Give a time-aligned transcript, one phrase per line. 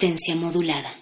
[0.00, 0.92] Resistencia modulada.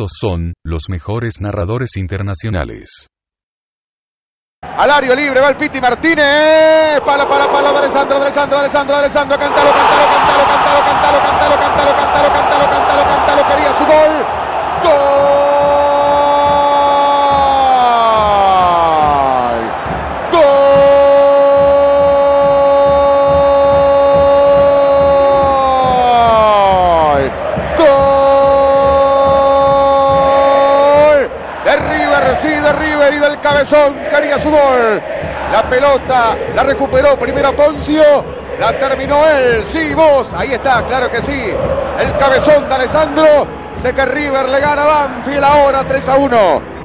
[0.00, 3.06] Estos son los mejores narradores internacionales.
[4.62, 7.02] Alario libre, va el Piti Martínez.
[7.04, 9.38] Palo, palo, palo de Alessandro, Alessandro, Alessandro, Alessandro.
[9.38, 13.48] Cantalo, cantalo, cantalo, cantalo, cantalo, cantalo, cantalo, cantalo, cantalo, cantalo, cantalo.
[13.48, 14.24] Quería su gol.
[14.84, 15.39] ¡Gol!
[32.40, 35.02] Sí, de River y del cabezón quería su gol.
[35.52, 38.02] La pelota la recuperó primero Poncio,
[38.58, 39.64] la terminó él.
[39.66, 41.54] Sí, vos, ahí está, claro que sí.
[41.98, 43.26] El cabezón de Alessandro.
[43.76, 46.79] Sé que River le gana a Banfield ahora 3 a 1.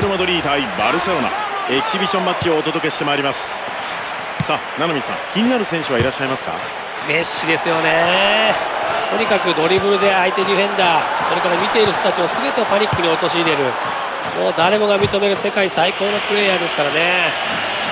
[0.00, 1.28] アル・マドリー対バルセロナ。
[1.68, 3.60] エキシビションマッチをお届けしてまいります。
[4.40, 6.56] さあ七海さん気になる選手はいらっしゃいますか？
[7.04, 8.56] メッシですよね。
[9.12, 13.60] とにかくドリブルで相手ディフェンダーそれから見ている人たちを全てをパニックに陥れる。
[14.40, 17.28] もう誰もが認める世界最高のプレーヤーですからね。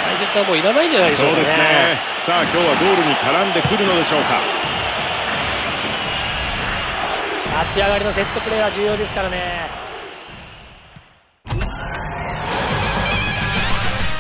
[0.09, 1.45] 解説はもういらないんじゃないでしょうかね。
[1.45, 2.01] そうですね。
[2.25, 4.41] さあ今日はゴールに絡んでくるのでしょうか。
[7.69, 9.69] 立ち上がりのセットプレーは重要ですからね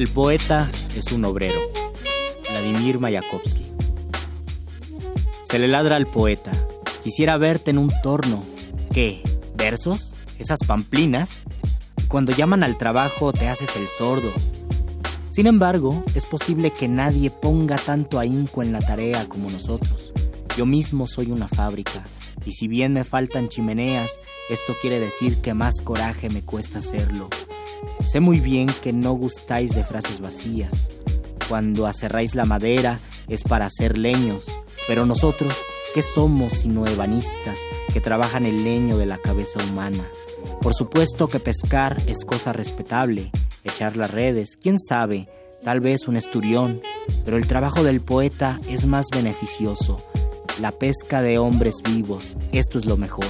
[0.00, 0.66] El poeta
[0.96, 1.60] es un obrero.
[2.48, 3.66] Vladimir Mayakovsky.
[5.44, 6.52] Se le ladra al poeta.
[7.04, 8.42] Quisiera verte en un torno.
[8.94, 9.22] ¿Qué?
[9.56, 10.16] ¿Versos?
[10.38, 11.42] ¿Esas pamplinas?
[12.08, 14.32] Cuando llaman al trabajo te haces el sordo.
[15.28, 20.14] Sin embargo, es posible que nadie ponga tanto ahínco en la tarea como nosotros.
[20.56, 22.06] Yo mismo soy una fábrica,
[22.46, 27.28] y si bien me faltan chimeneas, esto quiere decir que más coraje me cuesta hacerlo.
[28.06, 30.88] Sé muy bien que no gustáis de frases vacías.
[31.48, 34.46] Cuando aserráis la madera es para hacer leños,
[34.88, 35.54] pero nosotros,
[35.94, 37.58] ¿qué somos sino ebanistas
[37.92, 40.04] que trabajan el leño de la cabeza humana?
[40.60, 43.30] Por supuesto que pescar es cosa respetable,
[43.64, 45.28] echar las redes, quién sabe,
[45.62, 46.80] tal vez un esturión,
[47.24, 50.02] pero el trabajo del poeta es más beneficioso.
[50.60, 53.26] La pesca de hombres vivos, esto es lo mejor.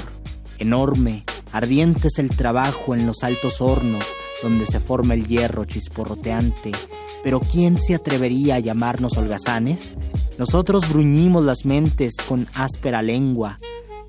[0.58, 4.04] Enorme, ardiente es el trabajo en los altos hornos
[4.42, 6.72] donde se forma el hierro chisporroteante.
[7.22, 9.94] Pero ¿quién se atrevería a llamarnos holgazanes?
[10.38, 13.60] Nosotros bruñimos las mentes con áspera lengua.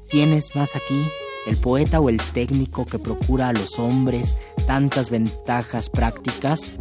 [0.10, 1.04] ¿Quién es más aquí?
[1.48, 4.36] ¿El poeta o el técnico que procura a los hombres
[4.68, 6.78] tantas ventajas prácticas?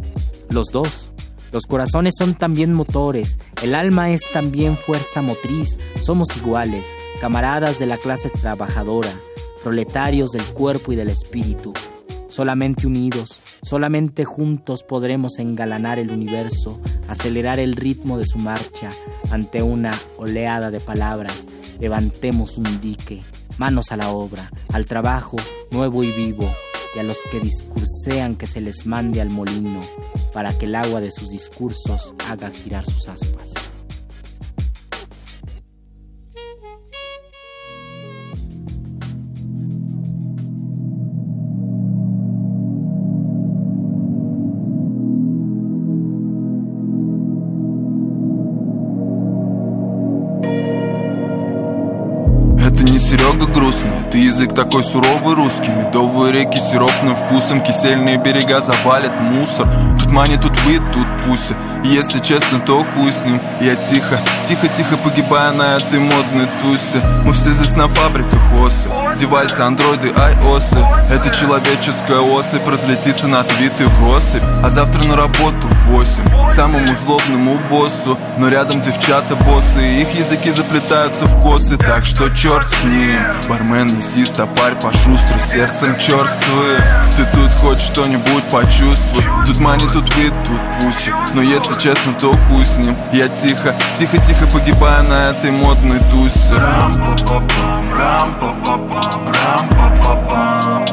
[0.49, 1.09] Los dos.
[1.51, 6.85] Los corazones son también motores, el alma es también fuerza motriz, somos iguales,
[7.19, 9.13] camaradas de la clase trabajadora,
[9.61, 11.73] proletarios del cuerpo y del espíritu.
[12.31, 18.89] Solamente unidos, solamente juntos podremos engalanar el universo, acelerar el ritmo de su marcha
[19.31, 21.49] ante una oleada de palabras.
[21.81, 23.21] Levantemos un dique,
[23.57, 25.35] manos a la obra, al trabajo
[25.71, 26.49] nuevo y vivo,
[26.95, 29.81] y a los que discursean que se les mande al molino,
[30.31, 33.70] para que el agua de sus discursos haga girar sus aspas.
[54.51, 55.71] Язык такой суровый русский.
[55.71, 59.67] Медовые реки сиропным вкусом, кисельные берега завалят мусор.
[59.99, 61.55] Тут мани, тут вид, тут пуся.
[61.83, 63.41] И если честно, то хуй с ним.
[63.59, 67.01] Я тихо, тихо-тихо погибаю на этой модной тусе.
[67.25, 70.77] Мы все здесь на фабриках осы Девайсы, андроиды, айосы.
[71.09, 74.43] Это человеческая особь разлетится на твиты в россыпь.
[74.63, 76.23] А завтра на работу в восемь.
[76.47, 78.17] К самому злобному боссу.
[78.37, 80.01] Но рядом девчата боссы.
[80.01, 81.77] Их языки заплетаются в косы.
[81.77, 83.19] Так что черт с ним.
[83.47, 86.77] Бармен, неси стопарь пошустрый Сердцем черствый
[87.17, 89.23] Ты тут хоть что-нибудь почувствуй.
[89.45, 91.13] Тут мани, тут вид, тут пуси.
[91.33, 92.95] Но если честно, то хуй с ним.
[93.11, 96.53] Я тихо, тихо-тихо погибаю на этой модной тусе.
[96.53, 97.91] Рам-па-па-пам,
[99.09, 100.85] рам па па пам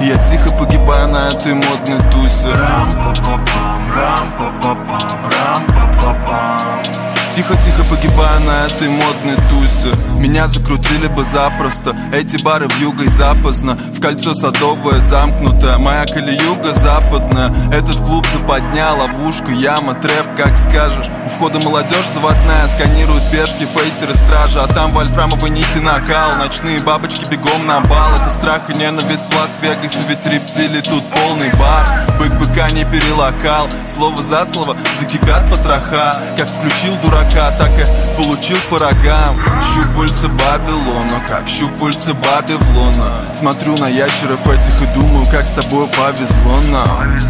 [0.00, 2.48] Я тихо погибаю на этой модной тусе.
[2.48, 8.66] Рам па па пам рам па па пам рам па па пам Тихо-тихо погибаю на
[8.66, 9.94] этой модной тусе.
[10.18, 11.96] Меня закрутили бы запросто.
[12.12, 15.78] Эти бары в юго и запоздно В кольцо садовое замкнутое.
[15.78, 17.54] Моя колеюга западная.
[17.72, 21.06] Этот клуб западня, ловушка, яма, трэп, как скажешь.
[21.24, 24.60] У входа молодежь заводная Сканируют пешки, фейсеры, стражи.
[24.60, 26.36] А там вольфрамовой нити накал.
[26.36, 28.12] Ночные бабочки бегом на бал.
[28.14, 29.98] Это страх и ненависть в Лас-Вегасе.
[30.08, 31.86] Ведь рептилий тут полный бар.
[32.18, 33.68] Бык быка не перелокал.
[33.94, 36.20] Слово за слово закипят потроха.
[36.36, 37.84] Как включил дурака, так и
[38.16, 39.40] получил по рогам.
[39.74, 43.12] Щупальца Бабилона, как щупальца Бабилона.
[43.38, 47.20] Смотрю на ящеров этих и думаю, как с тобой повезло нам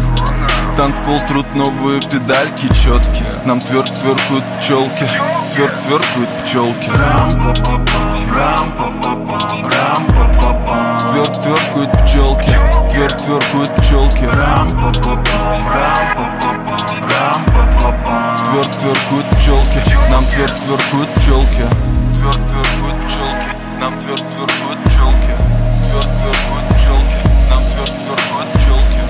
[0.77, 3.33] Танцпол труд новые педальки четкие.
[3.45, 5.05] Нам тверк тверкают пчелки
[5.53, 6.89] Тверк тверкают пчелки.
[11.11, 12.55] Тверк тверкают пчелки
[12.89, 14.29] Тверк тверкают пчелки.
[18.49, 21.65] Тверк тверкают пчелки Нам тверд тверкуют пчелки.
[22.15, 25.35] Тверд тверкуют пчелки Нам тверд тверкуют пчелки.
[25.83, 29.03] Тверд тверкуют пчелки Нам тверд тверкуют пчелки.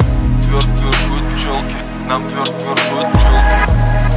[0.43, 3.59] Тверд тверкуют пчелки Нам тверд тверкуют пчелки.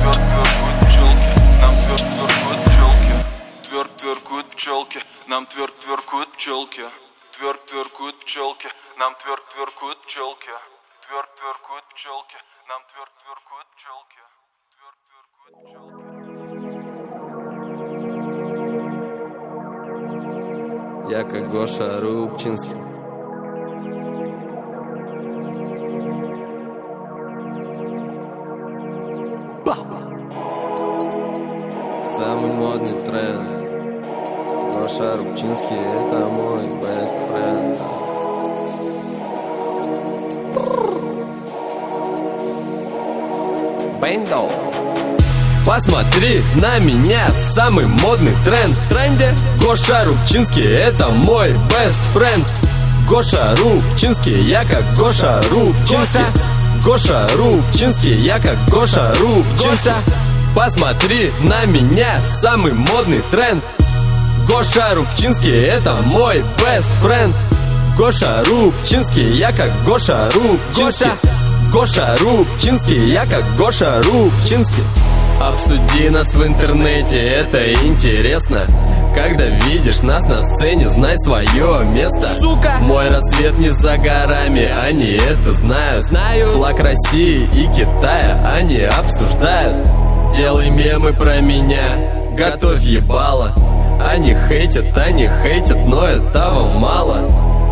[0.01, 3.25] Тверд тверкуют пчелки Нам тверд тверкуют пчелки.
[3.69, 4.49] Тверд тверкуют пчелки
[5.29, 6.65] Нам тверд тверкуют пчелки.
[7.37, 10.53] Тверд тверкуют пчелки Нам тверд тверкуют пчелки.
[11.05, 12.39] Тверд тверкуют пчелки
[12.69, 14.24] Нам тверд тверкуют пчелки.
[21.11, 22.79] Я как Гоша Рубчинский.
[32.17, 33.59] Самый модный тренд.
[34.75, 37.79] Гоша Рубчинский это мой best friend.
[44.01, 44.49] Бэйндоу
[45.67, 48.71] Посмотри на меня, самый модный тренд.
[48.71, 52.47] В тренде Гоша Рубчинский, это мой best friend.
[53.09, 56.21] Гоша Рубчинский, я как Гоша Рубчинский.
[56.85, 57.27] Гоша.
[57.35, 59.93] Рубчинский, я как Гоша Рубчинский.
[60.55, 63.65] Посмотри на меня, самый модный тренд.
[64.47, 67.33] Гоша Рубчинский, это мой best friend.
[67.97, 71.09] Гоша Рубчинский, я как Гоша Рубчинский.
[71.73, 74.85] Гоша Рубчинский, я как Гоша Рубчинский
[75.41, 78.67] Обсуди нас в интернете, это интересно.
[79.15, 82.37] Когда видишь нас на сцене, знай свое место.
[82.41, 82.79] Сука!
[82.81, 86.07] Мой рассвет не за горами, они это знают.
[86.07, 86.51] Знаю.
[86.53, 89.77] Флаг России и Китая они обсуждают.
[90.37, 91.97] Делай мемы про меня,
[92.37, 93.53] готовь ебало.
[94.05, 97.19] Они хейтят, они хейтят, но этого мало.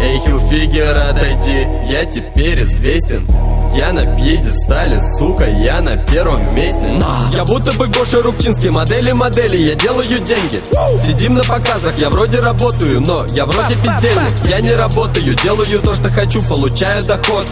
[0.00, 3.26] Эй, Хилфигер, отойди, я теперь известен
[3.74, 6.90] я на пьедестале, сука, я на первом месте.
[7.32, 10.60] Я будто бы Гоша Рубчинский, модели модели, я делаю деньги.
[11.06, 14.32] Сидим на показах, я вроде работаю, но я вроде бездельник.
[14.48, 17.46] Я не работаю, делаю то, что хочу, получаю доход.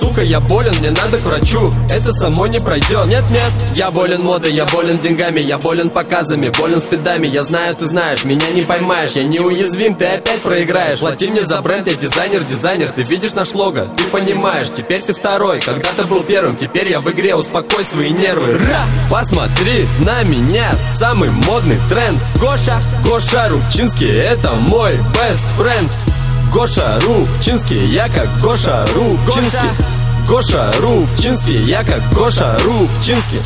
[0.00, 4.52] Сука, я болен, мне надо к врачу, это само не пройдет Нет-нет, я болен модой,
[4.52, 7.26] я болен деньгами, я болен показами, болен спидами.
[7.26, 11.00] Я знаю, ты знаешь, меня не поймаешь, я неуязвим, ты опять проиграешь.
[11.00, 15.12] Плати мне за бренд, я дизайнер, дизайнер, ты видишь наш лого, ты понимаешь, теперь ты
[15.12, 18.58] второй когда-то был первым, теперь я в игре, успокой свои нервы.
[18.58, 18.82] Ра!
[19.10, 22.18] Посмотри на меня, самый модный тренд.
[22.38, 25.90] Гоша, Гоша Рубчинский, это мой best friend.
[26.52, 29.70] Гоша Рубчинский, я как Гоша Рубчинский.
[30.28, 33.40] Гоша Рубчинский, я как Гоша Рубчинский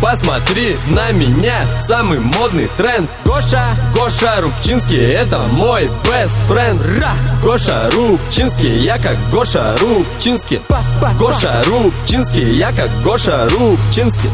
[0.00, 1.54] Посмотри на меня,
[1.86, 3.08] самый модный тренд.
[3.24, 3.62] Гоша,
[3.94, 6.80] Гоша Рубчинский, это мой best friend.
[6.98, 7.10] Ра!
[7.42, 10.60] Гоша Рубчинский, я как Гоша Рубчинский.
[11.18, 14.30] Гоша Рубчинский, я как Гоша Рубчинский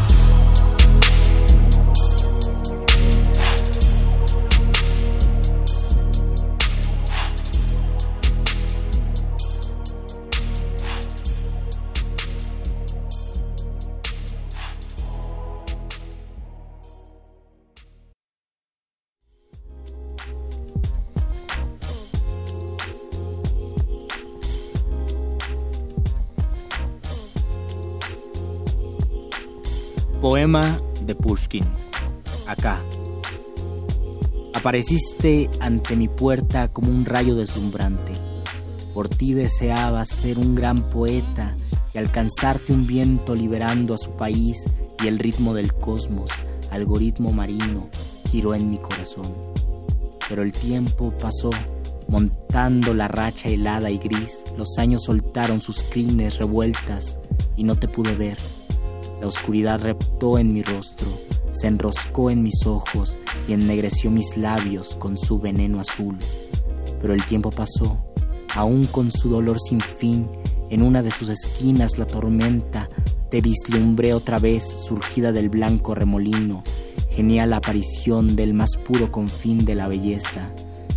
[30.29, 31.63] Poema de Pushkin.
[32.47, 32.81] Acá.
[34.53, 38.11] Apareciste ante mi puerta como un rayo deslumbrante.
[38.93, 41.55] Por ti deseaba ser un gran poeta
[41.93, 44.65] y alcanzarte un viento liberando a su país
[45.01, 46.29] y el ritmo del cosmos,
[46.71, 47.89] algoritmo marino,
[48.29, 49.33] giró en mi corazón.
[50.27, 51.51] Pero el tiempo pasó,
[52.09, 57.17] montando la racha helada y gris, los años soltaron sus crines revueltas
[57.55, 58.37] y no te pude ver
[59.27, 61.07] oscuridad reptó en mi rostro,
[61.51, 66.17] se enroscó en mis ojos y ennegreció mis labios con su veneno azul.
[67.01, 67.97] Pero el tiempo pasó,
[68.55, 70.29] aún con su dolor sin fin,
[70.69, 72.89] en una de sus esquinas la tormenta,
[73.29, 76.63] te vislumbré otra vez surgida del blanco remolino,
[77.09, 80.53] genial aparición del más puro confín de la belleza.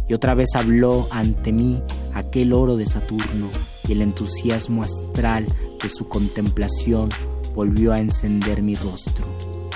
[0.08, 1.82] Y otra vez habló ante mí
[2.14, 3.48] aquel oro de Saturno
[3.88, 5.46] y el entusiasmo astral
[5.82, 7.08] de su contemplación
[7.54, 9.24] volvió a encender mi rostro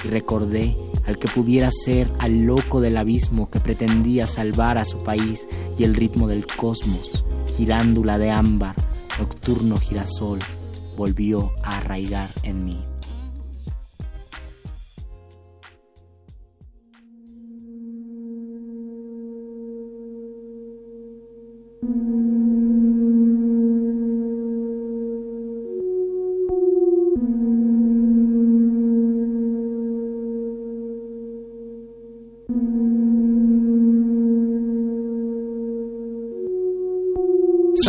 [0.05, 5.03] y recordé al que pudiera ser al loco del abismo que pretendía salvar a su
[5.03, 5.47] país
[5.79, 7.25] y el ritmo del cosmos,
[7.57, 8.75] girándula de ámbar,
[9.19, 10.39] nocturno girasol,
[10.97, 12.85] volvió a arraigar en mí.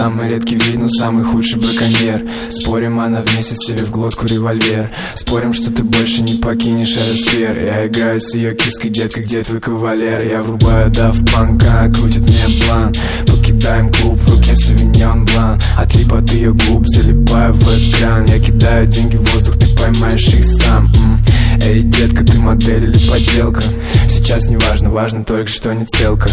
[0.06, 2.22] Самый редкий вид, но самый худший браконьер.
[2.52, 4.92] Спорим, она вместе себе в глотку револьвер.
[5.16, 7.58] Спорим, что ты больше не покинешь этот сквер.
[7.58, 10.22] Я играю с ее киской, детка, где твой кавалер?
[10.22, 12.94] Я врубаю дав панка, крутит мне план.
[13.26, 15.60] Покидаем клуб, в руке сувеньон блан.
[15.76, 18.26] Отлип от ее губ, залипаю в экран.
[18.28, 20.88] Я кидаю деньги в воздух, ты поймаешь их сам.
[21.64, 23.64] Эй, детка, ты модель или подделка?
[24.26, 26.28] Сейчас не важно, важно только, что не целка.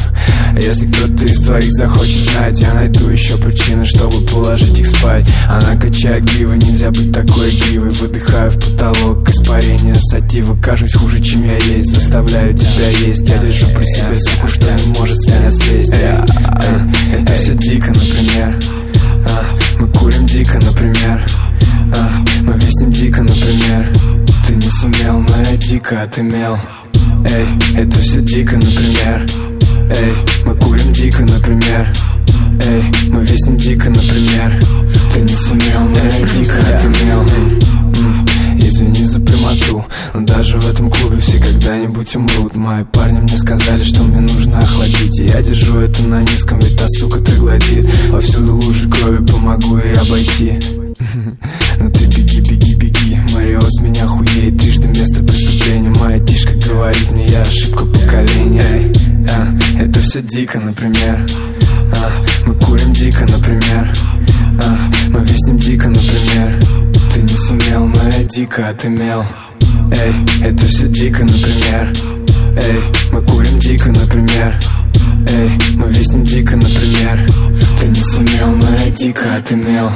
[0.57, 5.26] Если кто-то из твоих захочет знать Я найду еще причины, чтобы положить их спать.
[5.46, 10.57] Она качает гривы, нельзя быть такой игривой Выдыхаю в потолок, испарение сатива.
[10.62, 13.28] Кажусь хуже, чем я есть, заставляю тебя есть.
[13.28, 15.92] Я держу при себе суку, что не может с меня слезть.
[15.92, 18.59] Это все дико, например.
[19.28, 19.44] А,
[19.78, 21.22] Мы курим дико, например.
[21.94, 23.92] А, Мы виснем дико, например.
[24.48, 26.59] Ты не сумел, но я дико отымел
[27.24, 29.26] Эй, это все дико, например.
[29.90, 31.92] Эй, мы курим дико, например.
[32.66, 34.61] Эй, мы виснем дико, например.
[35.12, 36.94] Ты не сумел, но я дико М,
[37.94, 38.26] м,
[38.59, 42.55] Извини за прямоту Но даже в этом клубе все когда-нибудь умрут.
[42.55, 46.87] Мои парни мне сказали, что мне нужно охладить я держу это на низком, ведь та
[46.98, 50.59] сука троглодит Повсюду лужи крови, помогу ей обойти.
[51.78, 54.59] Ну ты беги, беги, беги Марио с меня хуеет.
[54.59, 55.22] Трижды место
[55.62, 58.62] преступления Моя тишка говорит мне, я ошибка поколения.
[58.72, 58.92] Эй,
[59.31, 61.27] а, Это все дико, например.
[61.96, 62.11] А,
[62.46, 63.92] Мы курим дико, например.
[64.62, 66.59] А, Мы виснем дико, например.
[67.14, 69.25] Ты не сумел, но я дико отымел.
[69.92, 71.92] Эй, это все дико, например.
[72.57, 72.81] Эй,
[73.12, 74.55] мы курим дико, например.
[75.29, 77.27] Эй, мы виснем дико, например.
[77.81, 79.90] Ты не сумел, но я дико отымел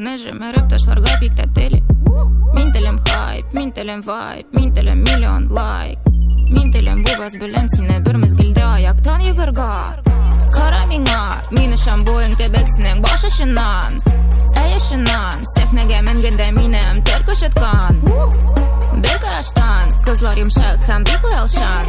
[0.00, 1.82] Înnejime röptaș larga pictatele
[2.54, 6.00] Mintele-mi hype, mintele-mi vibe Mintele-mi milion like
[6.54, 10.00] Mintele-mi bubas bülensine bir mizgilde ayaktan yıgırgar
[10.54, 11.22] Kara miňa,
[11.56, 13.92] mini şamboýun tebeksiniň baş aşynan.
[14.62, 17.94] Äýe aşynan, sehnege men gende minem terkoş etkan.
[19.02, 21.84] Bir garaştan, kızlar ýumşak hem bir goýalşan.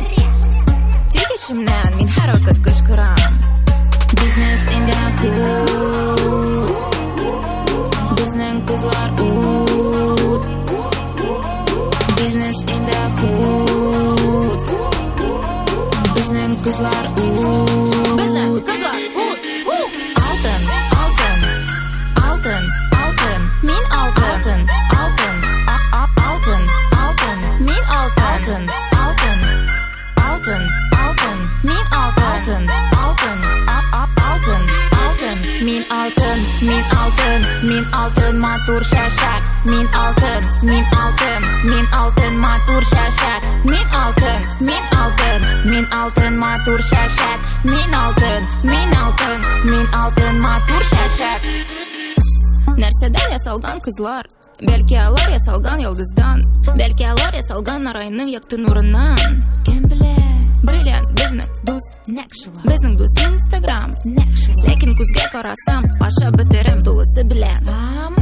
[1.11, 3.31] Tigişimden min her wakat gışkıram.
[4.17, 6.70] Business in the cool.
[8.41, 10.41] Bizning qizlar ut
[12.17, 14.61] Business in the hood.
[16.15, 17.90] Bizning qizlar ut
[36.61, 43.87] мен алтын мен алтын матур шашақ мен алтын мен алтын мен алтын матур шашақ мен
[44.03, 45.39] алтын мен алтын
[45.71, 49.39] мен алтын матур шашақ мен алтын мен алтын
[49.71, 51.41] мен алтын матур шашақ
[52.81, 54.29] нәрседен ясалған қызлар
[54.61, 56.45] бәлки алар ясалған йолдыздан?
[56.77, 62.61] Бәлки алар ясалған арайның екті нұрынан кім біледі Brilliant business dus nekšula.
[62.69, 64.61] Business dus Instagram nekšula.
[64.67, 67.61] Lekin kus geko rasam, paša BTRM dulusi bilen.
[67.69, 68.13] Am?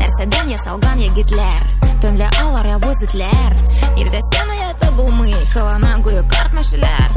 [0.00, 1.62] Nersedän ja salgan ja gitler.
[2.00, 3.52] Tönle alar ja vozitler.
[4.00, 7.10] Ir de senoja tabulmy, kalananguju kartnašiler.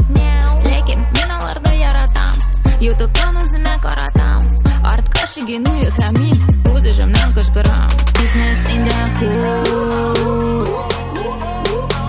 [0.68, 2.36] Lekin minalarda yaratam.
[2.82, 4.42] YouTube'dan o'zimga qaratam.
[4.84, 6.38] Artga shiginuyu kamin,
[6.72, 7.90] o'zimdan qishqiram.
[8.20, 10.68] Business in the hood.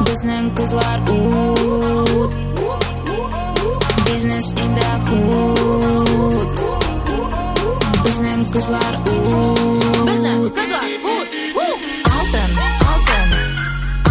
[0.07, 1.70] Bizning qizlar u.
[4.41, 6.53] Без инде худ
[8.05, 11.35] Безнең кызлар уд Безнең кызлар уд
[12.13, 12.55] Алтын,
[12.93, 13.35] алтын,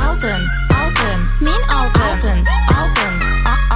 [0.01, 0.43] алтын,
[0.81, 1.23] алтын.
[1.47, 2.43] Мин алтын,
[2.75, 3.17] алтын,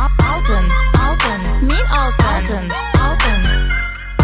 [0.03, 0.69] алтын,
[1.01, 2.69] алтын Мин алтын,
[3.01, 3.49] алтын,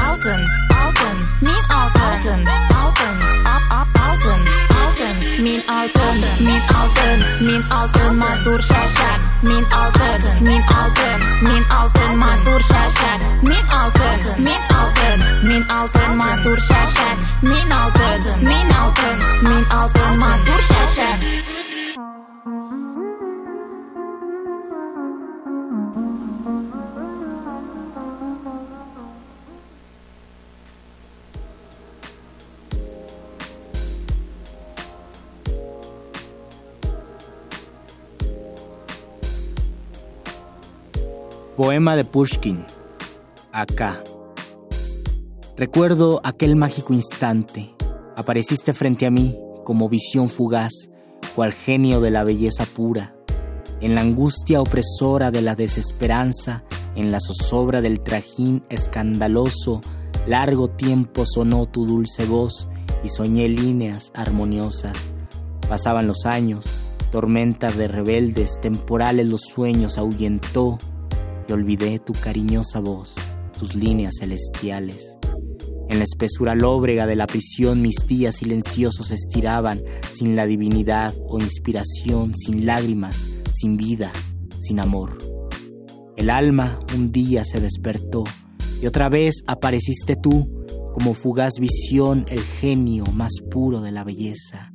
[0.03, 0.45] алтын,
[0.83, 2.45] алтын Мин алтын,
[2.83, 3.17] алтын,
[4.05, 4.45] алтын,
[4.83, 8.21] алтын Мин алтын, мин алтын, мин алтын.
[8.21, 15.63] Матур шәшәк Мен алтын, мен алтын, мен алтын матур шашақ Мен алтын, мен алтын, мен
[15.69, 21.58] алтын матур шашақ Мен алтын, мен алтын, мен алтын матур шашақ
[41.59, 42.63] Poema de Pushkin.
[43.51, 44.01] Acá.
[45.57, 47.75] Recuerdo aquel mágico instante.
[48.15, 50.71] Apareciste frente a mí como visión fugaz,
[51.35, 53.13] cual genio de la belleza pura.
[53.81, 56.63] En la angustia opresora de la desesperanza,
[56.95, 59.81] en la zozobra del trajín escandaloso,
[60.27, 62.69] largo tiempo sonó tu dulce voz
[63.03, 65.11] y soñé líneas armoniosas.
[65.67, 66.63] Pasaban los años,
[67.11, 70.77] tormentas de rebeldes, temporales los sueños ahuyentó
[71.53, 73.15] olvidé tu cariñosa voz,
[73.57, 75.17] tus líneas celestiales.
[75.89, 79.81] En la espesura lóbrega de la prisión mis días silenciosos estiraban,
[80.11, 84.11] sin la divinidad o inspiración, sin lágrimas, sin vida,
[84.59, 85.17] sin amor.
[86.15, 88.23] El alma un día se despertó
[88.81, 94.73] y otra vez apareciste tú, como fugaz visión, el genio más puro de la belleza.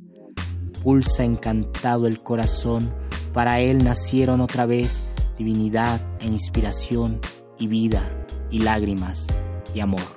[0.83, 2.93] Pulsa encantado el corazón,
[3.33, 5.03] para él nacieron otra vez
[5.37, 7.19] divinidad e inspiración
[7.59, 9.27] y vida y lágrimas
[9.73, 10.14] y amor.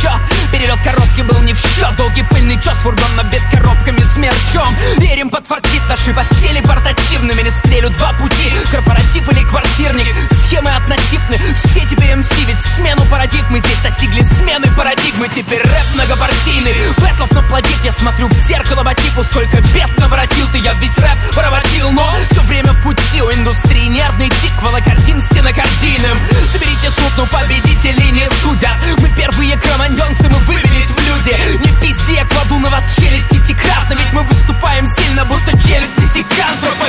[0.00, 0.10] Еще,
[0.50, 4.74] перелет коробки был не в счет Долгий пыльный час, фургон набит коробками с мерчом.
[4.96, 7.42] Верим, подфартит наши постели портативными.
[7.42, 10.06] Не стрелю два пути, корпоратив или квартирник.
[10.46, 14.22] Схемы однотипны, все теперь МС Ведь смену парадигмы здесь достигли.
[14.22, 19.90] Смены парадигмы Теперь рэп многопартийный, бэтлов наплодит Я смотрю в зеркало по типу, сколько бед
[19.98, 20.58] наворотил ты.
[20.58, 23.88] Я весь рэп проводил, но все время в пути у индустрии.
[23.88, 26.18] Нервный тик Волокартин стенокардийным
[26.52, 28.76] Соберите суд, но победители не судят.
[28.98, 31.34] Мы первые кроманьонцы, мы выбились в люди.
[31.64, 36.86] Не пизди, я кладу на вас челюсть пятикратно Ведь мы выступаем сильно, будто челюсть пятикантропа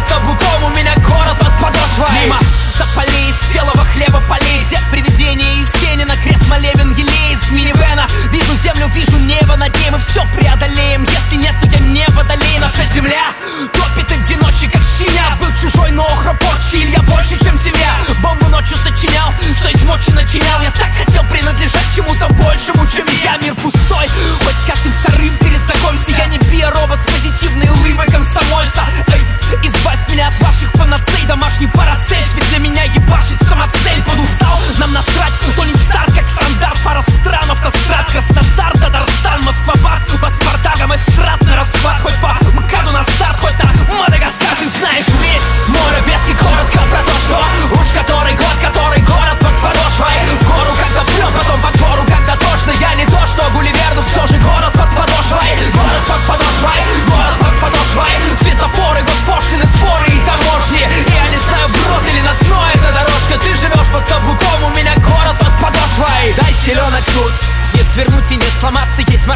[0.00, 2.08] Под каблуком, у меня город под подошвой.
[2.24, 2.38] Мимо
[2.78, 7.32] тополей, спелого хлеба полей Дед привидение Есенина, крест молебен елей.
[7.34, 11.78] Из минивэна Вижу землю, вижу небо над ней Мы все преодолеем, если нет, то я
[11.80, 13.32] не водолей Наша земля
[13.72, 17.96] топит одиночек, как щеня Был чужой, но охропорчий, я больше, чем семья.
[18.22, 20.60] Бомбу ночью сочинял, что из мочи начинял.
[20.62, 23.06] Я так хотел принадлежать чему-то большему, чем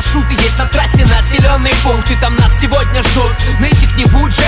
[0.05, 3.33] маршруты, есть на трассе населенные пункты Там нас сегодня ждут.
[3.61, 4.44] Нытик не будь женственным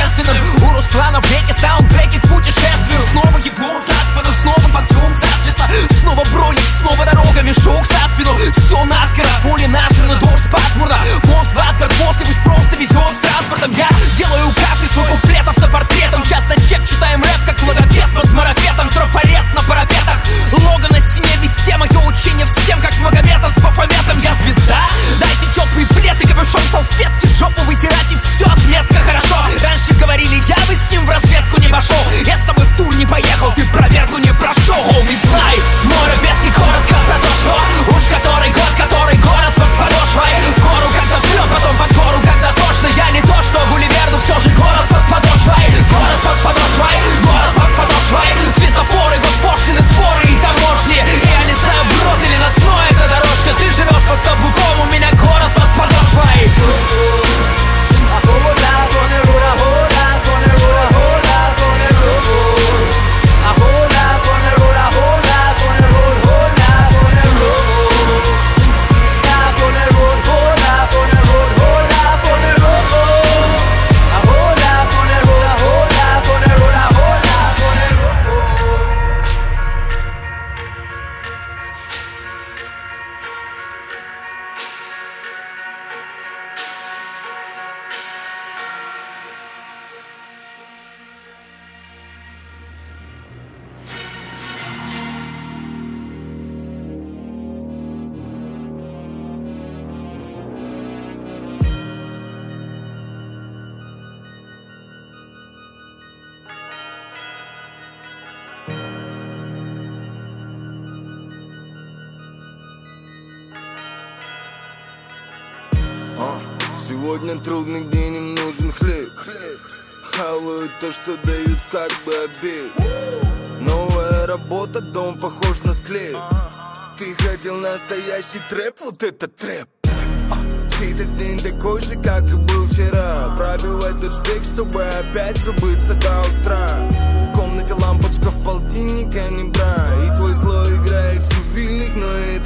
[139.27, 139.96] Anybody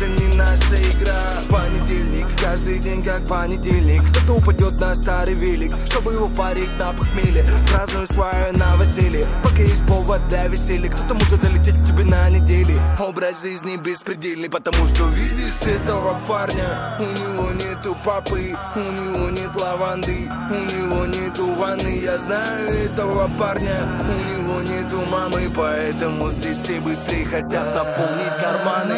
[0.01, 1.21] это не наша игра.
[1.51, 4.03] Понедельник, каждый день как понедельник.
[4.11, 7.45] Кто-то упадет на старый велик, чтобы его впарить на похмелье.
[7.73, 10.91] Праздную свою новоселье, пока есть повод для веселья.
[10.91, 12.75] Кто-то может залететь тебе на неделе.
[12.99, 16.97] Образ жизни беспредельный, потому что видишь этого парня.
[16.99, 23.29] У него нету папы, у него нет лаванды У него нету ванны, я знаю этого
[23.39, 23.77] парня.
[24.01, 28.95] У него нету мамы, поэтому здесь все быстрее хотят наполнить карманы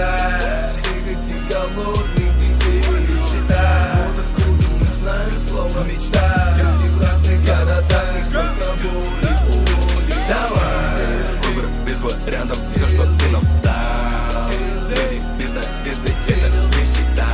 [0.00, 2.82] день Посчитай всех этих голодных детей
[3.28, 10.14] Считай, вот откуда мы знаем слово мечта Люди в разных городах, их столько боли, боли
[10.28, 14.48] Давай, выбор без вариантов, все, что ты нам дал
[14.88, 17.28] Люди без надежды, это не считай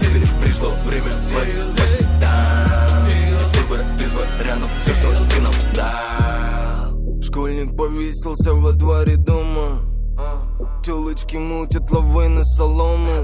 [0.00, 1.60] Теперь пришло время платить
[3.68, 9.91] Выбор без вариантов, все, что ты нам дал Школьник повесился во дворе дома
[10.82, 13.22] Телочки мутят лавой на солому.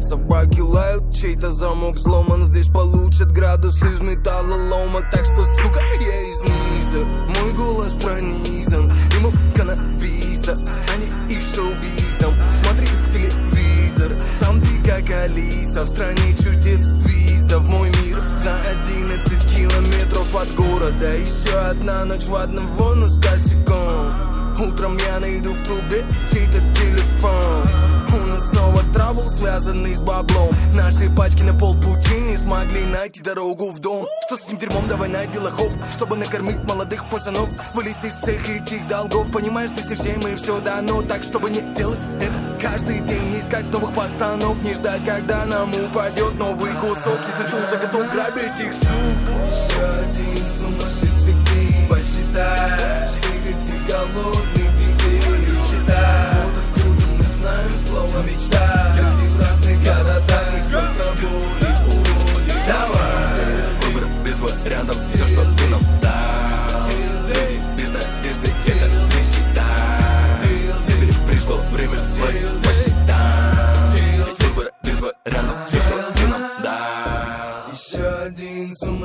[0.00, 2.44] Собаки лают, чей-то замок взломан.
[2.46, 5.02] Здесь получат градус из металлолома.
[5.12, 7.04] Так что, сука, я из низа.
[7.40, 8.90] Мой голос пронизан.
[9.16, 10.56] Ему каннабиса,
[10.92, 12.32] а не их шоу-бизом.
[12.64, 18.58] Смотри в телевизор, там ты как Алиса В стране чудес виза в мой мир За
[18.70, 21.14] 11 километров от города.
[21.14, 27.62] Еще одна ночь в одном вону с косяком Утром я найду в трубе чей-то телефон.
[28.08, 30.50] У нас снова трабл, связанный с баблом.
[30.74, 34.04] Наши пачки на полпути не смогли найти дорогу в дом.
[34.26, 37.50] Что с этим дерьмом, давай найди лохов Чтобы накормить молодых пацанов.
[37.72, 39.30] Вылезть из всех этих долгов.
[39.30, 41.02] Понимаешь, ты всем и все дано.
[41.02, 43.30] Так, чтобы не делать это каждый день.
[43.30, 47.20] Не искать новых постанов Не ждать, когда нам упадет новый кусок.
[47.28, 48.88] Если ты уже готов грабить их, суп
[49.46, 53.17] Еще один сумасшедший день Посчитай
[53.88, 62.52] голодных детей вот откуда мы знаем слово мечта Люди в разных городах, столько боли, боли
[62.66, 64.96] Давай, выбор без вариантов,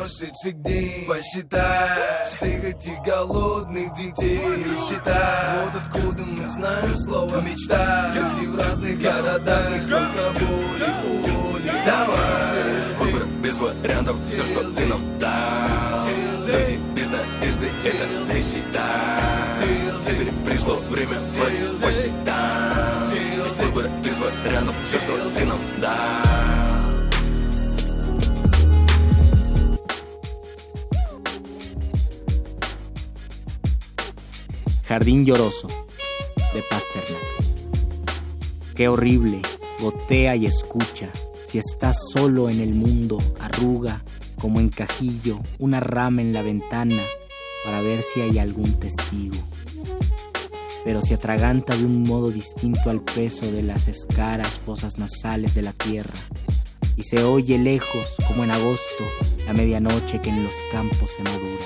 [0.03, 2.27] один сумасшедший день Посчитай.
[2.27, 4.39] Всех этих голодных детей
[4.77, 11.71] Считай, вот откуда мы знаем слово мечта Люди в разных городах, их столько боли, боли
[11.85, 16.07] Давай, выбор без вариантов, все, что ты нам дал.
[16.47, 19.21] Люди без надежды, это не считай
[20.05, 26.52] Теперь пришло время платить посчитай Выбор без вариантов, все, что ты нам дал
[34.85, 35.69] Jardín Lloroso,
[36.53, 37.21] de Pasternak.
[38.75, 39.41] Qué horrible,
[39.79, 41.09] gotea y escucha,
[41.47, 44.03] si estás solo en el mundo, arruga
[44.39, 47.01] como en cajillo una rama en la ventana
[47.63, 49.37] para ver si hay algún testigo.
[50.83, 55.61] Pero se atraganta de un modo distinto al peso de las escaras fosas nasales de
[55.61, 56.19] la tierra
[56.97, 59.05] y se oye lejos como en agosto
[59.45, 61.65] la medianoche que en los campos se madura.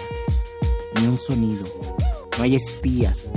[0.96, 1.66] Ni un sonido,
[2.38, 3.32] no hay espías,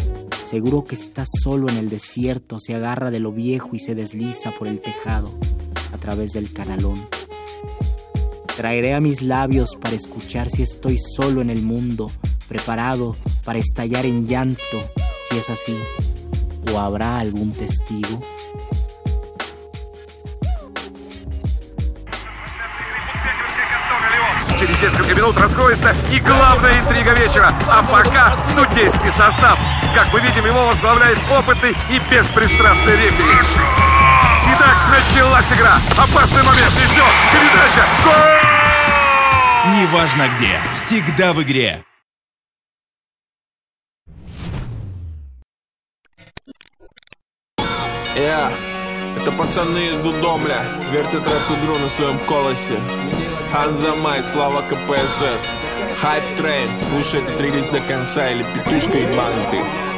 [0.44, 4.52] seguro que está solo en el desierto, se agarra de lo viejo y se desliza
[4.52, 5.30] por el tejado
[5.92, 6.98] a través del canalón.
[8.56, 12.10] Traeré a mis labios para escuchar si estoy solo en el mundo,
[12.46, 14.82] preparado para estallar en llanto,
[15.28, 15.76] si es así,
[16.72, 18.20] o habrá algún testigo.
[25.20, 27.52] Минут раскроется и главная интрига вечера.
[27.68, 29.58] А пока судейский состав.
[29.94, 33.38] Как мы видим, его возглавляет опытный и беспристрастный рефери.
[34.54, 35.74] Итак, началась игра.
[35.98, 36.72] Опасный момент.
[36.82, 37.02] Еще
[37.32, 37.84] передача.
[38.02, 38.14] Гол!
[39.74, 41.84] Неважно где, всегда в игре.
[48.16, 48.50] Я,
[49.18, 50.62] это пацаны из Удомля,
[50.92, 52.78] вертят рэп-игру на своем колосе.
[53.52, 55.42] Ханза Май, Слава КПСС.
[56.00, 59.89] Хайп Трейн, слушай этот релиз до конца или петушка ебаный ты.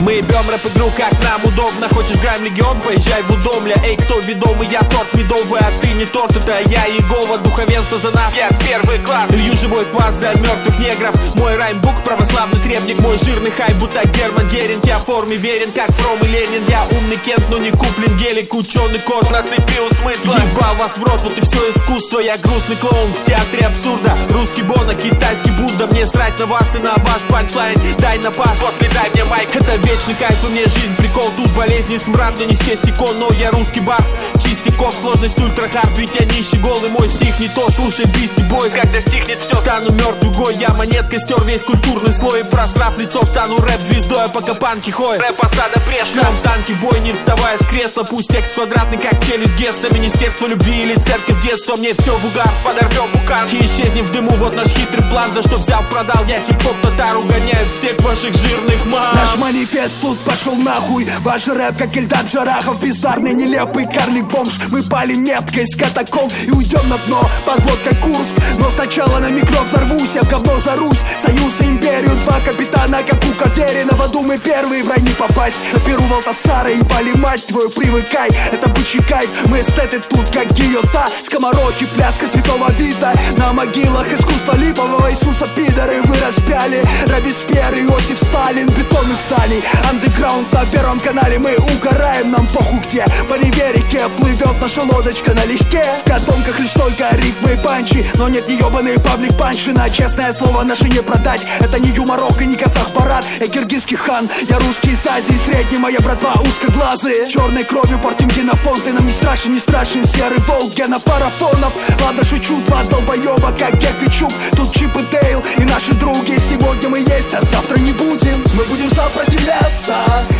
[0.00, 1.88] Мы ебем рэп-игру, как нам удобно.
[1.88, 3.76] Хочешь грайм легион, поезжай в Удомля.
[3.84, 8.10] Эй, кто ведомый, я торт медовый А ты не торт, это я Иегова Духовенство за
[8.10, 9.30] нас, я первый класс.
[9.30, 11.14] Лью живой квас за мертвых негров.
[11.36, 13.00] Мой раймбук, православный требник.
[13.00, 14.84] Мой жирный хай, будто Герман Геринг.
[14.84, 16.64] Я в форме верен, как Фром и Ленин.
[16.68, 18.52] Я умный Кент, но не куплен гелик.
[18.54, 20.36] Ученый кот, нацепил смысл.
[20.36, 22.20] Ебал вас в рот, вот и все искусство.
[22.20, 24.16] Я грустный клоун в театре абсурда.
[24.30, 25.86] Русский Бона, китайский Будда.
[25.86, 27.78] Мне срать на вас и на ваш панчлайн.
[27.98, 29.54] Дай на пас, после дай мне майк.
[29.54, 30.94] Это вечный кайф, у меня жизнь.
[30.96, 34.02] Прикол Тут болезни, смрад, не стекон Но я русский бар,
[34.42, 39.00] чистяков Сложность ультрахард, ведь я нищий голый Мой стих не то, слушай Бисти Бойс Когда
[39.00, 42.40] стихнет все, стану мертвый гой Я монетка стер весь культурный слой.
[42.40, 47.00] И просрав лицо, стану рэп-звездой А пока панки ходят, рэп осада пресс Шлем танки бой,
[47.00, 48.02] не вставая с кресла.
[48.04, 51.76] Пусть текст квадратный, как челюсть Гесса Министерство любви или церковь детства.
[51.76, 55.32] Мне все в угар, подорвем букан И исчезнем в дыму, вот наш хитрый план.
[55.34, 59.73] За что взял, продал, я хип-хоп татар Угоняю в степь ваших жирных мам Наш манифест
[60.00, 61.06] тут пошел нахуй.
[61.20, 66.88] Ваш рэп, как Ильдар Джарахов Бездарный, нелепый карлик-бомж Мы пали меткой с катакомб И уйдем
[66.88, 71.64] на дно, подводка Курск Но сначала на микро взорвусь Я в говно зарусь, союз и
[71.64, 75.56] империю Два капитана, как у Каверина В аду мы первые, в рай не попасть.
[75.72, 80.52] На перу Валтасара и пали мать твою Привыкай, это бычий кайф Мы эстеты тут, как
[80.52, 81.08] гиота.
[81.24, 86.02] Скомороки, пляска святого вида На могилах искусства липового Иисуса пидоры.
[86.02, 91.38] Вы распяли Робеспьер, Иосиф Сталин Бетонных сталей Андеграунд на первом канале.
[91.38, 93.04] Мы угораем, нам похуй где.
[93.28, 95.84] По Риверике плывет наша лодочка налегке.
[96.04, 98.04] В катонках лишь только рифмы и панчи.
[98.14, 101.46] Но нет не ебаный паблик панчина Честное слово наше не продать.
[101.60, 103.24] Это не юморок и не косах парад.
[103.40, 105.38] Я киргизский хан, я русский из Азии.
[105.44, 110.38] Средний моя братва узкоглазые Черной кровью портим генофон Ты нам не страшен, не страшен Серый
[110.48, 111.72] волк генофарафонов.
[112.00, 116.38] Ладно, шучу, два долбоеба, как Гек и Чук Тут Чип и Дейл и наши други.
[116.38, 118.42] Сегодня мы есть, а завтра не будем.
[118.54, 119.53] Мы будем сопротивляться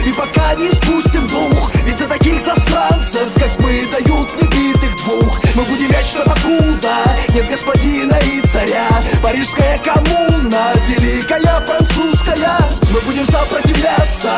[0.07, 5.41] И пока не спустим дух Ведь за таких засранцев, как мы, дают небитых двух.
[5.55, 6.95] Мы будем вечно покуда
[7.35, 8.89] Нет господина и царя.
[9.23, 12.59] Парижская коммуна Великая французская.
[12.93, 14.33] Мы будем сопротивляться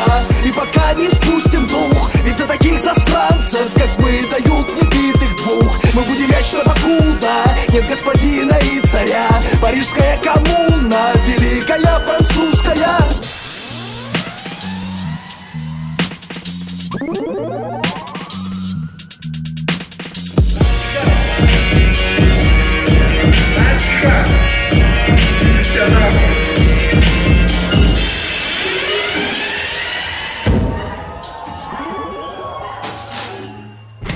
[0.45, 5.79] И пока не спустим дух Ведь за таких засранцев, как мы, дают небитых двух.
[5.93, 9.27] Мы будем вечно покуда Нет господина и царя.
[9.61, 13.36] Парижская коммуна Великая французская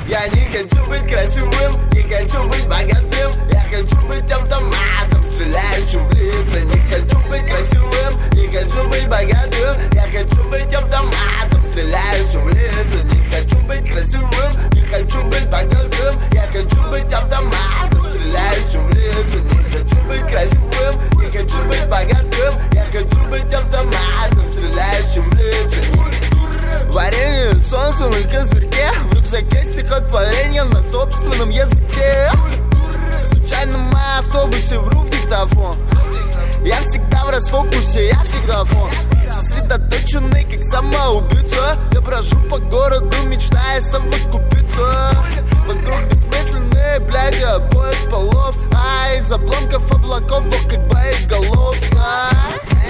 [0.10, 5.36] يعني كان شوفت كاسوم يا كان شوفت بقدم يا يعني كان شوفت طمطم مع طمس
[5.36, 6.32] بالله شوف ليه
[6.92, 7.92] كان شوفت كاسوم
[8.38, 13.58] يا كان شوفت بقدم يا يعني كان شوفت طمطم مع стреляющим в лица Не хочу
[13.62, 19.96] быть красивым, не хочу быть богатым Я хочу быть автоматом, стреляющим в лица Не хочу
[20.08, 25.78] быть красивым, не хочу быть богатым Я хочу быть автоматом, стреляющим в лица
[26.92, 28.90] Варенье, солнце на козырьке.
[29.10, 32.30] В рюкзаке стихотворение на собственном языке.
[33.24, 35.76] В случайном автобусе вру в диктофон
[36.64, 38.90] Я всегда в расфокусе, я всегда фон
[39.32, 40.44] Сосредоточенный
[41.10, 45.16] убийца Я брожу по городу, мечтая совокупиться.
[45.66, 48.58] Вокруг бессмысленные, блядь, обоих полов.
[48.74, 52.30] А из обломков облаков Бог как боеголов а?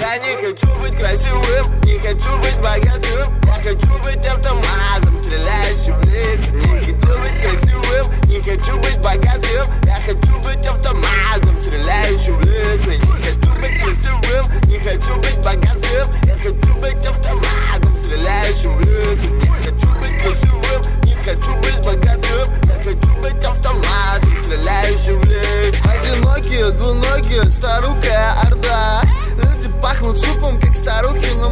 [0.01, 6.05] Я не хочу быть красивым, не хочу быть богатым Я хочу быть автоматом, стреляющим в
[6.05, 12.41] лица Не хочу быть красивым, не хочу быть богатым Я хочу быть автоматом, стреляющим в
[12.41, 18.81] лица Не хочу быть красивым, не хочу быть богатым Я хочу быть автоматом, стреляющим в
[18.81, 25.24] лица Не хочу быть красивым, не хочу быть богатым Я хочу быть автоматом, стреляющим в
[25.24, 29.02] лица Одинокие, двуногие, старукая орда
[29.36, 31.48] Люди пахнут супом, как старухи на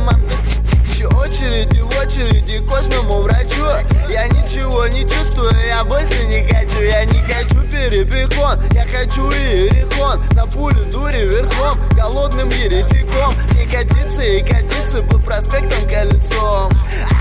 [1.01, 3.65] манго Очереди в очереди к кожному врачу.
[4.09, 6.81] Я ничего не чувствую, я больше не хочу.
[6.83, 10.23] Я не хочу перепихон, я хочу иерихон.
[10.35, 13.35] На пулю дури верхом, голодным еретиком.
[13.55, 16.73] Не катиться и катиться по проспектам колесом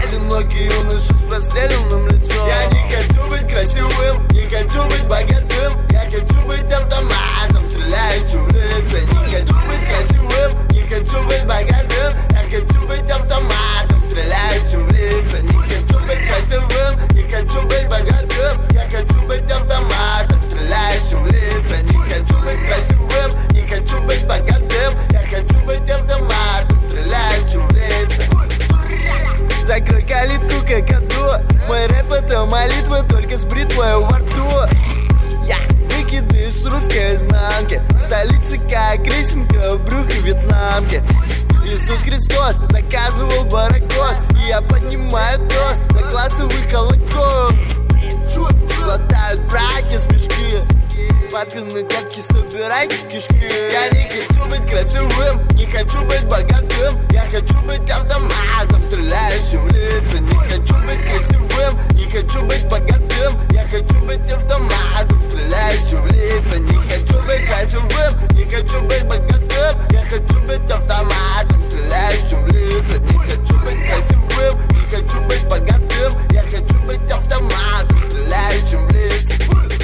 [0.03, 2.47] Одинокий юноша с простреленным лицом.
[2.47, 5.73] Я не хочу быть красивым, не хочу быть богатым.
[5.91, 8.99] Я хочу быть автоматом, стреляющим в лица.
[8.99, 12.13] Не хочу быть красивым, не хочу быть богатым.
[12.31, 13.28] Я хочу быть автоматом,
[16.29, 18.61] красивым, не хочу быть богатым.
[18.71, 21.77] Я хочу быть автоматом, стреляющим в лица.
[21.81, 24.93] Не хочу быть красивым, не хочу быть богатым.
[25.11, 28.23] Я хочу быть автоматом, стреляющим в лица.
[29.63, 34.75] Закрой калитку, как аду Мой рэп это молитва, только с бритвой во рту.
[35.45, 35.57] Я
[35.95, 37.81] выкиды с русской изнанки.
[38.01, 41.03] Столица как рисинка в брюхе вьетнамки
[41.71, 47.79] Иисус Христос заказывал баракос И я поднимаю тост за классовый холокост
[48.89, 50.57] Глотают братья смешки
[51.31, 53.37] Папины детки, собирайте кишки
[53.71, 59.67] Я не хочу быть красивым, не хочу быть богатым Я хочу быть автоматом, стреляющим в
[59.67, 66.07] лица Не хочу быть красивым, не хочу быть богатым Я хочу быть автоматом, стреляющим в
[66.07, 72.47] лица Не хочу быть красивым, не хочу быть богатым Я хочу быть автоматом, стреляющим в
[72.47, 77.78] лица Не хочу быть красивым, не хочу быть богатым Я хочу быть автоматом,
[78.29, 79.78] lijstje and blind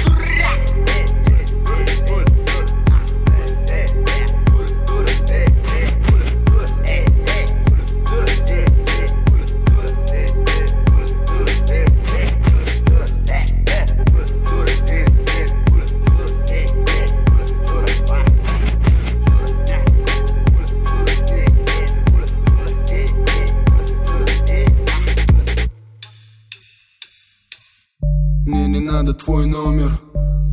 [28.46, 29.98] Мне не надо твой номер.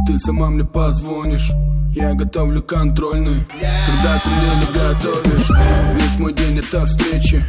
[0.07, 1.51] Ты сама мне позвонишь.
[1.93, 3.45] Я готовлю контрольный.
[3.85, 5.49] Когда ты мне не готовишь?
[5.93, 7.39] Весь мой день это встречи.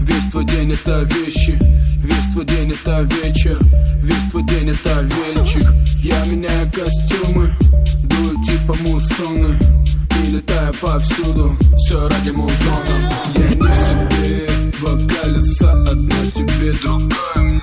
[0.00, 1.58] Весь твой день это вещи.
[2.04, 3.58] Весь твой день это вечер.
[4.02, 7.48] Весь твой день это вельчик Я меняю костюмы.
[8.04, 9.48] Дую типа муссоны.
[10.22, 11.50] И летаю повсюду.
[11.78, 12.94] Все ради музона.
[13.36, 14.50] Я не себе.
[14.80, 17.62] Два колеса Одно тебе, другое мне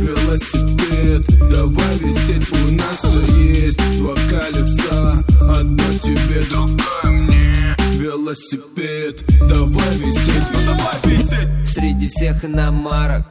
[0.00, 3.78] велосипед Давай висеть, у нас все есть.
[3.98, 7.76] Два колеса, одно тебе, другое мне.
[7.98, 11.68] Велосипед, давай висеть, ну давай висеть.
[11.72, 13.26] Среди всех иномарок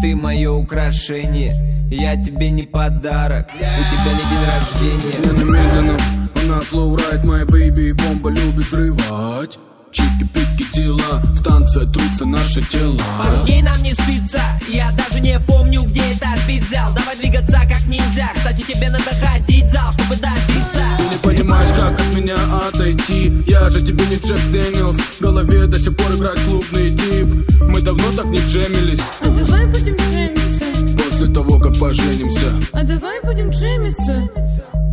[0.00, 1.88] Ты мое украшение.
[1.90, 5.34] Я тебе не подарок У тебя не день рождения.
[5.34, 5.98] Медленно, медленно,
[6.42, 9.58] у нас лоурайд, моя бэйби Бомба любит взрывать
[9.92, 14.40] Чики-пики дела, в танце трутся наши тела Пару дней нам не спится.
[14.66, 16.94] Я даже не помню, где этот бит взял.
[16.94, 20.82] Давай двигаться как нельзя Кстати, тебе надо ходить в зал, чтобы добиться.
[20.96, 22.36] Ты не понимаешь, как от меня
[22.66, 23.32] отойти.
[23.46, 24.96] Я же тебе не Джек Дэниелс.
[24.96, 27.26] В голове до сих пор играет клубный тип.
[27.68, 29.02] Мы давно так не джемились.
[29.20, 30.64] А давай будем джемиться.
[30.96, 32.50] После того, как поженимся.
[32.72, 34.26] А давай будем джемиться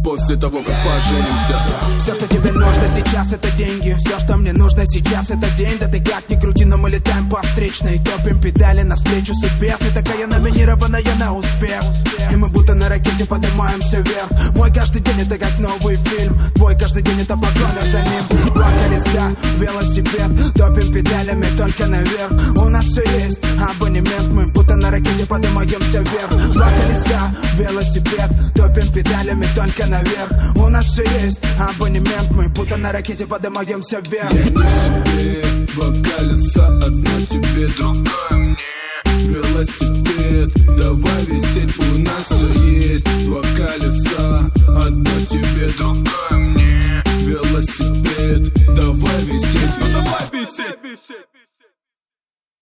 [0.03, 1.57] После того, как поженимся.
[1.99, 3.95] Все, что тебе нужно сейчас, это деньги.
[3.99, 5.77] Все, что мне нужно сейчас, это день.
[5.79, 7.99] Да ты как ни крути, но мы летаем по встречной.
[7.99, 9.75] Топим педали навстречу судьбе.
[9.79, 11.83] Ты такая номинированная на успех.
[12.31, 14.29] И мы будто на ракете поднимаемся вверх.
[14.55, 16.39] Мой каждый день это как новый фильм.
[16.55, 18.53] Твой каждый день это погоня за ним.
[18.53, 20.53] Два колеса, велосипед.
[20.55, 22.31] Топим педалями только наверх.
[22.57, 24.31] У нас все есть абонемент.
[24.31, 26.53] Мы будто на ракете поднимаемся вверх.
[26.53, 28.29] Два колеса, велосипед.
[28.55, 30.31] Топим педалями только наверх.
[30.55, 34.31] У нас все есть абонемент Мы будто на ракете поднимаемся вверх.
[34.31, 35.43] Я не себе
[35.75, 38.57] Два колеса, одно тебе, другое мне.
[39.05, 43.25] Велосипед, давай висеть, у нас все есть.
[43.25, 47.03] Два колеса, одно тебе, другое мне.
[47.23, 51.19] Велосипед, давай висеть, ну давай висеть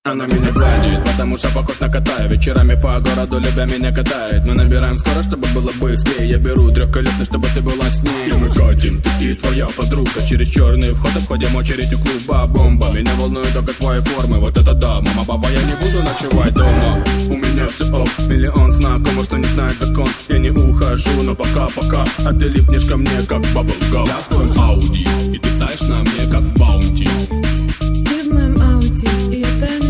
[0.04, 2.26] Она меня гладит, потому что похож на кота.
[2.28, 4.45] Вечерами по городу любя меня катает.
[4.45, 6.30] Мы набираем скорость, чтобы было быстрее.
[6.30, 8.30] Я беру трехколесный, чтобы ты была с ней.
[8.30, 10.26] И мы катим, ты и твоя подруга.
[10.26, 12.48] Через черный вход обходим очередь у клуба.
[12.48, 14.39] Бомба, меня волнует только твои формы.
[14.39, 17.04] Вот это да, мама, папа, я не буду ночевать дома.
[17.30, 20.08] У меня все ок, миллион знакомых, что не знает закон.
[20.30, 24.06] Я не ухожу, но пока-пока А ты липнешь ко мне, как баблгам.
[24.06, 27.10] Я в твоем Ауди, и ты таешь на мне, как баунти.
[27.30, 29.86] Ты в моем ауте, и я таю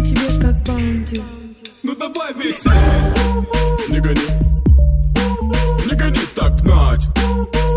[0.47, 1.21] как баунти
[1.83, 2.77] Ну давай веселей
[3.89, 4.27] Не гони.
[5.85, 7.03] Не гони так гнать.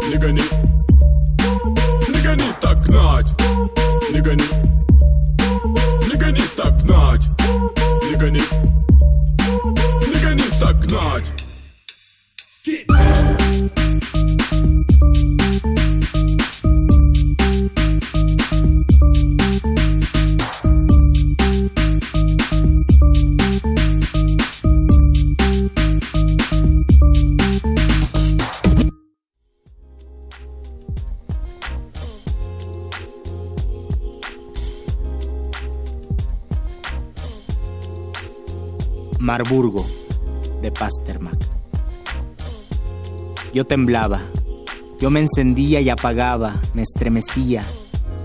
[0.09, 0.43] Не гони.
[2.09, 3.31] Не гони так гнать.
[4.13, 4.45] Не гони.
[6.09, 7.27] Не гони так гнать.
[8.09, 8.43] Не гони.
[10.07, 11.41] Не гони так гнать
[39.21, 39.85] Marburgo,
[40.63, 41.37] de Pasternak.
[43.53, 44.23] Yo temblaba,
[44.99, 47.63] yo me encendía y apagaba, me estremecía.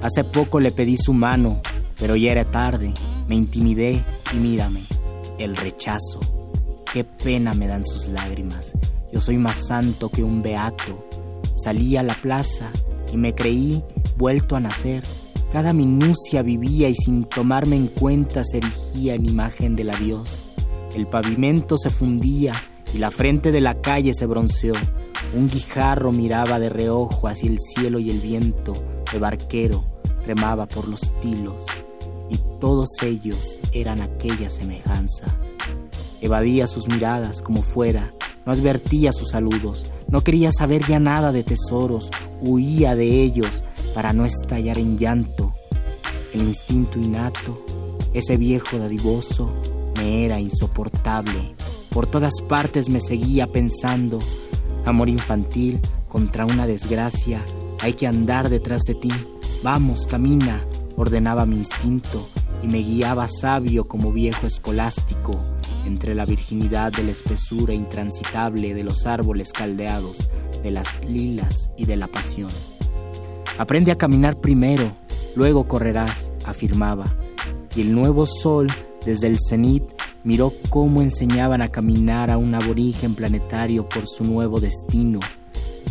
[0.02, 1.60] Hace poco le pedí su mano,
[2.00, 2.94] pero ya era tarde.
[3.28, 4.02] Me intimidé
[4.34, 4.84] y mírame,
[5.38, 6.22] el rechazo.
[6.94, 8.72] Qué pena me dan sus lágrimas.
[9.12, 11.10] Yo soy más santo que un beato.
[11.58, 12.70] Salí a la plaza
[13.12, 13.84] y me creí
[14.16, 15.04] vuelto a nacer.
[15.52, 20.45] Cada minucia vivía y sin tomarme en cuenta se erigía en imagen del adiós.
[20.96, 22.54] El pavimento se fundía
[22.94, 24.76] y la frente de la calle se bronceó.
[25.36, 28.74] Un guijarro miraba de reojo hacia el cielo y el viento
[29.12, 29.86] de barquero
[30.26, 31.66] remaba por los tilos.
[32.30, 35.26] Y todos ellos eran aquella semejanza.
[36.22, 38.14] Evadía sus miradas como fuera,
[38.46, 44.14] no advertía sus saludos, no quería saber ya nada de tesoros, huía de ellos para
[44.14, 45.54] no estallar en llanto.
[46.34, 47.66] El instinto innato,
[48.14, 49.54] ese viejo dadivoso,
[49.98, 51.56] me era insoportable.
[51.92, 54.20] Por todas partes me seguía pensando,
[54.86, 57.42] amor infantil contra una desgracia,
[57.82, 59.12] hay que andar detrás de ti.
[59.64, 60.64] Vamos, camina,
[60.96, 62.28] ordenaba mi instinto
[62.64, 65.40] y me guiaba sabio como viejo escolástico
[65.86, 70.30] entre la virginidad de la espesura intransitable de los árboles caldeados,
[70.64, 72.50] de las lilas y de la pasión.
[73.58, 74.96] Aprende a caminar primero,
[75.36, 77.16] luego correrás, afirmaba.
[77.76, 78.68] Y el nuevo sol,
[79.06, 79.84] desde el cenit,
[80.24, 85.20] miró cómo enseñaban a caminar a un aborigen planetario por su nuevo destino.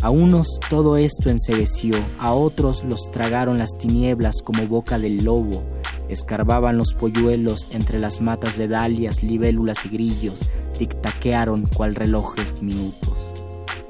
[0.01, 5.63] A unos todo esto ensegueció, a otros los tragaron las tinieblas como boca del lobo,
[6.09, 10.41] escarbaban los polluelos entre las matas de dalias, libélulas y grillos,
[10.77, 13.33] tic-taquearon cual relojes diminutos.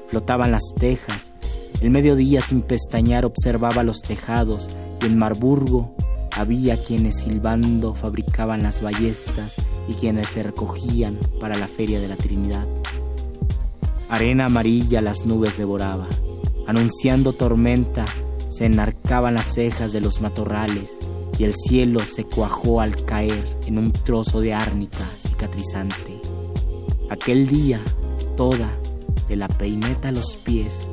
[0.06, 1.34] Flotaban las tejas,
[1.80, 4.70] el mediodía sin pestañear observaba los tejados
[5.02, 5.94] y en Marburgo
[6.36, 9.56] había quienes silbando fabricaban las ballestas
[9.88, 12.66] y quienes se recogían para la feria de la Trinidad.
[14.10, 16.06] Arena amarilla las nubes devoraba,
[16.66, 18.04] anunciando tormenta
[18.48, 20.98] se enarcaban las cejas de los matorrales
[21.38, 26.20] y el cielo se cuajó al caer en un trozo de árnica cicatrizante.
[27.08, 27.80] Aquel día,
[28.36, 28.70] toda,
[29.28, 30.86] de la peineta a los pies,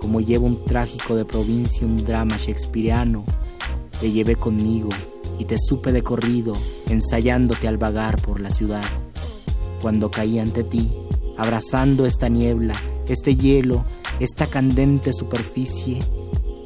[0.00, 3.24] como lleva un trágico de provincia un drama shakespeariano,
[4.02, 4.88] te llevé conmigo
[5.38, 6.54] y te supe de corrido,
[6.88, 8.82] ensayándote al vagar por la ciudad.
[9.80, 10.90] Cuando caí ante ti,
[11.38, 12.74] abrazando esta niebla,
[13.06, 13.84] este hielo,
[14.18, 16.00] esta candente superficie,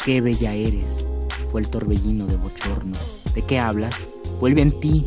[0.02, 1.04] qué bella eres,
[1.52, 2.96] fue el torbellino de bochorno.
[3.34, 3.94] ¿De qué hablas?
[4.40, 5.06] Vuelve en ti,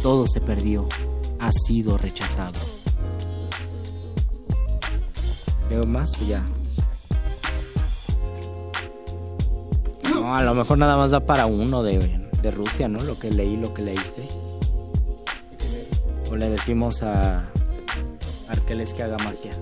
[0.00, 0.88] todo se perdió,
[1.40, 2.60] has sido rechazado.
[5.68, 6.40] ¿Leo más o ya?
[10.24, 11.98] No, a lo mejor nada más da para uno de,
[12.40, 12.98] de Rusia, ¿no?
[13.00, 14.26] Lo que leí, lo que leíste.
[16.30, 17.44] O le decimos a
[18.48, 19.52] Arqueles que haga magia.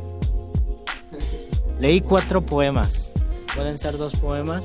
[1.81, 3.13] Leí cuatro poemas.
[3.57, 4.65] ¿Pueden ser dos poemas?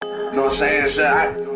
[0.00, 1.53] You know what I'm saying?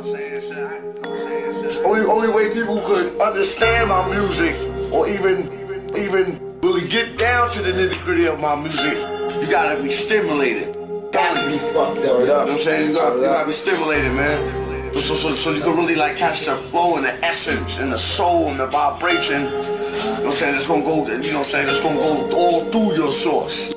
[1.98, 4.54] Only only way people could understand my music
[4.92, 5.50] or even
[5.98, 8.94] even really get down to the nitty gritty of my music,
[9.40, 10.74] you gotta be stimulated.
[11.10, 12.20] Gotta be fucked up.
[12.20, 12.90] You know what I'm saying?
[12.90, 14.92] You gotta, you gotta be stimulated, man.
[14.94, 17.98] So, so, so you can really like catch the flow and the essence and the
[17.98, 19.42] soul and the vibration.
[19.42, 20.54] You know what I'm saying?
[20.54, 21.68] It's gonna go, you know what I'm saying?
[21.68, 23.74] It's gonna go all through your source.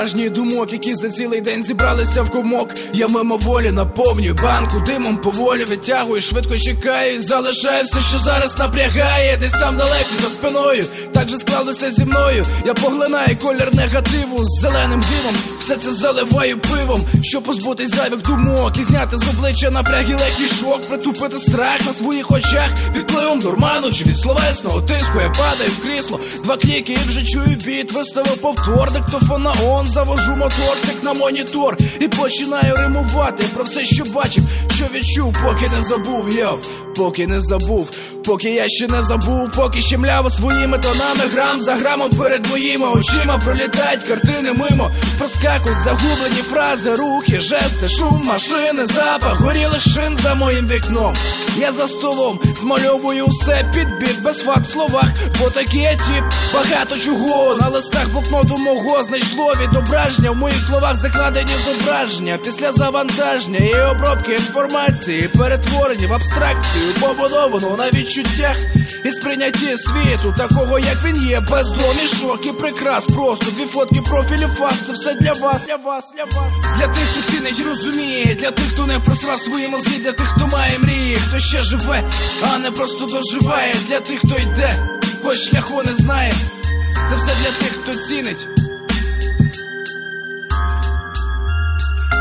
[0.00, 2.74] Тиском думок, які за цілий день зібралися в комок.
[2.92, 9.52] Я мимоволі наповнюю банку димом поволі витягую, швидко чекаю, залишаю все, що зараз напрягає, десь
[9.52, 10.84] там далеко за спиною.
[11.12, 12.44] Так же склалося зі мною.
[12.66, 15.34] Я поглинаю колір негативу з зеленим димом.
[15.70, 20.88] Все це заливаю пивом, щоб позбутись зайвих думок і зняти з обличчя напряги легкий шок,
[20.88, 25.20] притупити страх на своїх очах відпливом дурману чи від словесного тиску.
[25.20, 27.92] Я падаю в крісло, два кліки і вже чую біт.
[27.92, 34.04] Виставив повтор, диктофон на он, завожу моторчик на монітор і починаю римувати про все, що
[34.04, 34.44] бачив,
[34.74, 36.32] що відчув, поки не забув.
[36.38, 36.58] Йоу,
[36.96, 37.90] поки не забув,
[38.24, 42.86] поки я ще не забув, поки ще мляво своїми тонами, грам за грамом перед моїми
[42.86, 50.34] очима пролітають картини мимо, проскакують загублені фрази, рухи, жести, шум, машини, запах, горілих шин за
[50.34, 51.14] моїм вікном.
[51.58, 55.08] Я за столом змальовую все під біт, без факт в словах,
[55.40, 56.24] бо такий я тіп,
[56.54, 62.38] багато чого на листах блокноту мого знайшло відображення в моїх словах закладені зображення.
[62.44, 68.56] Після завантаження і обробки інформації, перетворені в абстракцію, побудовану на відчуттях
[69.04, 73.06] і сприйнятті світу, такого як він є, без домішок і прикрас.
[73.06, 76.52] Просто дві фотки профілі фас, це все для вас, для вас, для вас.
[76.78, 80.46] Для тих, хто цінить розуміє, для тих, хто не просрав свої мозги, для тих, хто
[80.46, 82.02] має мрії, хто ще живе,
[82.42, 86.32] а не просто доживає, для тих, хто йде, хоч шляху не знає.
[87.08, 88.59] Це все для тих, хто цінить.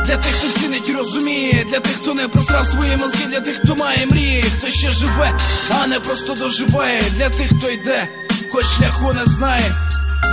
[0.09, 3.75] Для тих, хто цінить розуміє, для тих, хто не просрав свої мозги, для тих, хто
[3.75, 5.33] має мрії, хто ще живе,
[5.69, 8.07] а не просто доживає, для тих, хто йде,
[8.51, 9.71] хоч шляху не знає.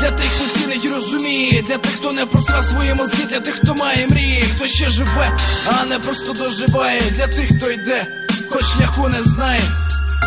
[0.00, 3.74] Для тих, хто цінить розуміє, для тих, хто не просрав свої мозги, для тих, хто
[3.74, 8.06] має мрії, хто ще живе, а не просто доживає, для тих, хто йде,
[8.50, 9.62] хоч шляху не знає.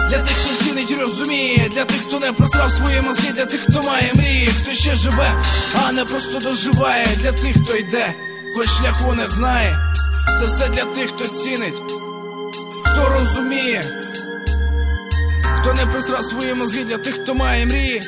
[0.09, 3.83] Для тих, хто цінить розуміє, для тих, хто не просрав свої мозги, для тих, хто
[3.83, 5.43] має мрії, хто ще живе,
[5.85, 8.13] а не просто доживає, для тих, хто йде,
[8.55, 9.77] хоч шляху не знає.
[10.39, 11.81] Це все для тих, хто цінить,
[12.83, 13.83] хто розуміє,
[15.59, 18.01] хто не присрав свої мозги, для тих, хто має мрії.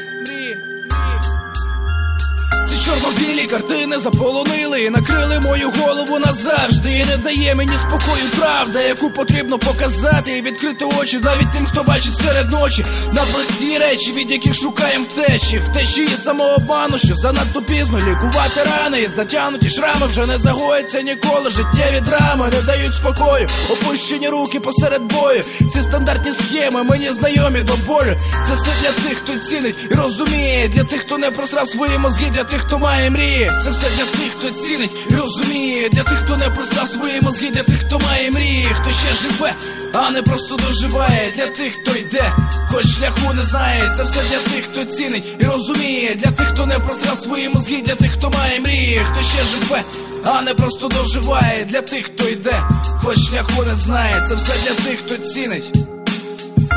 [2.91, 6.91] Чорно-білі картини заполонили і накрили мою голову назавжди.
[6.91, 11.83] І не дає мені спокою правда, яку потрібно показати і відкрити очі навіть тим, хто
[11.83, 17.61] бачить серед ночі на прості речі, від яких шукаємо втечі, втечі і самообману, що занадто
[17.61, 21.49] пізно лікувати рани і затягнуті шрами вже не загоїться ніколи.
[21.49, 25.43] Життєві драми не дають спокою, опущені руки посеред бою.
[25.73, 28.15] Ці стандартні схеми мені знайомі до болю.
[28.47, 32.29] Це все для тих, хто цінить і розуміє, для тих, хто не просрав свої мозги,
[32.35, 33.51] для тих, хто має мрії.
[33.63, 37.49] Це все для тих, хто цінить і розуміє, для тих, хто не просрав свої мозги,
[37.49, 39.53] для тих, хто має мрії, хто ще живе,
[39.93, 42.33] а не просто доживає, для тих, хто йде,
[42.71, 43.93] хоч шляху не знає.
[43.97, 47.81] Це все для тих, хто цінить і розуміє, для тих, хто не просрав свої мозги,
[47.85, 49.83] для тих, хто має мрії, хто ще живе,
[50.25, 52.63] а не просто доживає, для тих, хто йде,
[53.03, 54.25] хоч шляху не знає.
[54.29, 55.77] Це все для тих, хто цінить,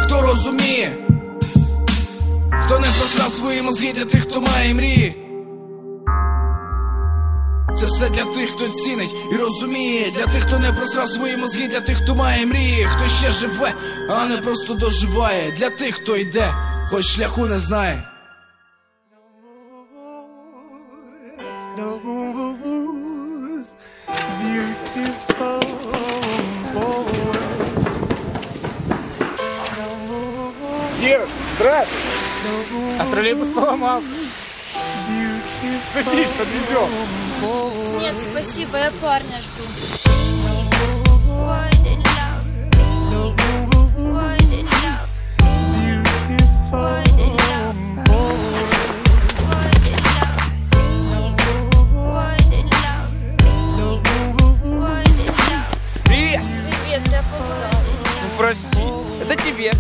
[0.05, 0.93] хто розуміє.
[2.65, 5.24] Хто не просрав свої мозги для тих, хто має мрії.
[7.81, 11.69] Це все для тих, хто цінить і розуміє, для тих, хто не просрав свої мозги,
[11.69, 13.75] для тих, хто має мрії, хто ще живе,
[14.11, 16.55] а не просто доживає, для тих, хто йде,
[16.91, 18.03] хоч шляху не знає.
[31.03, 31.21] Ир,
[31.57, 32.01] здравствуй.
[32.99, 34.24] А троллейбус поломался.
[35.95, 36.91] Садись, подвезем.
[38.01, 39.63] Нет, спасибо, я парня жду.
[58.21, 58.67] Ну прости,
[59.23, 59.71] это тебе.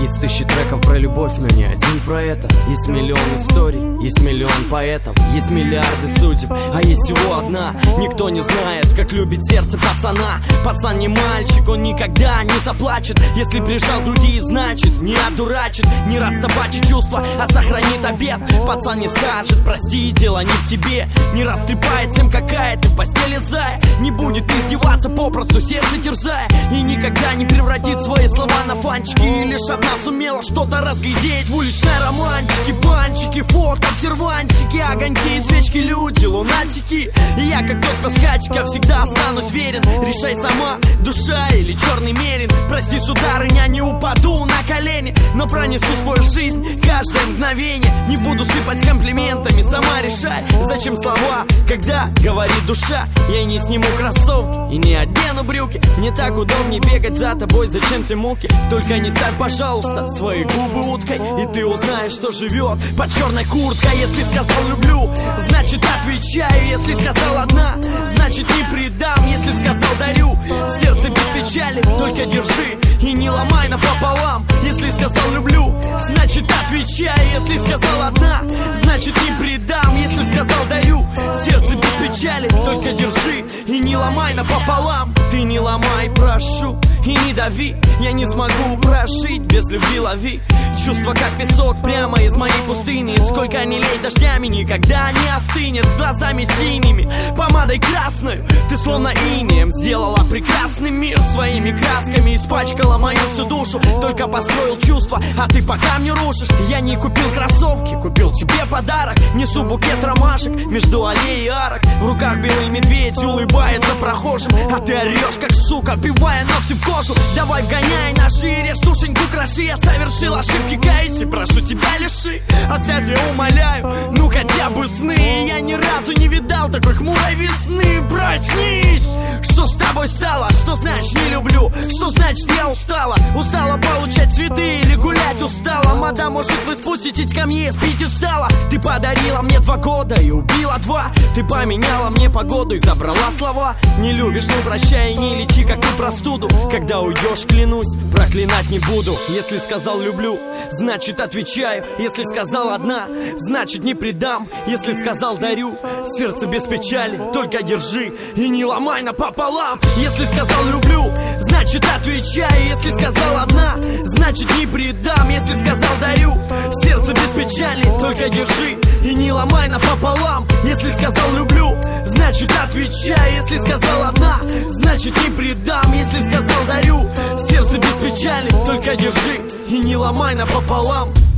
[0.00, 4.64] Есть тысячи треков про любовь, но ни один про это Есть миллион историй, есть миллион
[4.70, 7.74] поэтов Есть миллиарды судеб, а есть всего одна.
[7.98, 10.40] Никто не знает, как любит сердце пацана.
[10.64, 13.20] Пацан не мальчик, он никогда не заплачет.
[13.36, 18.40] Если прижал другие, значит не одурачит Не растопачит чувства, а сохранит обед.
[18.66, 23.38] Пацан не скажет, прости, дело не в тебе Не растрепает всем, какая ты в постели
[23.38, 26.48] зая Не будет издеваться попросту, сердце терзая.
[26.72, 31.56] И никогда не превратит свои слова на фанчики И лишь одна сумела что-то разглядеть В
[31.56, 37.10] уличной романтике, банчики, фото, сервантики Огоньки, свечки, люди, лунатики.
[37.36, 39.82] И я, как тот пасхачка, всегда останусь верен.
[40.02, 42.48] Решай сама, душа или черный мерин.
[42.68, 47.92] Прости, сударыня, не упаду на колени Но пронесу свою жизнь каждое мгновение.
[48.08, 53.06] Не буду сыпать комплиментами, сама решай Зачем слова, когда говорит душа.
[53.28, 55.80] Я не сниму кроссовки и не одену брюки.
[55.98, 58.48] Не так удобнее бегать за тобой, зачем те муки?
[58.70, 63.98] Только не ставь, пожалуйста, свои губы уткой И ты узнаешь, что живет под черной курткой
[63.98, 65.10] Если сказал люблю,
[65.48, 66.66] значит отвечаю.
[66.66, 69.26] Если сказал одна, значит не предам.
[69.26, 70.38] Если сказал дарю,
[70.80, 74.46] сердце без печали Только держи и не ломай напополам.
[74.64, 77.16] Если сказал люблю, значит отвечай.
[77.34, 78.42] Если сказал одна,
[78.82, 79.96] значит не предам.
[79.96, 81.06] Если сказал дарю,
[81.44, 82.48] сердце без печали.
[82.48, 85.14] Только держи и не ломай напополам.
[85.30, 87.76] Ты не ломай, прошу, и не дави.
[88.00, 90.40] Я не смогу прожить без любви лови.
[90.84, 93.16] Чувство как песок прямо из моей пустыни.
[93.28, 95.84] Сколько не лей дождями, никогда не остынет.
[95.84, 98.42] С глазами синими, помадой красной.
[98.68, 105.20] Ты словно инеем сделала прекрасный мир Своими красками испачкала мою всю душу Только построил чувства,
[105.36, 106.48] а ты пока мне рушишь.
[106.68, 109.16] Я не купил кроссовки, купил тебе подарок.
[109.34, 111.82] Несу букет ромашек между аллеей и арок.
[112.00, 117.14] В руках белый медведь улыбается прохожим А ты орешь как сука, пивая ногти в кожу.
[117.34, 119.64] Давай вгоняй на шире, сушеньку кроши.
[119.64, 122.40] Я совершил ошибки, каюсь и прошу тебя лиши.
[122.70, 125.48] Оставь, я умоляю, ну хотя бы сны.
[125.48, 128.02] Я ни разу не видал такой хмурой весны.
[128.08, 129.08] Проснись!
[129.42, 130.48] Что с тобой стало?
[130.50, 131.70] Что значит не люблю?
[131.96, 133.16] Что значит я устала?
[133.34, 135.94] Устала получать цветы или гулять устала?
[135.96, 138.48] Мадам, может вы спуститесь ко мне, спить устала?
[138.70, 141.10] Ты подарила мне два года и убила два.
[141.34, 143.76] Ты поменяла мне погоду и забрала слова.
[143.98, 146.48] Не любишь, ну прощай, не лечи как ты простуду.
[146.70, 149.16] Когда уйдешь, клянусь, проклинать не буду.
[149.28, 150.38] Если сказал люблю,
[150.70, 151.84] значит отвечаю.
[151.98, 153.06] Если сказал одна,
[153.36, 154.48] значит не предам.
[154.66, 155.76] Если сказал дарю,
[156.16, 157.20] сердце без печали.
[157.32, 161.04] Только держи и не ломай напополам Если сказал люблю,
[161.38, 166.34] значит отвечаю Если сказал одна, значит не предам Если сказал дарю,
[166.82, 170.46] сердце без печали Только держи и не ломай напополам.
[170.64, 173.34] Если сказал люблю, значит отвечай.
[173.36, 175.92] Если сказал одна, значит не предам.
[175.92, 177.06] Если сказал дарю,
[177.48, 181.10] сердце без печали Только держи и не ломай напополам.
[181.10, 181.37] Это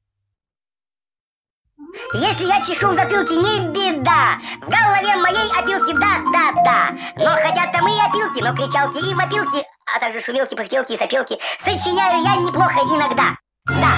[2.13, 4.37] Если я чешу в затылке, не беда.
[4.61, 6.91] В голове моей опилки, да-да-да.
[7.15, 9.65] Но хотя там и опилки, но кричалки и вопилки,
[9.95, 13.35] а также шумелки, пыхтелки и сопелки, сочиняю я неплохо иногда.
[13.65, 13.91] Да.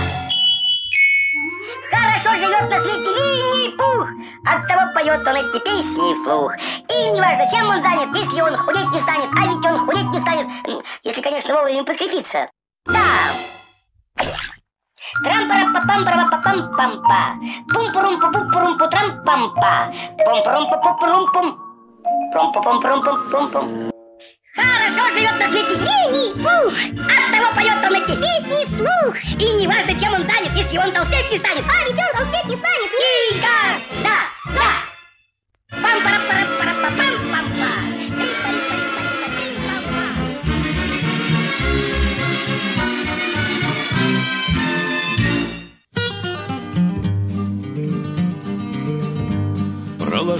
[1.91, 4.09] Хорошо живет на свете Винни-Пух.
[4.45, 6.55] Оттого поет он эти песни вслух.
[6.89, 10.19] И неважно, чем он занят, если он худеть не станет, а ведь он худеть не
[10.19, 10.47] станет,
[11.03, 12.49] если, конечно, вовремя подкрепиться.
[12.85, 13.52] Да.
[15.21, 17.21] Трам пара па пам пара па пам пам па
[17.71, 19.73] пум пурум пу пу пурум пу трам пам па
[20.25, 21.47] пум пурум пу пу пурум пум
[22.33, 23.65] пум пу пум пурум пум пум пум
[24.55, 26.73] Хорошо живет на свете Винни-Пух
[27.09, 29.15] Оттого поет он эти песни вслух.
[29.41, 31.65] И неважно, чем он занят, если он толстеть не станет.
[31.65, 32.91] А ведь он толстеть не станет.
[33.01, 33.62] Тихо!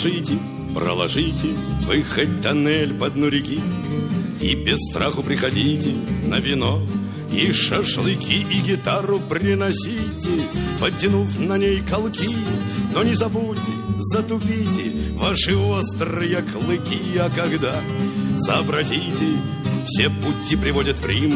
[0.03, 0.37] Проложите,
[0.73, 1.55] проложите
[1.87, 2.03] Вы
[2.41, 3.59] тоннель по дну реки
[4.41, 5.93] И без страху приходите
[6.27, 6.85] на вино
[7.31, 10.45] и шашлыки, и гитару приносите,
[10.79, 12.29] Подтянув на ней колки.
[12.93, 17.81] Но не забудьте, затупите Ваши острые клыки, а когда
[18.39, 19.39] сообразите,
[19.87, 21.33] Все пути приводят в Рим,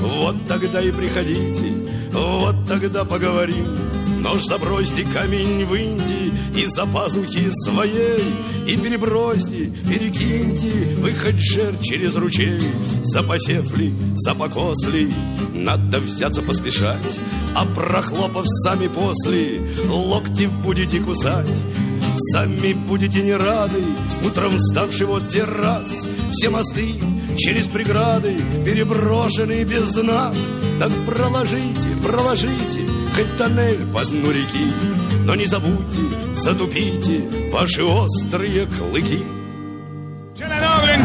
[0.00, 3.76] Вот тогда и приходите, вот тогда поговорим.
[4.22, 6.17] Нож забросьте, камень выньте
[6.58, 8.24] из за пазухи своей
[8.66, 12.58] И перебросьте, перекиньте Вы хоть жер через ручей.
[13.04, 15.08] Запосев ли, запокос ли
[15.54, 16.98] Надо взяться поспешать.
[17.54, 21.50] А прохлопав сами после Локти будете кусать.
[22.32, 23.82] Сами будете не рады
[24.26, 25.86] Утром вставший вот террас
[26.32, 26.88] Все мосты
[27.36, 28.34] через преграды
[28.64, 30.36] Переброшены без нас.
[30.80, 32.80] Так проложите, проложите
[33.14, 36.00] Хоть тоннель по дну реки Но не забудьте,
[36.32, 37.20] затупите
[37.52, 39.22] Ваши острые клыки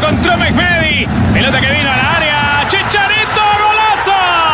[0.04, 1.06] encontró Mehmedi.
[1.34, 2.68] Pelota que vino al área.
[2.68, 4.53] Chicharito, golazo.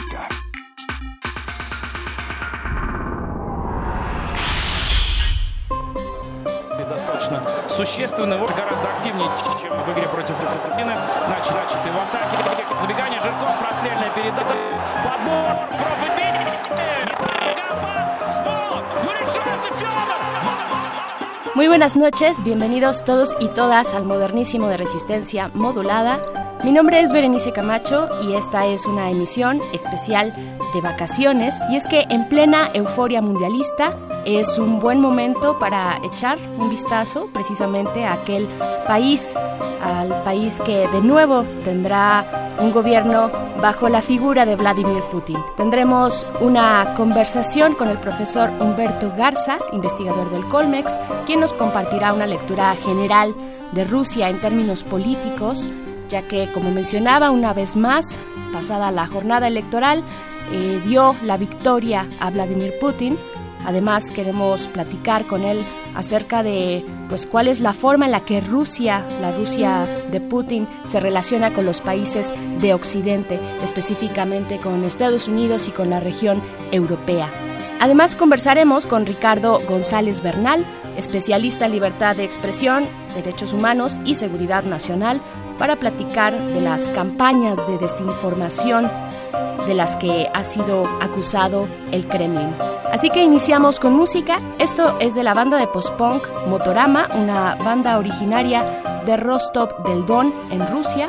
[7.80, 9.28] существенно, вот гораздо активнее,
[9.60, 10.92] чем в игре против Аргентины.
[11.28, 12.36] Начали, начаты в атаке.
[12.80, 14.54] Забегание Жирков, прострельная передача.
[15.04, 16.16] Подбор, пробивание.
[17.56, 20.26] Габас, Смолов, ну решается Федор.
[21.54, 26.20] Muy buenas noches, bienvenidos todos y todas al modernísimo de resistencia modulada.
[26.64, 30.34] Mi nombre es Berenice Camacho y esta es una emisión especial
[30.74, 36.37] de vacaciones y es que en plena euforia mundialista es un buen momento para echar
[36.57, 38.47] un vistazo precisamente a aquel
[38.87, 39.35] país,
[39.81, 45.37] al país que de nuevo tendrá un gobierno bajo la figura de Vladimir Putin.
[45.57, 52.27] Tendremos una conversación con el profesor Humberto Garza, investigador del Colmex, quien nos compartirá una
[52.27, 53.35] lectura general
[53.71, 55.69] de Rusia en términos políticos,
[56.09, 58.19] ya que, como mencionaba una vez más,
[58.51, 60.03] pasada la jornada electoral,
[60.51, 63.17] eh, dio la victoria a Vladimir Putin.
[63.65, 65.63] Además, queremos platicar con él
[65.95, 70.67] acerca de pues cuál es la forma en la que Rusia, la Rusia de Putin,
[70.85, 76.41] se relaciona con los países de Occidente, específicamente con Estados Unidos y con la región
[76.71, 77.29] europea.
[77.79, 80.65] Además, conversaremos con Ricardo González Bernal,
[80.97, 85.21] especialista en libertad de expresión, derechos humanos y seguridad nacional,
[85.57, 88.89] para platicar de las campañas de desinformación
[89.67, 92.70] de las que ha sido acusado el Kremlin.
[92.91, 94.39] Así que iniciamos con música.
[94.59, 100.33] Esto es de la banda de post-punk Motorama, una banda originaria de Rostov del Don
[100.49, 101.07] en Rusia.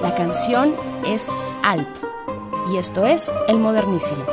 [0.00, 1.28] La canción es
[1.64, 1.88] Alp.
[2.72, 4.24] Y esto es El Modernísimo.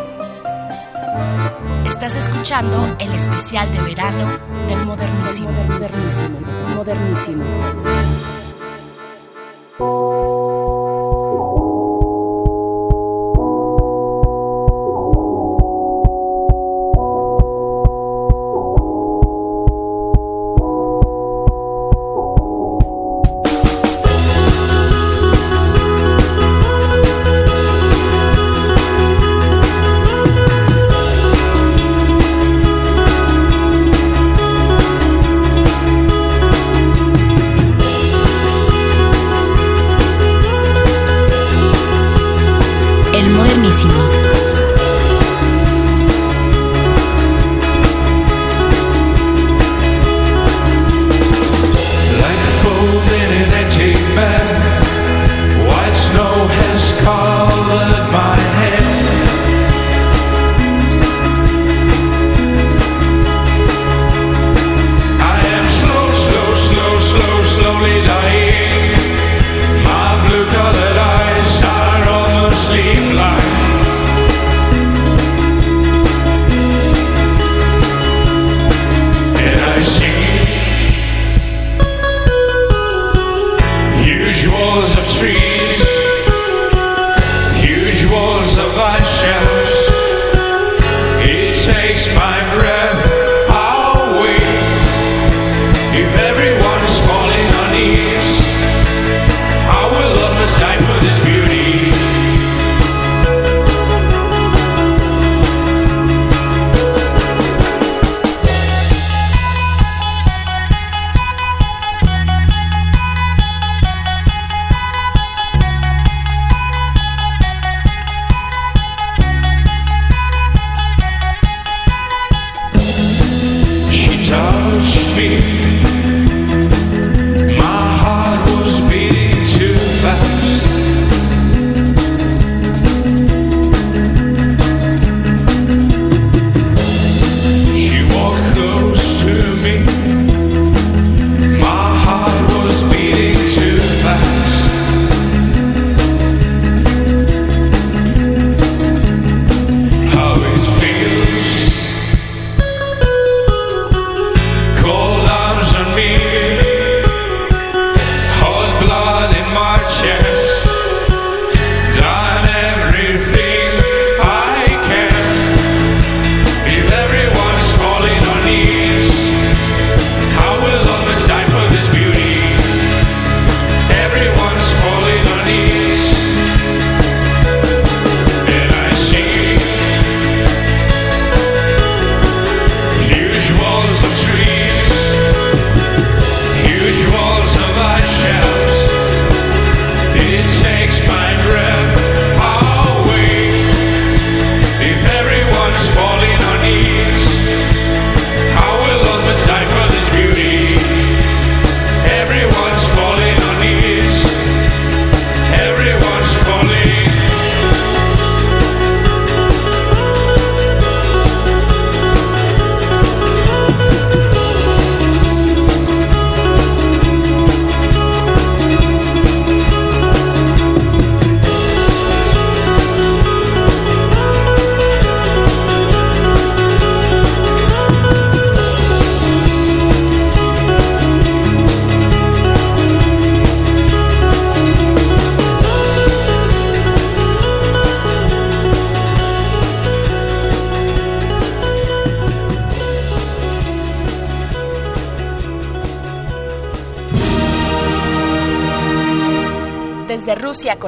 [1.88, 4.30] Estás escuchando el especial de verano
[4.68, 5.50] del Modernísimo.
[5.68, 6.40] Modernísimo.
[6.76, 7.44] Modernísimo.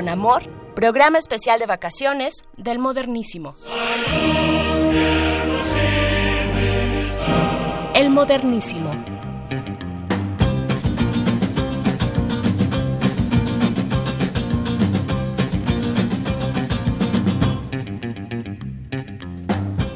[0.09, 0.43] Amor,
[0.75, 3.53] programa especial de vacaciones del modernísimo.
[7.95, 8.91] El modernísimo.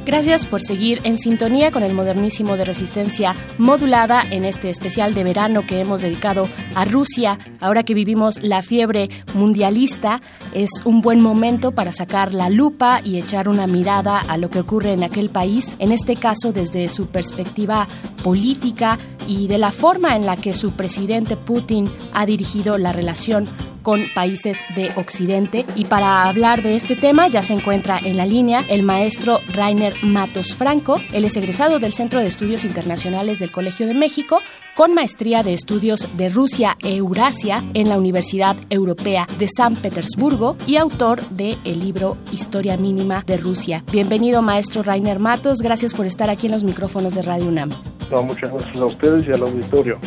[0.07, 5.25] Gracias por seguir en sintonía con el modernísimo de resistencia modulada en este especial de
[5.25, 6.47] verano que hemos dedicado
[6.77, 7.39] a Rusia.
[7.59, 10.21] Ahora que vivimos la fiebre mundialista,
[10.53, 14.59] es un buen momento para sacar la lupa y echar una mirada a lo que
[14.59, 17.87] ocurre en aquel país, en este caso desde su perspectiva
[18.23, 23.49] política y de la forma en la que su presidente Putin ha dirigido la relación
[23.87, 25.65] con países de Occidente.
[25.73, 29.93] Y para hablar de este tema ya se encuentra en la línea el maestro Rainer
[30.03, 30.99] Matos Franco.
[31.13, 34.41] Él es egresado del Centro de Estudios Internacionales del Colegio de México
[34.75, 40.57] con maestría de estudios de Rusia e Eurasia en la Universidad Europea de San Petersburgo
[40.67, 43.85] y autor de el libro Historia Mínima de Rusia.
[43.89, 47.71] Bienvenido maestro Rainer Matos, gracias por estar aquí en los micrófonos de Radio UNAM.
[48.11, 49.97] Muchas gracias a ustedes y al auditorio.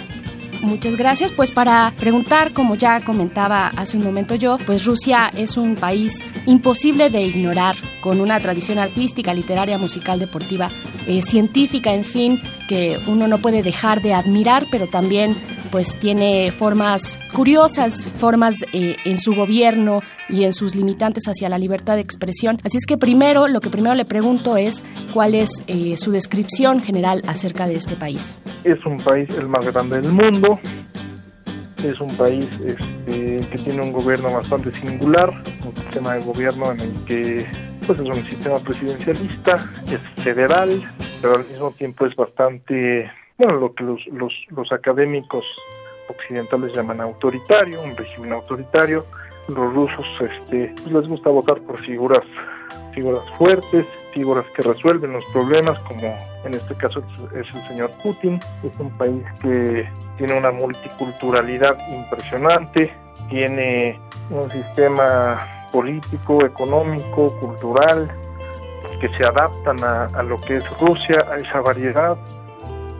[0.62, 1.32] Muchas gracias.
[1.32, 6.26] Pues para preguntar, como ya comentaba hace un momento yo, pues Rusia es un país
[6.46, 10.70] imposible de ignorar, con una tradición artística, literaria, musical, deportiva,
[11.06, 15.34] eh, científica, en fin, que uno no puede dejar de admirar, pero también
[15.70, 21.58] pues tiene formas curiosas, formas eh, en su gobierno y en sus limitantes hacia la
[21.58, 22.58] libertad de expresión.
[22.64, 26.80] Así es que primero, lo que primero le pregunto es cuál es eh, su descripción
[26.80, 28.40] general acerca de este país.
[28.64, 30.58] Es un país el más grande del mundo,
[31.84, 35.30] es un país este, que tiene un gobierno bastante singular,
[35.64, 37.46] un sistema de gobierno en el que
[37.86, 39.56] pues es un sistema presidencialista,
[39.86, 43.10] es federal, pero al mismo tiempo es bastante
[43.40, 44.06] bueno, lo que los,
[44.50, 45.46] los, académicos
[46.08, 49.06] occidentales llaman autoritario, un régimen autoritario.
[49.48, 52.22] Los rusos este, pues les gusta votar por figuras,
[52.94, 56.14] figuras fuertes, figuras que resuelven los problemas, como
[56.44, 57.02] en este caso
[57.34, 58.38] es el señor Putin.
[58.62, 59.88] Es un país que
[60.18, 62.92] tiene una multiculturalidad impresionante,
[63.30, 63.98] tiene
[64.28, 65.38] un sistema
[65.72, 68.10] político, económico, cultural,
[69.00, 72.18] que se adaptan a, a lo que es Rusia, a esa variedad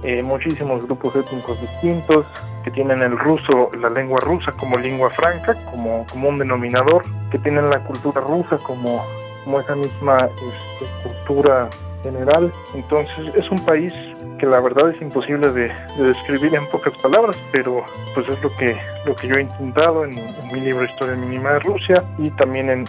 [0.03, 2.27] eh, muchísimos grupos étnicos distintos
[2.65, 7.39] que tienen el ruso, la lengua rusa como lengua franca, como, como un denominador, que
[7.39, 9.05] tienen la cultura rusa como,
[9.45, 11.69] como esa misma este, cultura
[12.03, 12.53] general.
[12.75, 13.93] Entonces es un país
[14.39, 18.77] que la verdad es imposible de, describir en pocas palabras, pero pues es lo que,
[19.05, 20.15] lo que yo he intentado en,
[20.51, 22.85] mi libro Historia Mínima de Rusia y también en,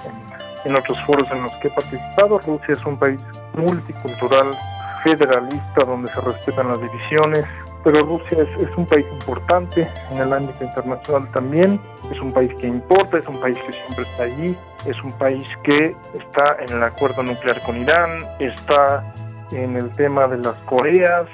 [0.64, 2.40] en otros foros en los que he participado.
[2.40, 3.22] Rusia es un país
[3.54, 4.58] multicultural,
[5.04, 7.46] federalista donde se respetan las divisiones,
[7.84, 11.80] pero Rusia es, un país importante en el ámbito internacional también,
[12.12, 15.44] es un país que importa, es un país que siempre está allí, es un país
[15.64, 19.04] que está en el acuerdo nuclear con Irán, está
[19.52, 21.28] en el tema de las Coreas,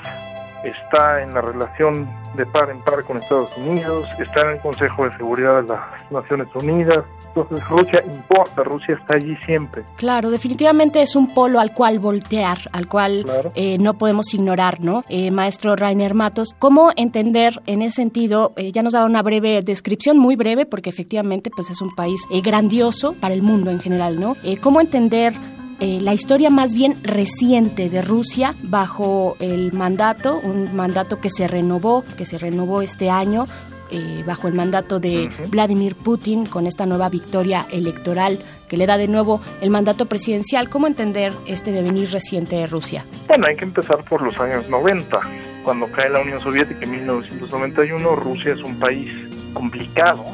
[0.64, 5.06] está en la relación de par en par con Estados Unidos, está en el Consejo
[5.06, 9.84] de Seguridad de las Naciones Unidas, entonces Rusia importa, Rusia está allí siempre.
[9.96, 13.26] Claro, definitivamente es un polo al cual voltear, al cual
[13.56, 15.04] eh, no podemos ignorar, ¿no?
[15.08, 18.54] Eh, maestro Rainer Matos, ¿cómo entender en ese sentido?
[18.56, 22.22] Eh, ya nos daba una breve descripción, muy breve, porque efectivamente pues es un país
[22.44, 24.36] grandioso para el mundo en general, ¿no?
[24.62, 25.34] ¿Cómo entender
[25.80, 32.04] la historia más bien reciente de Rusia bajo el mandato, un mandato que se renovó,
[32.18, 33.48] que se renovó este año
[33.90, 38.98] eh, bajo el mandato de Vladimir Putin con esta nueva victoria electoral que le da
[38.98, 40.70] de nuevo el mandato presidencial.
[40.70, 43.06] ¿Cómo entender este devenir reciente de Rusia?
[43.28, 45.20] Bueno, hay que empezar por los años 90.
[45.64, 49.10] Cuando cae la Unión Soviética en 1991, Rusia es un país
[49.54, 50.26] complicado.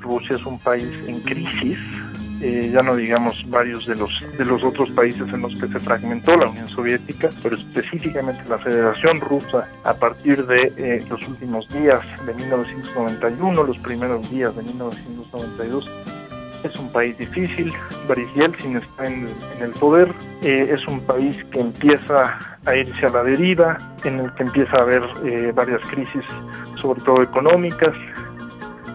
[0.00, 1.78] Rusia es un país en crisis
[2.46, 5.78] eh, ya no digamos varios de los de los otros países en los que se
[5.80, 11.66] fragmentó la Unión Soviética, pero específicamente la Federación Rusa a partir de eh, los últimos
[11.70, 15.90] días de 1991, los primeros días de 1992
[16.64, 17.72] es un país difícil,
[18.06, 19.30] Boris Yeltsin está en,
[19.62, 20.08] el poder,
[20.42, 24.76] eh, es un país que empieza a irse a la deriva, en el que empieza
[24.76, 25.02] a haber
[25.54, 26.24] varias crisis,
[26.76, 27.94] sobre todo económicas,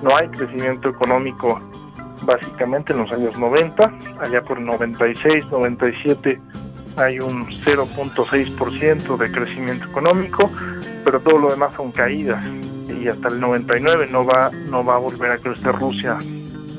[0.03, 1.59] no hay crecimiento económico
[2.23, 3.91] básicamente en los años 90,
[4.21, 6.39] allá por 96, 97
[6.97, 10.51] hay un 0.6% de crecimiento económico,
[11.03, 12.43] pero todo lo demás son caídas
[12.89, 16.17] y hasta el 99 no va no va a volver a crecer Rusia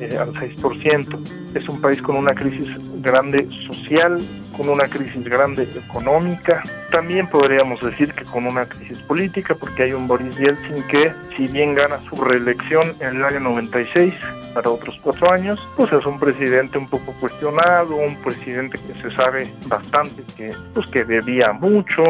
[0.01, 1.19] eh, al 6%.
[1.55, 2.69] Es un país con una crisis
[3.03, 4.23] grande social,
[4.57, 9.93] con una crisis grande económica, también podríamos decir que con una crisis política, porque hay
[9.93, 14.13] un Boris Yeltsin que, si bien gana su reelección en el año 96,
[14.55, 19.15] para otros cuatro años, pues es un presidente un poco cuestionado, un presidente que se
[19.15, 22.03] sabe bastante que, pues que debía mucho,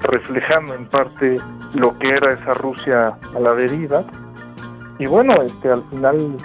[0.00, 1.38] reflejando en parte
[1.74, 4.04] lo que era esa Rusia a la deriva.
[4.98, 6.36] Y bueno, este al final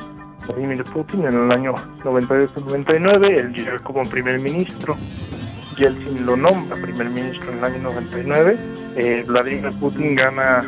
[0.47, 1.73] Vladimir Putin en el año
[2.03, 4.95] 98-99, él llega como primer ministro,
[5.77, 8.57] Yeltsin lo nombra primer ministro en el año 99,
[8.95, 10.64] eh, Vladimir Putin gana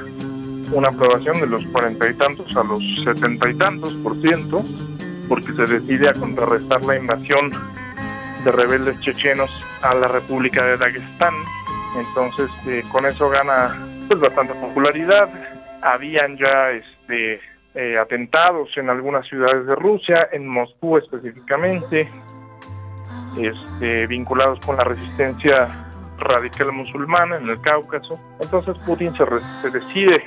[0.72, 4.64] una aprobación de los cuarenta y tantos a los setenta y tantos por ciento,
[5.28, 7.52] porque se decide a contrarrestar la invasión
[8.44, 9.50] de rebeldes chechenos
[9.82, 11.34] a la República de Dagestán.
[11.98, 13.76] Entonces, eh, con eso gana
[14.08, 15.30] pues bastante popularidad.
[15.82, 17.40] Habían ya este
[17.76, 22.10] eh, atentados en algunas ciudades de Rusia, en Moscú específicamente,
[23.38, 25.68] este, vinculados con la resistencia
[26.18, 28.20] radical musulmana en el Cáucaso.
[28.40, 29.26] Entonces Putin se,
[29.62, 30.24] se decide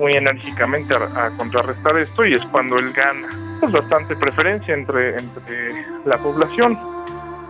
[0.00, 3.28] muy enérgicamente a, contrarrestar esto y es cuando él gana
[3.60, 6.78] pues, bastante preferencia entre, entre la población.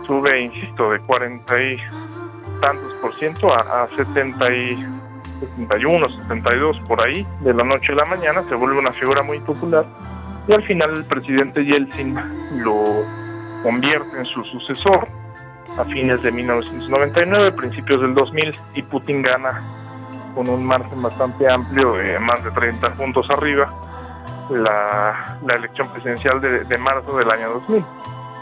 [0.05, 1.77] Sube, insisto, de 40 y
[2.59, 4.85] tantos por ciento a, a 70 y
[5.39, 9.39] 71, 72 por ahí, de la noche a la mañana, se vuelve una figura muy
[9.39, 9.85] popular
[10.47, 12.15] y al final el presidente Yeltsin
[12.63, 13.05] lo
[13.63, 15.07] convierte en su sucesor
[15.77, 19.61] a fines de 1999, principios del 2000 y Putin gana
[20.33, 23.71] con un margen bastante amplio, de más de 30 puntos arriba,
[24.49, 27.85] la, la elección presidencial de, de marzo del año 2000.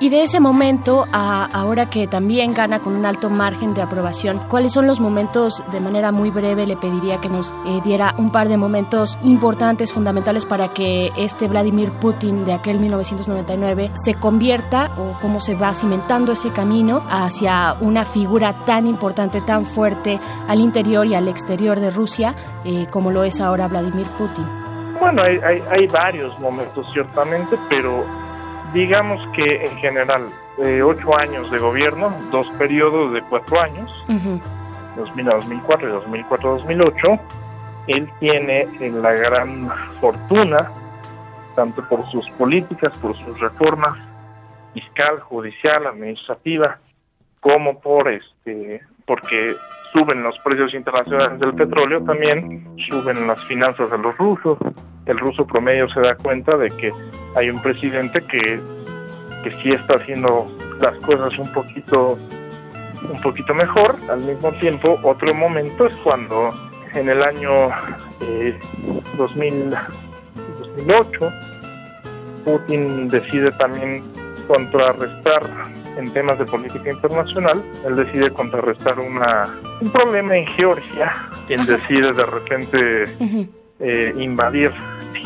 [0.01, 4.41] Y de ese momento a ahora que también gana con un alto margen de aprobación,
[4.47, 8.31] ¿cuáles son los momentos, de manera muy breve, le pediría que nos eh, diera un
[8.31, 14.91] par de momentos importantes, fundamentales para que este Vladimir Putin de aquel 1999 se convierta
[14.97, 20.61] o cómo se va cimentando ese camino hacia una figura tan importante, tan fuerte al
[20.61, 24.45] interior y al exterior de Rusia eh, como lo es ahora Vladimir Putin?
[24.99, 28.03] Bueno, hay, varios momentos ciertamente, pero
[28.73, 30.29] digamos que en general,
[30.59, 33.91] eh, ocho años de gobierno, dos periodos de cuatro años,
[34.95, 35.91] 2000 a 2004 y
[36.21, 37.19] 2004-2008,
[37.87, 40.71] él tiene la gran fortuna,
[41.55, 43.97] tanto por sus políticas, por sus reformas
[44.73, 46.77] fiscal, judicial, administrativa,
[47.41, 49.55] como por este, porque
[49.93, 54.57] suben los precios internacionales del petróleo, también suben las finanzas de los rusos.
[55.05, 56.91] El ruso promedio se da cuenta de que
[57.35, 58.59] hay un presidente que,
[59.43, 60.47] que sí está haciendo
[60.79, 62.17] las cosas un poquito
[63.11, 63.95] un poquito mejor.
[64.09, 66.49] Al mismo tiempo, otro momento es cuando
[66.93, 67.69] en el año
[68.21, 68.57] eh,
[69.17, 69.75] 2000,
[70.59, 71.31] 2008
[72.45, 74.03] Putin decide también
[74.47, 75.43] contrarrestar
[75.97, 82.13] en temas de política internacional, él decide contrarrestar una, un problema en Georgia, quien decide
[82.13, 83.03] de repente
[83.79, 84.71] eh, invadir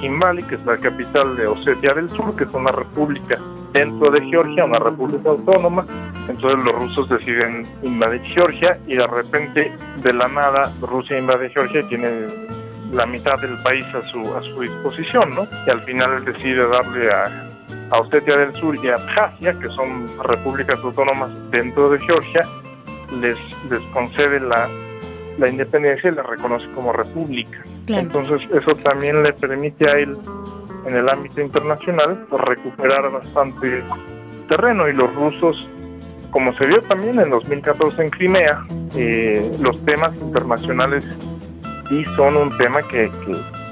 [0.01, 3.39] Himbali, que es la capital de Osetia del Sur, que es una república
[3.71, 5.85] dentro de Georgia, una república autónoma.
[6.27, 9.71] Entonces los rusos deciden invadir Georgia y de repente,
[10.01, 12.27] de la nada, Rusia invade Georgia y tiene
[12.91, 15.47] la mitad del país a su, a su disposición, ¿no?
[15.65, 17.52] Y al final él decide darle a,
[17.93, 22.43] a Osetia del Sur y a Abjasia, que son repúblicas autónomas dentro de Georgia,
[23.21, 23.37] les,
[23.69, 24.67] les concede la,
[25.37, 27.63] la independencia y la reconoce como república.
[27.87, 30.17] Entonces eso también le permite a él
[30.87, 33.83] en el ámbito internacional pues, recuperar bastante
[34.49, 35.55] terreno y los rusos,
[36.31, 38.65] como se vio también en 2014 en Crimea,
[38.95, 41.05] eh, los temas internacionales
[41.89, 43.62] sí son un tema que, que,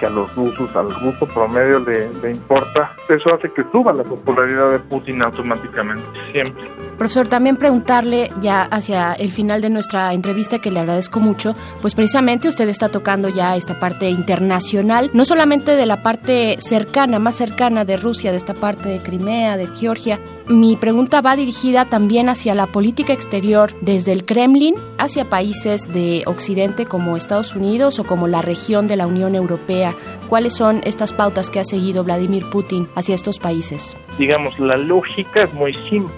[0.00, 2.96] que a los rusos, al ruso promedio le, le, importa.
[3.08, 6.68] Eso hace que suba la popularidad de Putin automáticamente, siempre.
[6.96, 11.94] Profesor, también preguntarle ya hacia el final de nuestra entrevista, que le agradezco mucho, pues
[11.94, 17.36] precisamente usted está tocando ya esta parte internacional, no solamente de la parte cercana, más
[17.36, 20.18] cercana de Rusia, de esta parte de Crimea, de Georgia.
[20.50, 26.24] Mi pregunta va dirigida también hacia la política exterior desde el Kremlin hacia países de
[26.26, 29.94] Occidente como Estados Unidos o como la región de la Unión Europea.
[30.28, 33.96] ¿Cuáles son estas pautas que ha seguido Vladimir Putin hacia estos países?
[34.18, 36.16] Digamos, la lógica es muy simple.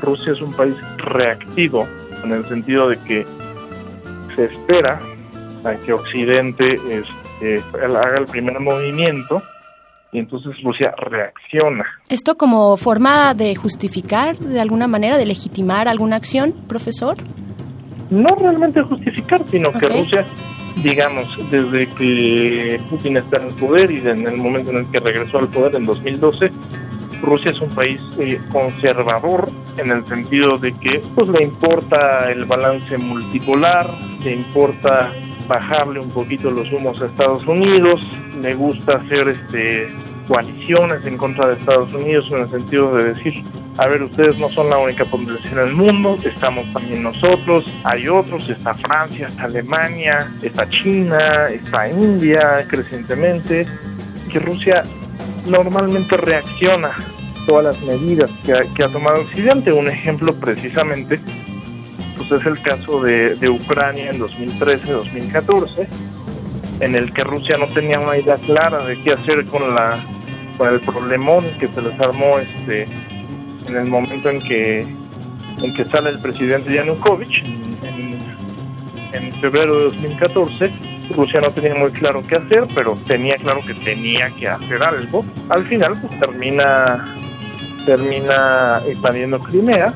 [0.00, 1.86] Rusia es un país reactivo
[2.24, 3.26] en el sentido de que
[4.36, 4.98] se espera
[5.64, 9.42] a que Occidente este, haga el primer movimiento
[10.12, 11.84] y entonces Rusia reacciona.
[12.08, 17.16] ¿Esto como forma de justificar de alguna manera, de legitimar alguna acción, profesor?
[18.10, 19.80] No realmente justificar, sino okay.
[19.80, 20.26] que Rusia,
[20.82, 24.98] digamos, desde que Putin está en el poder y en el momento en el que
[24.98, 26.50] regresó al poder en 2012,
[27.22, 32.46] Rusia es un país eh, conservador en el sentido de que pues le importa el
[32.46, 33.88] balance multipolar,
[34.24, 35.12] le importa
[35.50, 38.00] bajarle un poquito los humos a Estados Unidos,
[38.40, 39.88] le gusta hacer este
[40.28, 43.42] coaliciones en contra de Estados Unidos en el sentido de decir,
[43.78, 48.06] a ver, ustedes no son la única potencia en el mundo, estamos también nosotros, hay
[48.06, 53.66] otros, está Francia, está Alemania, está China, está India crecientemente,
[54.30, 54.84] que Rusia
[55.46, 56.92] normalmente reacciona
[57.44, 59.72] todas las medidas que ha tomado Occidente.
[59.72, 61.18] Un ejemplo precisamente
[62.28, 65.86] pues es el caso de, Ucrania en 2013-2014,
[66.80, 69.98] en el que Rusia no tenía una idea clara de qué hacer con la
[70.58, 72.86] con el problemón que se les armó este
[73.66, 78.18] en el momento en que en que sale el presidente Yanukovych en,
[79.12, 80.70] en febrero de 2014
[81.16, 85.24] Rusia no tenía muy claro qué hacer pero tenía claro que tenía que hacer algo.
[85.48, 87.16] Al final pues termina
[87.86, 89.94] termina invadiendo Crimea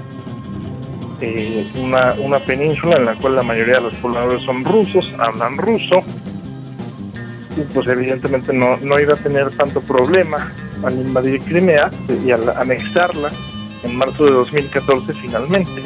[1.21, 5.57] eh, una, una península en la cual la mayoría de los pobladores son rusos hablan
[5.57, 6.03] ruso
[7.57, 11.91] y pues evidentemente no, no iba a tener tanto problema al invadir Crimea
[12.25, 13.31] y al anexarla
[13.83, 15.83] en marzo de 2014 finalmente.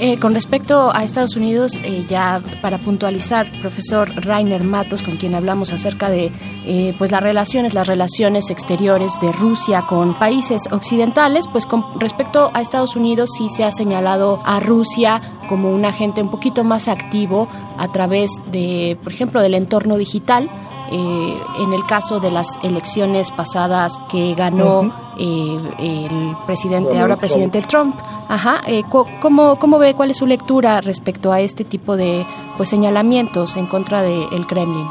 [0.00, 5.36] Eh, con respecto a Estados Unidos, eh, ya para puntualizar, profesor Rainer Matos, con quien
[5.36, 6.32] hablamos acerca de
[6.66, 12.50] eh, pues las relaciones, las relaciones exteriores de Rusia con países occidentales, pues con respecto
[12.54, 16.88] a Estados Unidos sí se ha señalado a Rusia como un agente un poquito más
[16.88, 17.46] activo
[17.78, 20.50] a través de, por ejemplo, del entorno digital.
[20.90, 27.16] Eh, en el caso de las elecciones pasadas que ganó eh, el presidente, Donald ahora
[27.16, 27.96] presidente Trump.
[28.28, 32.24] Ajá, eh, ¿cómo, ¿Cómo ve cuál es su lectura respecto a este tipo de
[32.56, 34.86] pues señalamientos en contra del Kremlin?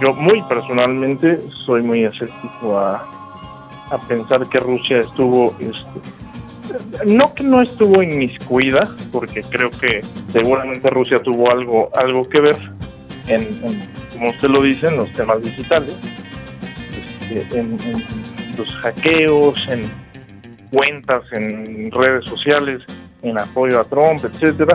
[0.00, 3.08] Yo muy personalmente soy muy escéptico a,
[3.90, 10.02] a pensar que Rusia estuvo, este, no que no estuvo inmiscuida, porque creo que
[10.32, 12.58] seguramente Rusia tuvo algo, algo que ver
[13.28, 13.80] en, en,
[14.12, 15.94] como usted lo dice, en los temas digitales,
[17.30, 19.90] este, en, en los hackeos, en
[20.70, 22.82] cuentas, en redes sociales,
[23.22, 24.74] en apoyo a Trump, etcétera.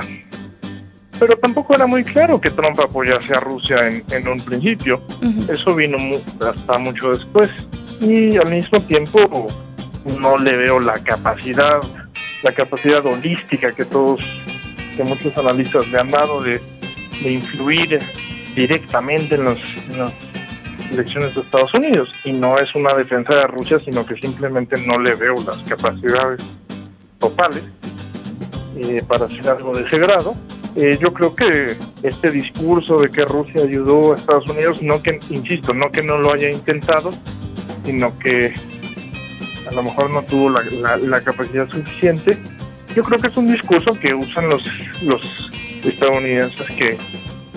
[1.19, 5.01] Pero tampoco era muy claro que Trump apoyase a Rusia en, en un principio.
[5.47, 7.49] Eso vino mu- hasta mucho después.
[7.99, 9.47] Y al mismo tiempo
[10.19, 11.79] no le veo la capacidad,
[12.41, 14.19] la capacidad holística que todos,
[14.97, 16.59] que muchos analistas le han dado de,
[17.21, 17.99] de influir
[18.55, 19.59] directamente en, los,
[19.91, 19.99] en
[20.91, 22.09] elecciones de Estados Unidos.
[22.23, 26.39] Y no es una defensa de Rusia, sino que simplemente no le veo las capacidades
[27.19, 27.63] totales
[28.77, 30.35] eh, para hacer algo de ese grado.
[30.75, 35.19] Eh, yo creo que este discurso de que Rusia ayudó a Estados Unidos, no que,
[35.29, 37.11] insisto, no que no lo haya intentado,
[37.85, 38.53] sino que
[39.69, 42.37] a lo mejor no tuvo la, la- la capacidad suficiente.
[42.95, 44.63] Yo creo que es un discurso que usan los,
[45.03, 45.21] los
[45.83, 46.97] estadounidenses que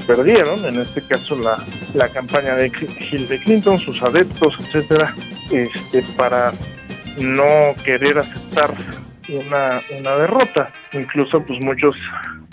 [0.07, 1.65] perdieron, en este caso la,
[1.95, 5.15] la campaña de Hillary Clinton, sus adeptos, etcétera,
[5.51, 6.53] este, para
[7.19, 8.75] no querer aceptar
[9.29, 10.71] una, una derrota.
[10.93, 11.97] Incluso pues muchos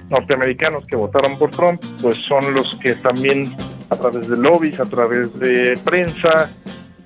[0.09, 3.55] norteamericanos que votaron por Trump, pues son los que también
[3.89, 6.51] a través de lobbies, a través de prensa,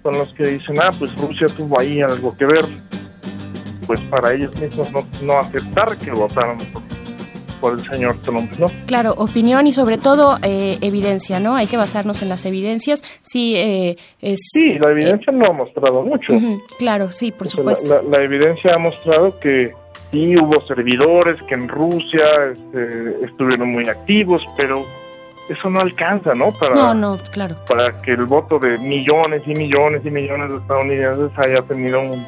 [0.03, 2.65] son los que dicen, ah, pues Rusia tuvo ahí algo que ver,
[3.87, 6.81] pues para ellos mismos no, no aceptar que votaron por,
[7.65, 8.69] por el señor Trump, ¿no?
[8.85, 11.55] Claro, opinión y sobre todo eh, evidencia, ¿no?
[11.55, 13.01] Hay que basarnos en las evidencias.
[13.23, 14.39] Sí, eh, es...
[14.53, 16.33] Sí, la evidencia no ha mostrado mucho.
[16.77, 18.03] Claro, sí, por O sea, la- supuesto.
[18.11, 19.71] La, la evidencia ha mostrado que
[20.11, 22.23] sí hubo servidores que en Rusia
[22.53, 24.85] este, estuvieron muy activos, pero
[25.49, 26.51] eso no alcanza, ¿no?
[26.51, 27.55] Para, No, no, claro.
[27.67, 32.23] para que el voto de millones y millones y millones de estadounidenses haya tenido un,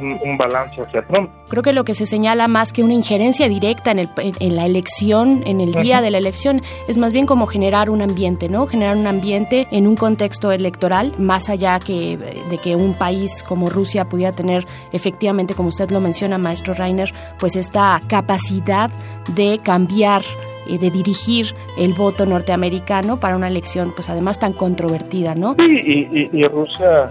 [0.00, 1.30] un, un balance hacia Trump.
[1.48, 4.66] Creo que lo que se señala más que una injerencia directa en, el, en, la
[4.66, 6.04] elección, en el día Ujú.
[6.04, 8.66] de la elección, es más bien como generar un ambiente, ¿no?
[8.66, 12.16] Generar un ambiente en un contexto electoral, más allá que
[12.48, 17.12] de que un país como Rusia pudiera tener efectivamente, como usted lo menciona, maestro Reiner,
[17.38, 18.90] pues esta capacidad
[19.34, 20.22] de cambiar
[20.66, 25.54] eh, de dirigir el voto norteamericano para una elección, pues además tan controvertida, ¿no?
[25.58, 27.06] Sí, y, y, y Rusia,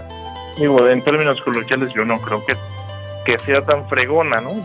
[0.58, 2.54] digo, en términos coloquiales, yo no creo que,
[3.24, 4.60] que sea tan fregona, ¿no?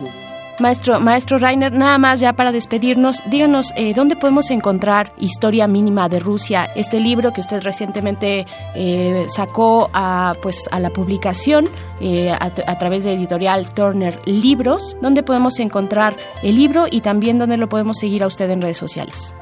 [0.59, 6.09] Maestro, maestro Rainer, nada más ya para despedirnos, díganos eh, dónde podemos encontrar Historia Mínima
[6.09, 11.69] de Rusia, este libro que usted recientemente eh, sacó a, pues, a la publicación
[11.99, 17.37] eh, a, a través de editorial Turner Libros, dónde podemos encontrar el libro y también
[17.37, 19.35] dónde lo podemos seguir a usted en redes sociales.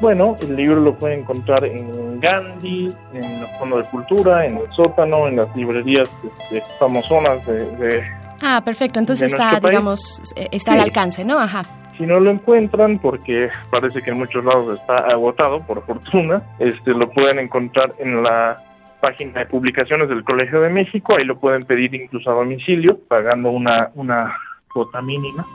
[0.00, 4.70] Bueno, el libro lo pueden encontrar en Gandhi, en el Fondo de Cultura, en el
[4.72, 6.10] sótano, en las librerías
[6.50, 8.04] este, famosonas de, de-
[8.42, 9.62] Ah, perfecto, entonces ¿De está, país?
[9.70, 11.38] digamos, eh, está al alcance, ¿no?
[11.38, 11.62] Ajá.
[11.96, 16.90] Si no lo encuentran, porque parece que en muchos lados está agotado, por fortuna, este
[16.90, 18.62] lo pueden encontrar en la
[19.00, 23.50] página de publicaciones del Colegio de México, ahí lo pueden pedir incluso a domicilio, pagando
[23.50, 24.36] una, una
[24.70, 25.46] cuota mínima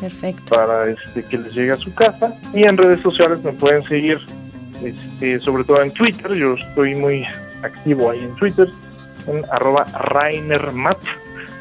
[0.00, 0.54] Perfecto.
[0.54, 2.34] para este, que les llegue a su casa.
[2.54, 4.18] Y en redes sociales me pueden seguir,
[4.82, 7.24] este, sobre todo en Twitter, yo estoy muy
[7.62, 8.68] activo ahí en Twitter,
[9.26, 10.98] en arroba RainerMat,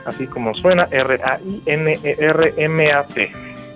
[0.05, 0.87] así como suena,
[2.07, 3.31] R-A-I-N-E-R-M-A-T.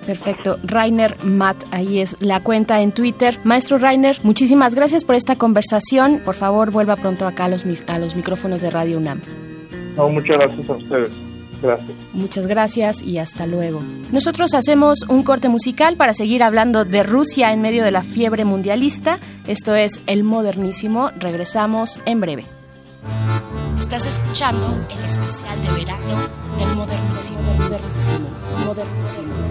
[0.06, 0.58] Perfecto.
[0.64, 3.38] Rainer Matt, ahí es la cuenta en Twitter.
[3.44, 6.22] Maestro Rainer, muchísimas gracias por esta conversación.
[6.26, 9.22] Por favor, vuelva pronto acá a los, mis- a los micrófonos de Radio UNAM.
[9.96, 11.12] No, muchas gracias a ustedes.
[11.62, 11.92] Gracias.
[12.14, 13.82] Muchas gracias y hasta luego.
[14.12, 18.46] Nosotros hacemos un corte musical para seguir hablando de Rusia en medio de la fiebre
[18.46, 19.20] mundialista.
[19.48, 21.12] Esto es El Modernísimo.
[21.20, 22.46] Regresamos en breve.
[23.80, 27.42] Estás escuchando el especial de verano del Modernísimo.
[27.58, 28.30] Modernísimo.
[28.66, 29.51] Modernísimo.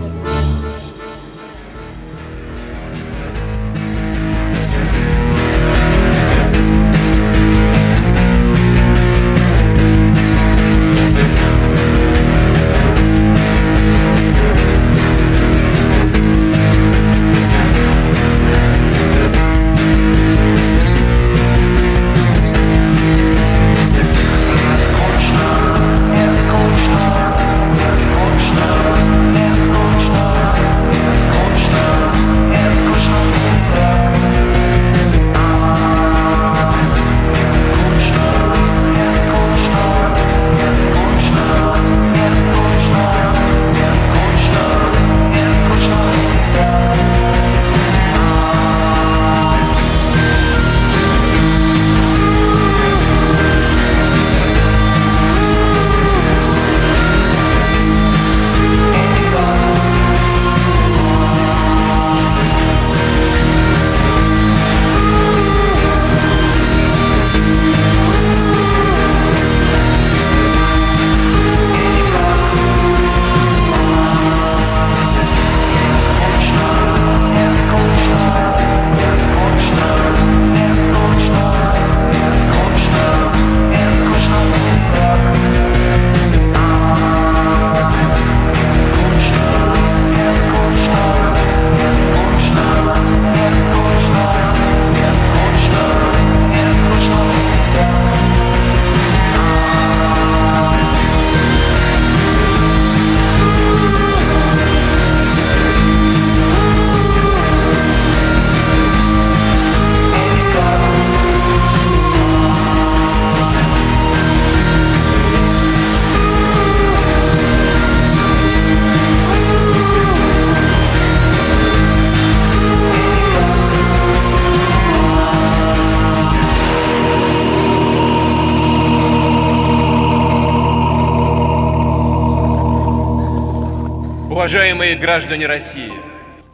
[134.90, 135.92] Уважаемые граждане России,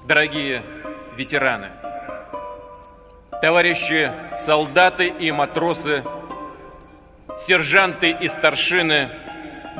[0.07, 0.63] дорогие
[1.17, 1.69] ветераны,
[3.41, 6.05] товарищи солдаты и матросы,
[7.47, 9.09] сержанты и старшины,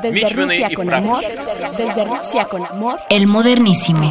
[0.03, 1.21] Desde мичманы Rusia и con amor.
[1.21, 1.77] прапорщики.
[1.77, 2.99] Desde Rusia con amor.
[3.11, 4.11] El modernísimo.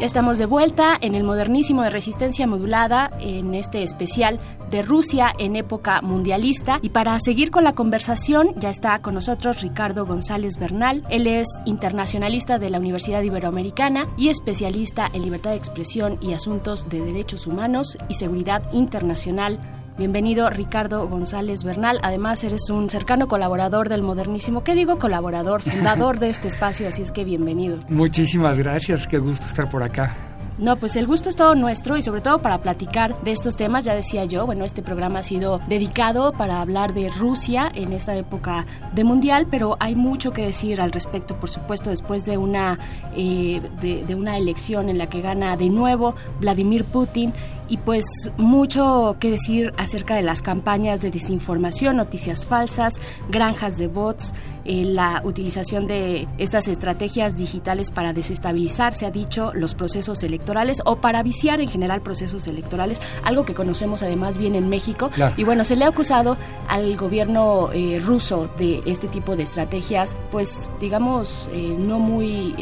[0.00, 4.38] Estamos de vuelta en el modernísimo de resistencia modulada en este especial
[4.70, 6.78] de Rusia en época mundialista.
[6.82, 11.04] Y para seguir con la conversación, ya está con nosotros Ricardo González Bernal.
[11.10, 16.88] Él es internacionalista de la Universidad Iberoamericana y especialista en libertad de expresión y asuntos
[16.88, 19.58] de derechos humanos y seguridad internacional.
[19.98, 21.98] Bienvenido Ricardo González Bernal.
[22.04, 24.62] Además eres un cercano colaborador del Modernísimo.
[24.62, 25.60] ¿Qué digo colaborador?
[25.60, 27.78] Fundador de este espacio, así es que bienvenido.
[27.88, 30.14] Muchísimas gracias, qué gusto estar por acá.
[30.56, 33.84] No, pues el gusto es todo nuestro y sobre todo para platicar de estos temas,
[33.84, 38.16] ya decía yo, bueno, este programa ha sido dedicado para hablar de Rusia en esta
[38.16, 42.78] época de mundial, pero hay mucho que decir al respecto, por supuesto, después de una,
[43.16, 47.32] eh, de, de una elección en la que gana de nuevo Vladimir Putin
[47.68, 48.04] y pues
[48.36, 53.00] mucho que decir acerca de las campañas de desinformación, noticias falsas,
[53.30, 54.32] granjas de bots,
[54.64, 60.82] eh, la utilización de estas estrategias digitales para desestabilizar, se ha dicho, los procesos electorales
[60.84, 65.10] o para viciar en general procesos electorales, algo que conocemos además bien en México.
[65.14, 65.34] Claro.
[65.36, 66.36] Y bueno, se le ha acusado
[66.68, 72.54] al gobierno eh, ruso de este tipo de estrategias, pues digamos, eh, no muy...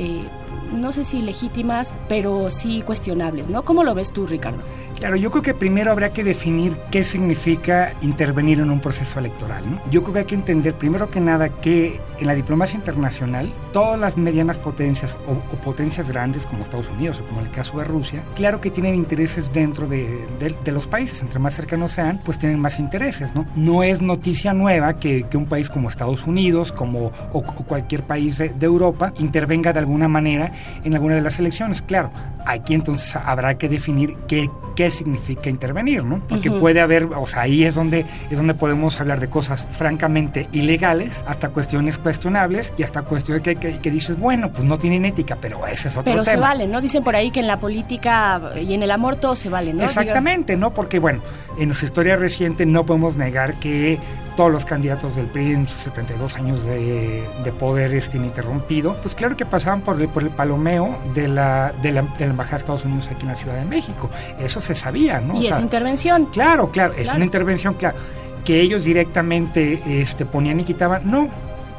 [0.73, 3.63] no sé si legítimas, pero sí cuestionables, ¿no?
[3.65, 4.59] ¿Cómo lo ves tú, Ricardo?
[4.99, 9.63] Claro, yo creo que primero habrá que definir qué significa intervenir en un proceso electoral.
[9.71, 9.79] ¿no?
[9.91, 14.01] Yo creo que hay que entender, primero que nada, que en la diplomacia internacional, todas
[14.01, 18.23] las medianas potencias o, potencias grandes, como Estados Unidos o como el caso de Rusia,
[18.35, 21.21] claro que tienen intereses dentro de, de- los países.
[21.23, 23.35] Entre más cercanos sean, pues tienen más intereses.
[23.35, 28.03] No, no es noticia nueva que, que un país como Estados Unidos como, o, cualquier
[28.03, 30.53] país de Europa intervenga de alguna manera
[30.85, 31.83] en alguna de las elecciones.
[31.83, 32.11] Claro,
[32.47, 36.21] aquí entonces habrá que definir qué, qué significa intervenir, ¿no?
[36.29, 40.49] Porque puede haber, o sea, ahí es donde, es donde podemos hablar de cosas francamente
[40.53, 45.05] ilegales, hasta cuestiones cuestionables y hasta cuestiones que, que, que dices, bueno, pues no tienen
[45.05, 46.33] ética, pero ese es otro Pero tema.
[46.33, 46.81] se vale, ¿no?
[46.81, 49.85] Dicen por ahí que en la política y en el amor todo se vale, ¿no?
[49.85, 50.73] Exactamente, ¿no?
[50.73, 51.21] Porque, bueno,
[51.59, 53.99] en nuestra historia reciente no podemos negar que
[54.37, 59.15] todos los candidatos del PRI en sus 72 años de, de poder este, ininterrumpido, pues
[59.15, 62.57] claro que pasaban por el, por el palomeo de la, de, la, de la Embajada
[62.57, 64.11] de Estados Unidos aquí en la Ciudad de México.
[64.39, 65.35] Eso se sabía, ¿no?
[65.35, 66.27] Y O es sea, intervención.
[66.27, 67.17] Claro, claro, es Claro.
[67.17, 67.97] una intervención, claro.
[68.45, 71.29] Que ellos directamente este, ponían y quitaban, no.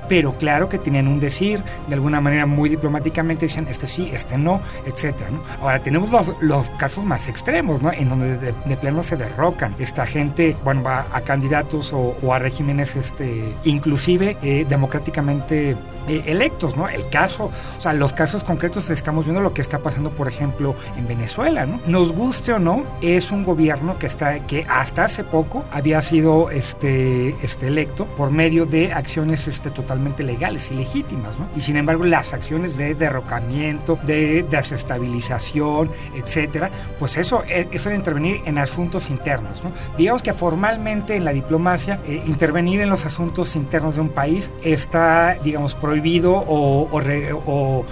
[0.07, 4.37] Pero claro que tenían un decir, de alguna manera muy diplomáticamente decían, este sí, este
[4.37, 5.29] no, etcétera.
[5.61, 7.91] Ahora tenemos los, los casos más extremos, ¿no?
[7.91, 9.75] En donde de, de plano se derrocan.
[9.79, 15.71] Esta gente, bueno, va a candidatos o, o a regímenes, este, inclusive eh, democráticamente
[16.07, 16.87] eh, electos, ¿no?
[16.87, 20.75] El caso, o sea, los casos concretos estamos viendo lo que está pasando, por ejemplo,
[20.97, 21.79] en Venezuela, ¿no?
[21.85, 26.49] Nos guste o no, es un gobierno que está, que hasta hace poco había sido
[26.49, 31.47] este, este electo por medio de acciones este, totalmente legales y legítimas, ¿no?
[31.55, 36.69] Y sin embargo, las acciones de derrocamiento, de desestabilización, etcétera,
[36.99, 39.71] pues eso, eh, eso era intervenir en asuntos internos, ¿no?
[39.97, 44.51] Digamos que formalmente en la diplomacia, eh, intervenir en los asuntos internos de un país
[44.63, 47.85] está, digamos, prohibido o, o, re- o-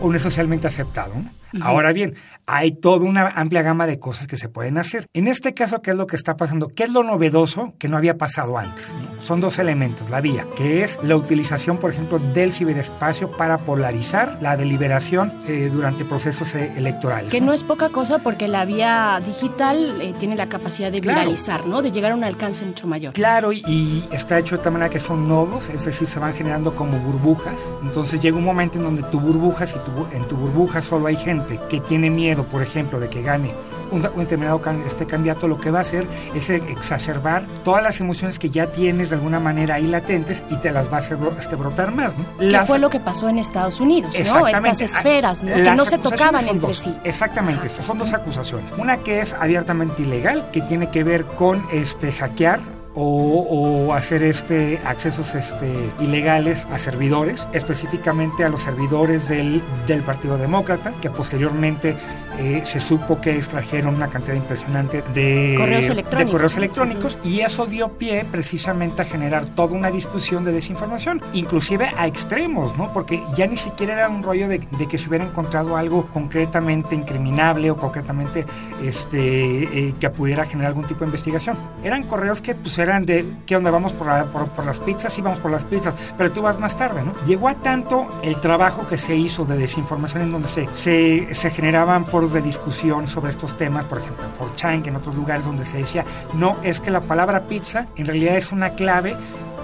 [0.00, 1.30] o no es socialmente aceptado, ¿no?
[1.62, 2.14] Ahora bien,
[2.50, 5.06] hay toda una amplia gama de cosas que se pueden hacer.
[5.12, 6.68] En este caso, ¿qué es lo que está pasando?
[6.68, 8.96] ¿Qué es lo novedoso que no había pasado antes?
[9.18, 14.38] Son dos elementos, la vía, que es la utilización, por ejemplo, del ciberespacio para polarizar
[14.40, 17.30] la deliberación eh, durante procesos eh, electorales.
[17.30, 21.20] Que no es poca cosa porque la vía digital eh, tiene la capacidad de Claro.
[21.20, 21.82] viralizar, ¿no?
[21.82, 23.12] De llegar a un alcance mucho mayor.
[23.12, 26.32] Claro, y, y está hecho de tal manera que son nodos, es decir, se van
[26.32, 27.72] generando como burbujas.
[27.82, 31.16] Entonces llega un momento en donde tu burbuja, si tu, en tu burbuja solo hay
[31.16, 33.52] gente que tiene miedo, por ejemplo, de que gane
[33.90, 38.00] un, un determinado can- este candidato, lo que va a hacer es exacerbar todas las
[38.00, 41.18] emociones que ya tienes de alguna manera ahí latentes y te las va a hacer
[41.38, 42.14] este, brotar más.
[42.38, 44.14] Las- fue lo que pasó en Estados Unidos.
[44.14, 45.54] Estas esferas, ¿no?
[45.54, 46.78] Que no se tocaban entre dos.
[46.78, 46.94] sí.
[47.04, 48.70] Exactamente, son dos acusaciones.
[48.78, 52.60] Una que es abiertamente ilegal, que tiene que ver con este hackear
[52.94, 60.02] o, o hacer este accesos este, ilegales a servidores, específicamente a los servidores del, del
[60.02, 61.96] Partido Demócrata, que posteriormente
[62.38, 66.32] eh, se supo que extrajeron una cantidad impresionante de Correos de electrónicos.
[66.32, 71.90] correos electrónicos y eso dio pie precisamente a generar toda una discusión de desinformación, inclusive
[71.96, 72.92] a extremos, ¿no?
[72.92, 76.94] Porque ya ni siquiera era un rollo de, de que se hubiera encontrado algo concretamente
[76.94, 78.46] incriminable o concretamente
[78.82, 81.56] este, eh, que pudiera generar algún tipo de investigación.
[81.82, 83.70] Eran correos que pues eran de, ¿qué onda?
[83.70, 86.58] Vamos por, la- por, por las pizzas, sí vamos por las pizzas, pero tú vas
[86.58, 87.14] más tarde, ¿no?
[87.26, 91.50] Llegó a tanto el trabajo que se hizo de desinformación en donde se, se, se
[91.50, 95.44] generaban foros de discusión sobre estos temas, por ejemplo en 4chan, que en otros lugares
[95.44, 99.16] donde se decía, no, es que la palabra pizza en realidad es una clave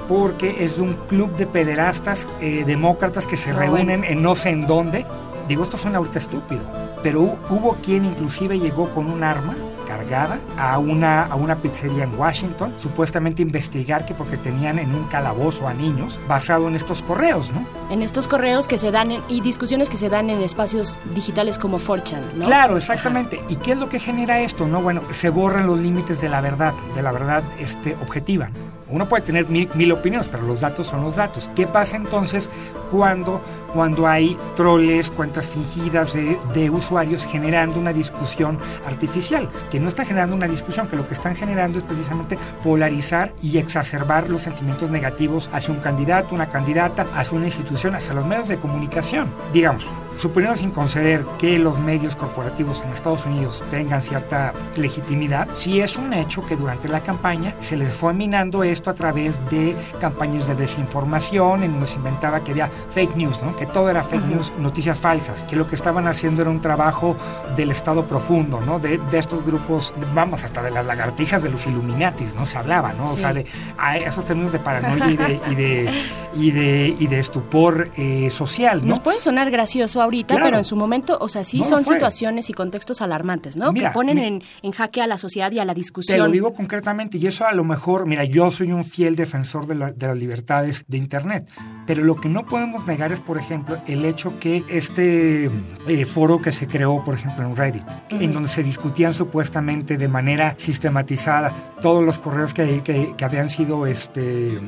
[0.09, 4.05] porque es de un club de pederastas eh, demócratas que se Ah, reúnen bueno.
[4.05, 5.07] en no sé en dónde.
[5.49, 6.63] Digo, esto suena ahorita estúpido,
[7.03, 9.55] pero hu- hubo quien inclusive llegó con un arma
[9.85, 15.05] cargada a una, a una pizzería en Washington, supuestamente investigar que porque tenían en un
[15.05, 17.65] calabozo a niños, basado en estos correos, ¿no?
[17.91, 21.59] En estos correos que se dan en- y discusiones que se dan en espacios digitales
[21.59, 22.47] como 4chan, ¿no?
[22.47, 23.41] Claro, exactamente.
[23.49, 24.67] ¿Y qué es lo que genera esto?
[24.67, 28.51] No, bueno, se borran los límites de la verdad, de la verdad este, objetiva.
[28.89, 31.51] Uno puede tener mil, mil opiniones, pero los datos son los datos.
[31.57, 32.51] ¿Qué pasa entonces
[32.91, 33.41] cuando,
[33.75, 39.51] cuando hay troles, cuentas fingidas de, de usuarios generando una discusión artificial?
[39.71, 43.59] Que no están generando una discusión, que lo que están generando es precisamente polarizar y
[43.59, 48.49] exacerbar los sentimientos negativos hacia un candidato, una candidata, hacia una institución, hacia los medios
[48.49, 49.29] de comunicación.
[49.53, 49.85] Digamos,
[50.21, 55.97] suponiendo sin conceder que los medios corporativos en Estados Unidos tengan cierta legitimidad, si es
[55.97, 60.47] un hecho que durante la campaña se les fue minando esto a través de campañas
[60.47, 63.57] de desinformación, en donde se inventaba que había fake news, ¿no?
[63.67, 67.17] Todo era fake news, noticias falsas, que lo que estaban haciendo era un trabajo
[67.57, 68.79] del Estado profundo, ¿no?
[68.79, 72.47] de, de estos grupos, vamos, hasta de las lagartijas de los Illuminatis, ¿no?
[72.47, 73.05] Se hablaba, ¿no?
[73.05, 73.21] O Sí.
[73.21, 73.47] sea, de
[73.79, 75.91] a esos términos de paranoia y de, y de,
[76.35, 78.89] y de, y de estupor eh, social, ¿no?
[78.91, 80.45] Nos puede sonar gracioso ahorita, Claro.
[80.47, 81.95] pero en su momento, o sea, sí No son fue.
[81.95, 83.73] situaciones y contextos alarmantes, ¿no?
[83.73, 86.19] Mira, que ponen mi- en, en jaque a la sociedad y a la Te discusión.
[86.19, 89.75] lo digo concretamente, y eso a lo mejor, mira, yo soy un fiel defensor de,
[89.75, 91.49] la- de las libertades de Internet,
[91.87, 95.51] pero lo que no podemos negar es, por ejemplo, el hecho que este
[95.87, 100.09] eh, foro que se creó, por ejemplo, en Reddit, en donde se discutían supuestamente de
[100.09, 104.61] manera sistematizada todos los correos que, que- que habían sido este, eh,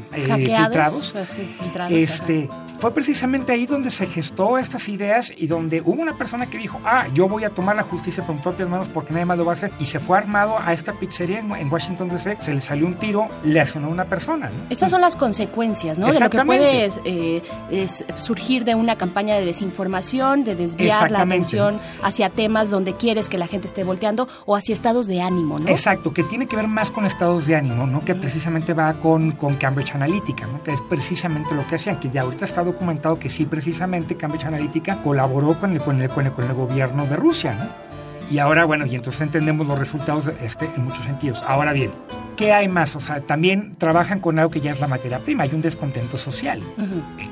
[0.68, 2.48] filtrados, fil- filtrados, este,
[2.78, 6.78] fue precisamente ahí donde se gestó estas ideas y donde hubo una persona que dijo,
[6.84, 9.44] ah, yo voy a tomar la justicia por mis propias manos porque nadie más lo
[9.46, 9.72] va a hacer.
[9.78, 12.94] Y se fue armado a esta pizzería en, en Washington DC, se le salió un
[12.94, 14.50] tiro, le asesinó a una persona.
[14.50, 14.66] ¿no?
[14.68, 16.06] Estas son las consecuencias, ¿no?
[16.06, 21.22] De lo que puede eh, es surgir de una campaña de desinformación, de desviar la
[21.22, 25.58] atención hacia temas donde quieres que la gente esté volteando o hacia estados de ánimo,
[25.58, 25.68] ¿no?
[25.68, 28.04] Exacto, que tiene que ver más con estados de ánimo, ¿no?
[28.04, 30.62] Que precisamente va con, con Cambridge Analytica, ¿no?
[30.62, 34.44] Que es precisamente lo que hacían, que ya ahorita está documentado que sí, precisamente Cambridge
[34.44, 37.86] Analytica colaboró con el, con el, con el, con el gobierno de Rusia, ¿no?
[38.30, 41.44] Y ahora, bueno, y entonces entendemos los resultados este, en muchos sentidos.
[41.46, 41.92] Ahora bien,
[42.36, 42.94] ¿qué hay más?
[42.96, 46.16] O sea, también trabajan con algo que ya es la materia prima, hay un descontento
[46.18, 46.62] social.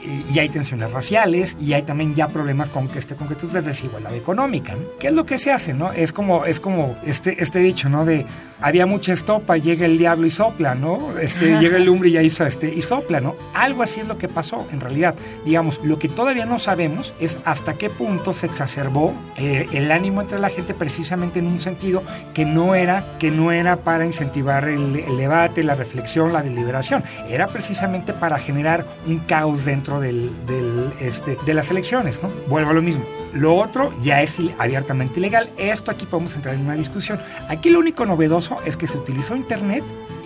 [0.02, 3.62] y, y hay tensiones raciales y hay también ya problemas con que este concretos de
[3.62, 4.74] desigualdad económica.
[4.74, 4.82] ¿no?
[4.98, 5.74] ¿Qué es lo que se hace?
[5.74, 5.92] ¿no?
[5.92, 8.04] Es como es como este este dicho, ¿no?
[8.04, 8.26] De
[8.60, 11.18] había mucha estopa, llega el diablo y sopla, ¿no?
[11.18, 13.36] Este llega el lumbre y ya hizo este y sopla, ¿no?
[13.52, 15.14] Algo así es lo que pasó en realidad.
[15.44, 20.22] Digamos, lo que todavía no sabemos es hasta qué punto se exacerbó eh, el ánimo
[20.22, 22.02] entre la gente precisamente en un sentido
[22.32, 27.02] que no era que no era para incentivar el, el debate, la reflexión, la deliberación,
[27.28, 32.30] era precisamente para generar un caos dentro del, del, este, de las elecciones, ¿no?
[32.48, 33.04] Vuelvo a lo mismo.
[33.32, 35.50] Lo otro ya es abiertamente ilegal.
[35.56, 37.20] Esto aquí podemos entrar en una discusión.
[37.48, 39.84] Aquí lo único novedoso es que se utilizó Internet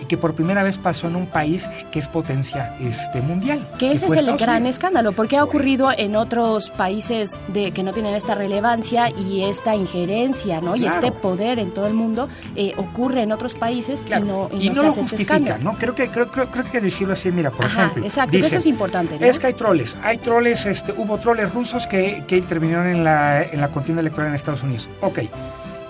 [0.09, 3.65] que por primera vez pasó en un país que es potencia este, mundial.
[3.77, 4.75] Que ese es el Estados gran Unidos.
[4.75, 9.75] escándalo, porque ha ocurrido en otros países de que no tienen esta relevancia y esta
[9.75, 10.75] injerencia, ¿no?
[10.75, 10.95] Y Claro.
[10.95, 14.69] este poder en todo el mundo eh, ocurre en otros países y no, y y
[14.69, 15.63] no se lo hace este justifica, escándalo.
[15.71, 15.77] ¿no?
[15.77, 18.03] Creo que, creo, creo, creo que decirlo así, mira, por Ajá, ejemplo.
[18.03, 19.25] exacto, eso dicen, es importante, ¿no?
[19.25, 23.43] Es que hay troles, hay troles, este, hubo troles rusos que, que intervinieron en la,
[23.43, 24.89] en la contienda electoral en Estados Unidos.
[25.01, 25.19] Ok.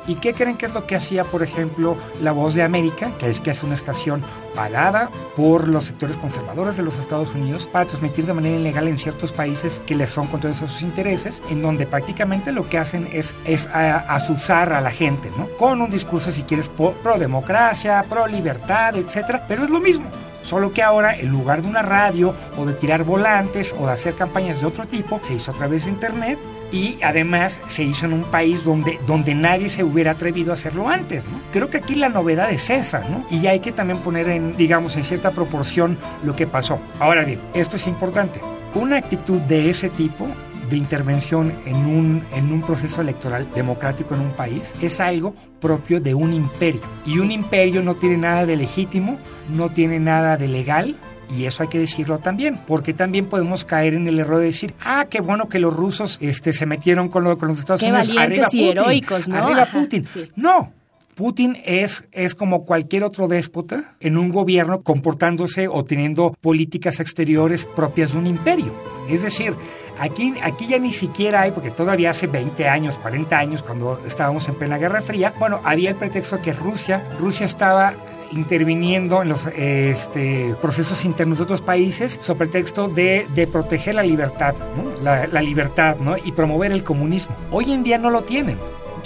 [0.10, 3.30] ¿Y qué creen que es lo que hacía, por ejemplo, La Voz de América, que
[3.30, 4.24] es que es una estación
[4.56, 8.98] pagada por los sectores conservadores de los Estados Unidos para transmitir de manera ilegal en
[8.98, 13.08] ciertos países que les son contrarios a sus intereses, en donde prácticamente lo que hacen
[13.14, 15.48] es, es azuzar a la gente, ¿no?
[15.60, 20.10] Con un discurso, si quieres, pro democracia, pro libertad, etcétera, pero es lo mismo.
[20.42, 24.16] Solo que ahora, en lugar de una radio o de tirar volantes o de hacer
[24.16, 26.40] campañas de otro tipo, se hizo a través de Internet
[26.72, 30.90] y además se hizo en un país donde, donde nadie se hubiera atrevido a hacerlo
[30.90, 31.26] antes.
[31.26, 31.40] ¿no?
[31.52, 33.26] Creo que aquí la novedad es esa, ¿no?
[33.30, 36.80] Y hay que también poner en, digamos, en cierta proporción lo que pasó.
[37.00, 38.40] Ahora bien, esto es importante.
[38.76, 40.28] Una actitud de ese tipo
[40.70, 46.00] de intervención en un, en un proceso electoral democrático en un país es algo propio
[46.00, 46.82] de un imperio.
[47.06, 49.18] Y un imperio no tiene nada de legítimo,
[49.50, 50.96] no tiene nada de legal,
[51.30, 54.74] y eso hay que decirlo también, porque también podemos caer en el error de decir,
[54.84, 57.88] ah, qué bueno que los rusos este, se metieron con, lo- con los Estados Qué
[57.88, 58.08] Unidos.
[58.08, 59.36] valientes Arriba y Putin, heroicos, ¿no?
[59.38, 60.06] Arriba Ajá, Putin.
[60.36, 60.74] No.
[61.16, 67.66] Putin es, es como cualquier otro déspota en un gobierno comportándose o teniendo políticas exteriores
[67.76, 68.74] propias de un imperio.
[69.10, 69.54] Es decir,
[70.00, 74.48] aquí, aquí ya ni siquiera hay, porque todavía hace 20 años, 40 años, cuando estábamos
[74.48, 77.94] en plena Guerra Fría, bueno, había el pretexto que Rusia, Rusia estaba
[78.32, 84.04] interviniendo en los este, procesos internos de otros países sobre pretexto de, de proteger la
[84.04, 84.56] libertad,
[85.02, 86.18] la, la libertad ¿no?
[86.18, 87.36] y promover el comunismo.
[87.52, 88.58] Hoy en día no lo tienen.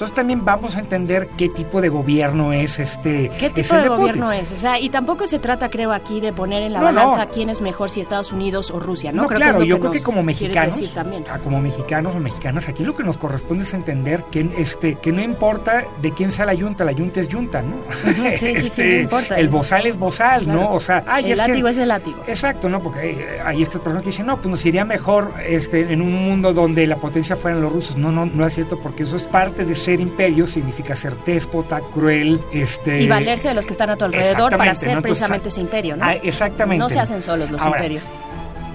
[0.04, 3.30] Entonces también vamos a entender qué tipo de gobierno es este.
[3.40, 4.52] ¿Qué es tipo el de gobierno es?
[4.52, 7.32] O sea, y tampoco se trata, creo, aquí de poner en la No, balanza no.
[7.32, 9.22] quién es mejor, si Estados Unidos o Rusia, ¿no?
[9.22, 11.24] No, creo claro, que es lo yo que creo que como mexicanos, decir también.
[11.32, 15.14] ah, como mexicanos o mexicanas, aquí lo que nos corresponde es entender que este que
[15.14, 17.78] no importa de quién sea la yunta, la yunta es yunta, ¿no?
[18.04, 19.36] sí, sí, sí, Este, no importa.
[19.40, 20.60] El bozal es bozal, Claro.
[20.60, 20.74] ¿no?
[20.74, 22.18] O sea, ay, el es que- látigo es el látigo.
[22.28, 22.82] Exacto, ¿no?
[22.84, 26.14] Porque eh, hay estas personas que dicen, no, pues nos iría mejor este, en un
[26.26, 27.96] mundo donde la potencia fueran los rusos.
[27.96, 31.82] No, no, no es cierto, porque eso es parte de ser imperio, significa ser déspota,
[31.94, 33.02] cruel, este...
[33.02, 34.98] Y valerse de los que están a tu alrededor para ser ¿no?
[34.98, 36.06] Entonces, precisamente ese imperio, ¿no?
[36.06, 36.80] ah, exactamente.
[36.80, 38.12] No se hacen solos los Ahora, imperios.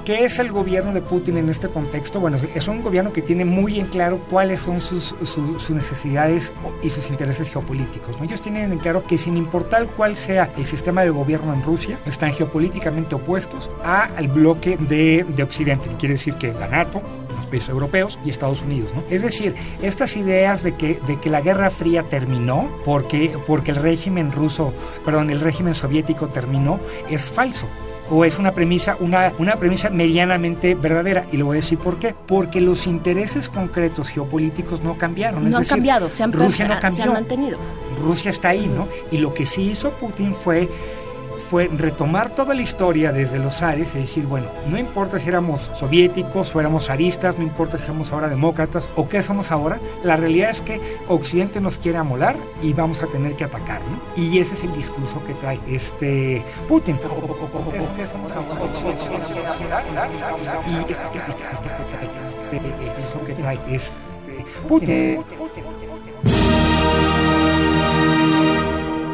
[0.09, 2.19] ¿Qué es el gobierno de Putin en este contexto?
[2.19, 6.55] Bueno, es un gobierno que tiene muy en claro cuáles son sus, sus, sus necesidades
[6.83, 8.17] y sus intereses geopolíticos.
[8.17, 8.25] ¿no?
[8.25, 11.99] Ellos tienen en claro que sin importar cuál sea el sistema de gobierno en Rusia,
[12.07, 17.03] están geopolíticamente opuestos a, al bloque de, de Occidente, que quiere decir que la NATO,
[17.49, 18.93] países europeos y Estados Unidos.
[18.95, 19.03] ¿no?
[19.11, 23.77] Es decir, estas ideas de que, de que la Guerra Fría terminó porque, porque el
[23.77, 24.73] régimen ruso,
[25.05, 26.79] perdón, el régimen soviético terminó,
[27.11, 27.67] es falso
[28.11, 31.27] o es una premisa, una, una premisa medianamente verdadera.
[31.31, 32.15] Y le voy a decir por qué.
[32.27, 35.43] Porque los intereses concretos geopolíticos no cambiaron.
[35.43, 37.05] No es han decir, cambiado, se han, Rusia no se cambió.
[37.05, 37.59] han mantenido.
[38.01, 38.89] Rusia está ahí, ¿no?
[39.11, 40.69] Y lo que sí hizo Putin fue
[41.49, 45.71] fue retomar toda la historia desde los Ares y decir, bueno, no importa si éramos
[45.73, 50.17] soviéticos o éramos zaristas, no importa si somos ahora demócratas o qué somos ahora, la
[50.17, 54.23] realidad es que Occidente nos quiere amolar y vamos a tener que atacar, ¿no?
[54.23, 56.99] Y ese es el discurso que trae este Putin.
[57.75, 58.49] Es que somos ahora.
[60.67, 60.87] Y el
[62.79, 63.95] discurso que trae este
[64.69, 65.25] Putin.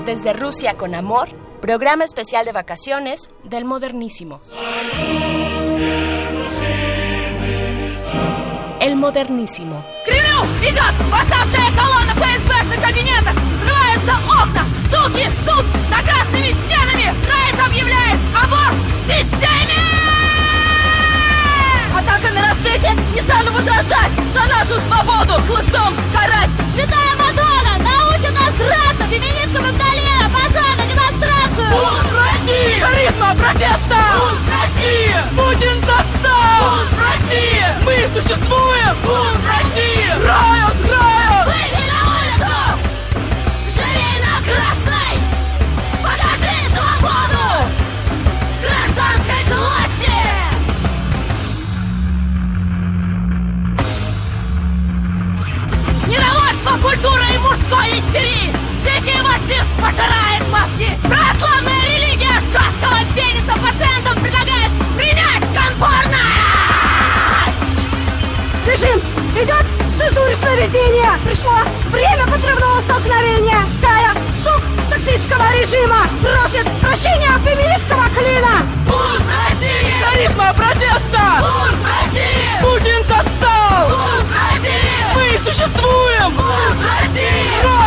[0.05, 1.29] Desde Rusia con amor,
[1.65, 4.39] programa especial de vacaciones del modernísimo.
[8.83, 9.83] El modernísimo.
[10.05, 13.33] Кремлю идет восставшая колонна ФСБшных кабинетов!
[13.63, 14.63] Открываются окна!
[14.91, 15.65] Суки, суд!
[15.89, 17.07] За красными стенами!
[17.33, 18.77] Райт объявляет аборт
[19.07, 19.81] системе!
[21.97, 22.91] Атака на рассвете!
[23.15, 24.13] Не стану возражать!
[24.35, 25.41] За нашу свободу!
[25.49, 26.51] Хлыстом карать!
[26.75, 27.79] Святая Мадонна!
[27.79, 29.05] Научит нас драться!
[29.09, 30.05] Феминистка Магдалена!
[30.29, 30.84] Демонстрацию!
[31.71, 32.81] Бунт России!
[32.81, 34.01] Харизма протеста!
[34.19, 35.15] Бунт России!
[35.37, 36.61] Путин достал!
[36.61, 37.65] Бунт России!
[37.85, 38.95] Мы существуем!
[39.05, 40.09] Бунт России!
[40.25, 40.77] Райот!
[40.89, 41.47] Райот!
[41.47, 42.55] Выйди на улицу!
[43.75, 45.15] Живи на красной!
[46.03, 47.45] Покажи свободу!
[48.63, 50.19] Гражданской злости!
[56.07, 56.73] Недовольство
[57.35, 58.64] и мужской истерии!
[58.85, 60.91] Дикий марксизм пожирает мозги!
[61.03, 66.21] Православная религия жесткого пениса пациентам предлагает принять конформность!
[68.67, 68.99] Режим
[69.43, 69.65] идет
[69.99, 71.13] цензуре сновидения!
[71.25, 71.57] Пришло
[71.91, 73.65] время подрывного столкновения!
[73.79, 74.13] Стая
[74.43, 74.63] сук
[74.93, 78.63] сексистского режима просит прощения феминистского клина!
[78.87, 79.95] Бунт России!
[80.05, 81.25] Харизма протеста!
[81.41, 82.61] Бунт России!
[82.61, 83.89] Путин достал!
[83.89, 85.05] Бунт России!
[85.15, 86.35] Мы существуем!
[86.37, 87.84] Бунт России!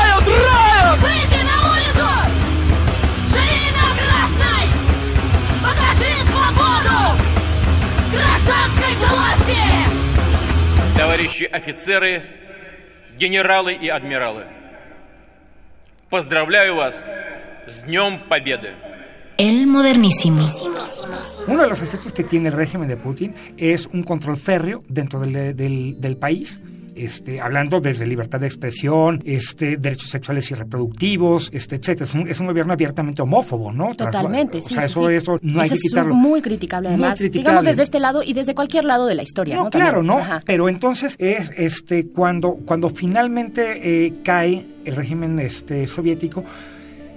[11.16, 12.22] Товарищи офицеры,
[13.18, 14.44] генералы и адмиралы,
[16.10, 17.10] поздравляю вас
[17.66, 18.70] с Днем Победы!
[19.38, 20.46] El modernísimo.
[21.48, 25.18] Uno de los aspectos que tiene el régimen de Putin es un control férreo dentro
[25.20, 26.60] del, del- del país.
[26.97, 32.05] este, hablando desde libertad de expresión, este, derechos sexuales y reproductivos, este, etcétera.
[32.09, 33.89] Es un, es un gobierno abiertamente homófobo, ¿no?
[33.93, 34.73] Tras- Totalmente, o sí.
[34.73, 35.13] sea, sí, eso, sí.
[35.15, 36.13] eso no hay que quitarlo.
[36.13, 37.19] es muy criticable, Muy además.
[37.19, 37.43] criticable.
[37.43, 39.65] Digamos desde este lado y desde cualquier lado de la historia, ¿no?
[39.65, 40.07] No, claro, También.
[40.17, 40.23] ¿no?
[40.23, 40.41] Ajá.
[40.45, 46.43] Pero entonces es este cuando, cuando finalmente eh, cae el régimen este, soviético,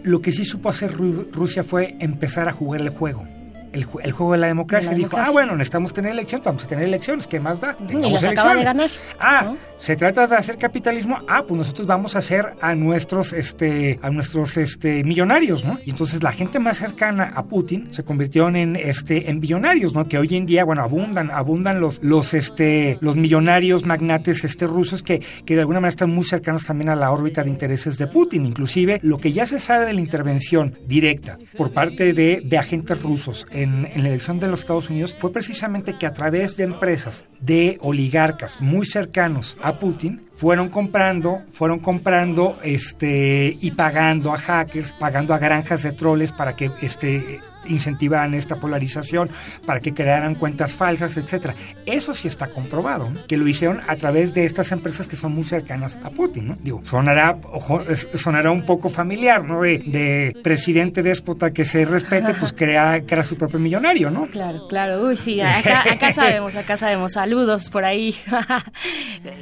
[0.03, 3.25] lo que sí supo hacer Ru- Rusia fue empezar a jugar el juego.
[3.73, 4.91] El, el juego de la democracia.
[4.91, 7.77] De la Dijo, ah, bueno, necesitamos tener elecciones, vamos a tener elecciones, ¿qué más da?
[7.89, 8.91] y las acaba de ganar.
[9.19, 11.19] Ah, se trata de hacer capitalismo.
[11.29, 15.79] Ah, pues nosotros vamos a hacer a nuestros, este, a nuestros, este, millonarios, ¿no?
[15.85, 20.07] Y entonces la gente más cercana a Putin se convirtieron en, este, en billonarios, ¿no?
[20.07, 25.03] Que hoy en día, bueno, abundan, abundan los, los, este, los millonarios magnates, este, rusos
[25.03, 28.07] que, que de alguna manera están muy cercanos también a la órbita de intereses de
[28.07, 28.47] Putin.
[28.47, 33.01] Inclusive lo que ya se sabe de la intervención directa por parte de, de agentes
[33.03, 37.25] rusos en, la elección de los Estados Unidos fue precisamente que a través de empresas
[37.41, 44.95] de oligarcas muy cercanos a Putin fueron comprando, fueron comprando este y pagando a hackers,
[44.95, 49.31] pagando a granjas de troles para que este incentivaran esta polarización,
[49.67, 51.55] para que crearan cuentas falsas, etcétera.
[51.87, 53.27] Eso sí está comprobado, ¿no?
[53.27, 56.57] que lo hicieron a través de estas empresas que son muy cercanas a Putin, ¿no?
[56.61, 57.83] Digo, sonará, ojo,
[58.15, 59.63] sonará un poco familiar, ¿no?
[59.63, 64.27] De, de presidente déspota que se respete, pues crea, crea su propio millonario, ¿no?
[64.27, 65.03] Claro, claro.
[65.03, 67.13] Uy, sí, acá, acá sabemos, acá sabemos.
[67.13, 68.15] Saludos por ahí.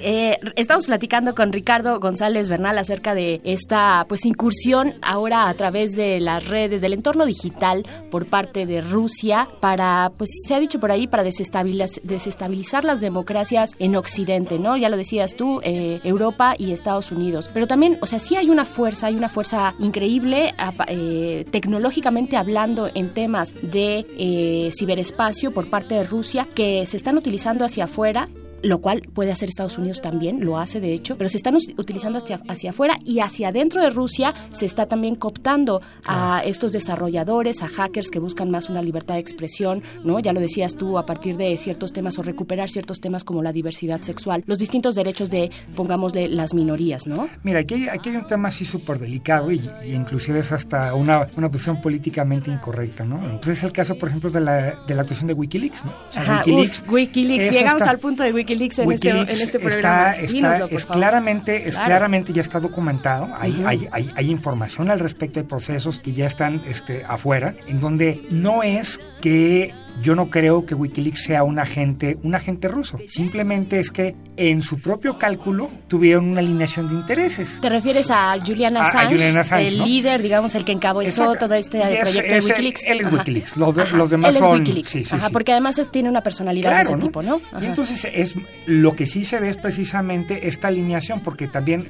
[0.00, 5.94] Eh, estamos platicando con Ricardo González Bernal acerca de esta pues incursión ahora a través
[5.94, 10.81] de las redes del entorno digital por parte de Rusia para pues se ha dicho
[10.81, 14.78] por ahí para desestabiliz- desestabilizar las democracias en Occidente, ¿no?
[14.78, 17.51] Ya lo decías tú, eh, Europa y Estados Unidos.
[17.52, 20.55] Pero también, o sea, sí hay una fuerza, hay una fuerza increíble
[20.86, 27.19] eh, tecnológicamente hablando en temas de eh, ciberespacio por parte de Rusia que se están
[27.19, 28.27] utilizando hacia afuera
[28.62, 32.18] lo cual puede hacer Estados Unidos también, lo hace de hecho, pero se están utilizando
[32.18, 37.62] hacia, hacia afuera y hacia adentro de Rusia se está también cooptando a estos desarrolladores,
[37.62, 40.18] a hackers que buscan más una libertad de expresión, ¿no?
[40.20, 43.52] Ya lo decías tú, a partir de ciertos temas o recuperar ciertos temas como la
[43.52, 47.28] diversidad sexual, los distintos derechos de, pongámosle, las minorías, ¿no?
[47.43, 50.94] Mira, aquí hay, aquí hay un tema así súper delicado y, y inclusive es hasta
[50.94, 53.18] una, una posición políticamente incorrecta, ¿no?
[53.24, 55.93] Entonces es el caso, por ejemplo, de la, de la actuación de Wikileaks, ¿no?
[56.09, 59.40] O sea, Ajá, Wikileaks, uf, Wikileaks, llegamos al punto de Wikileaks en, este, en Wikileaks
[59.40, 60.10] este programa.
[60.12, 61.86] Está, está- Dínoslo, es claramente, es Claro.
[61.88, 63.28] claramente ya está documentado.
[63.38, 63.66] Hay, Ujú.
[63.68, 68.26] hay, hay, hay información al respecto de procesos que ya están este, afuera, en donde
[68.30, 69.72] no es que
[70.02, 72.98] yo no creo que Wikileaks sea un agente, un agente ruso.
[73.06, 77.58] Simplemente es que en su propio cálculo tuvieron una alineación de intereses.
[77.60, 79.86] ¿Te refieres a Julian A- a Assange, Julian Assange, el ¿no?
[79.86, 81.46] líder, digamos, el que encabezó Exacto.
[81.46, 82.86] todo este Y es- proyecto de es- Wikileaks?
[82.86, 83.16] Él es Ajá.
[83.16, 84.58] Wikileaks, los, de- los demás él es son...
[84.60, 85.32] Wikileaks, sí, sí, Ajá, sí.
[85.32, 87.00] porque además es- tiene una personalidad de ese ¿no?
[87.00, 87.38] tipo, ¿no?
[87.52, 87.66] Y Ajá.
[87.66, 88.34] entonces es
[88.66, 91.88] lo que sí se ve es precisamente esta alineación, porque también,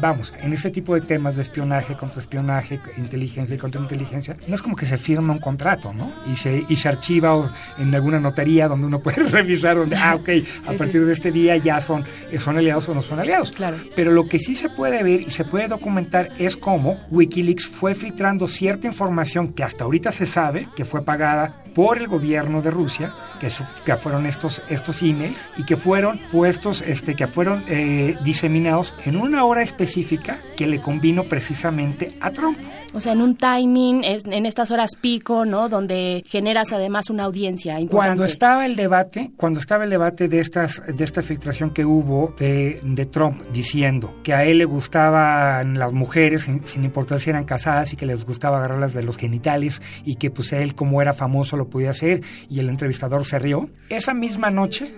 [0.00, 4.76] vamos, en este tipo de temas de espionaje, contraespionaje, inteligencia y contrainteligencia, no es como
[4.76, 6.12] que se firma un contrato, ¿no?
[6.30, 10.14] Y se, y se archiva o- en alguna notaría donde uno puede revisar donde, ah,
[10.14, 10.28] ok,
[10.68, 11.06] a partir sí.
[11.06, 12.04] de este día ya son,
[12.38, 13.52] son aliados o no son aliados.
[13.52, 13.76] Claro.
[13.94, 17.94] Pero lo que sí se puede ver y se puede documentar es cómo Wikileaks fue
[17.94, 22.70] filtrando cierta información que hasta ahorita se sabe que fue pagada por el gobierno de
[22.70, 27.64] Rusia, que, su- que fueron estos, estos emails y que fueron puestos, este, que fueron
[27.68, 32.58] eh, diseminados en una hora específica que le convino precisamente a Trump.
[32.94, 35.68] O sea, en un timing, en estas horas pico, ¿no?
[35.68, 37.96] Donde generas además una audiencia importante.
[37.96, 42.34] Cuando estaba el debate, cuando estaba el debate de estas, de esta filtración que hubo
[42.38, 47.30] de, de Trump diciendo que a él le gustaban las mujeres, sin, sin importar si
[47.30, 51.00] eran casadas y que les gustaba agarrarlas de los genitales y que pues él como
[51.00, 53.70] era famoso lo podía hacer y el entrevistador se rió.
[53.88, 54.92] Esa misma noche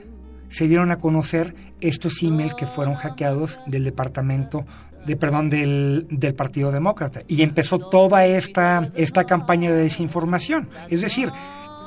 [0.48, 4.64] se dieron a conocer estos emails que fueron hackeados del departamento
[5.06, 11.00] de perdón del, del Partido Demócrata y empezó toda esta esta campaña de desinformación es
[11.00, 11.30] decir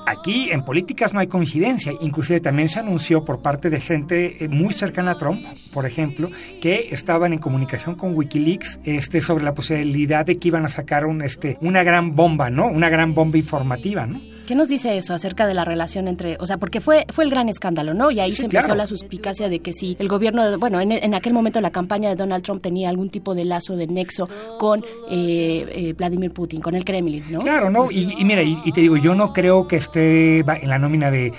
[0.08, 4.48] Aquí en políticas no hay coincidencia, inclusive también se anunció por parte de gente eh,
[4.48, 6.32] muy cercana a Trump, por ejemplo,
[6.62, 11.06] que estaban en comunicación con WikiLeaks este, sobre la posibilidad de que iban a sacar
[11.06, 12.68] un, este, una gran bomba, ¿no?
[12.68, 14.22] Una gran bomba informativa, ¿no?
[14.48, 17.30] ¿Qué nos dice eso acerca de la relación entre, o sea, porque fue fue el
[17.30, 18.10] gran escándalo, ¿no?
[18.10, 18.78] Y ahí Sí, se empezó claro.
[18.78, 22.10] la suspicacia de que si el gobierno, de- bueno, en, en aquel momento la campaña
[22.10, 26.62] de Donald Trump tenía algún tipo de lazo de nexo con eh, eh, Vladimir Putin,
[26.62, 27.40] con el Kremlin, ¿no?
[27.40, 27.92] Claro, ¿no?
[27.92, 31.12] Y, y mira, y, y te digo, yo no creo que esté en la nómina
[31.12, 31.34] de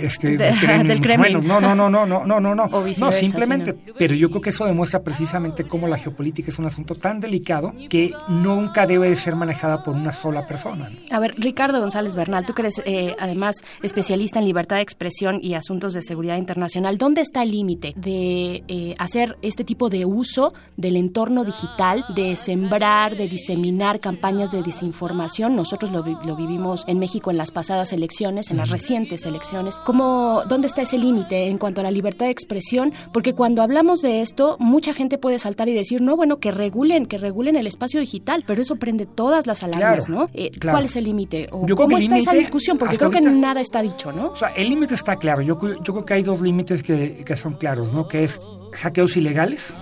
[0.00, 1.32] este, De- del Kremlin, del mucho Kremlin.
[1.34, 1.44] menos.
[1.44, 2.68] No, no, no, no, no, no, no, no.
[2.98, 3.74] No, simplemente.
[3.98, 7.72] Pero yo creo que eso demuestra precisamente cómo la geopolítica es un asunto tan delicado
[7.88, 10.90] que nunca debe de ser manejada por una sola persona.
[10.90, 11.16] ¿no?
[11.16, 15.38] A ver, Ricardo González Bernal, tú que eres eh, además especialista en libertad de expresión
[15.42, 20.06] y asuntos de seguridad internacional, ¿dónde está el límite de eh, hacer este tipo de
[20.06, 25.54] uso del entorno digital, de sembrar, de diseminar campañas de desinformación?
[25.56, 29.76] Nosotros lo, lo vivimos en México en las pasadas elecciones, en las recientes elecciones.
[29.84, 32.94] ¿Cómo, ¿Dónde está ese límite en cuanto a la libertad de expresión?
[33.12, 37.04] Porque cuando hablamos de esto, mucha gente puede saltar y decir, no, bueno, que regulen,
[37.04, 40.30] que regulen el espacio digital, pero eso prende todas las alarmas, Claro, ¿no?
[40.32, 40.76] Eh, claro.
[40.76, 41.48] ¿Cuál es el límite?
[41.52, 42.78] ¿O Yo creo cómo está esa discusión?
[42.78, 44.28] Porque creo que nada está dicho, ¿no?
[44.28, 45.42] O sea, el límite está claro.
[45.42, 48.08] Yo, yo creo que hay dos límites que, que son claros, ¿no?
[48.08, 48.40] Que es
[48.72, 49.74] hackeos ilegales.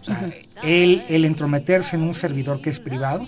[0.00, 0.30] O sea,
[0.62, 3.26] el, el entrometerse en un servidor que es privado.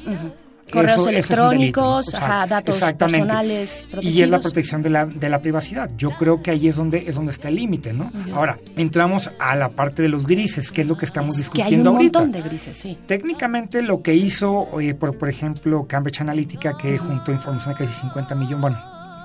[0.73, 1.97] Correos Eso- eso es un electrónicos, delito, ¿no?
[1.97, 4.17] O sea, ajá, datos personales protegidos.
[4.19, 5.91] Y es la protección de la, de la privacidad.
[5.97, 8.11] Yo creo que ahí es donde es donde está el límite, ¿no?
[8.35, 11.75] Ahora, entramos a la parte de los grises, que es lo que estamos que hay
[11.75, 12.19] un discutiendo ahorita.
[12.21, 12.99] montón de grises, sí.
[13.07, 18.01] Técnicamente lo que hizo, eh, por, por ejemplo, Cambridge Analytica, que juntó información de casi
[18.01, 18.79] 50 millones, bueno,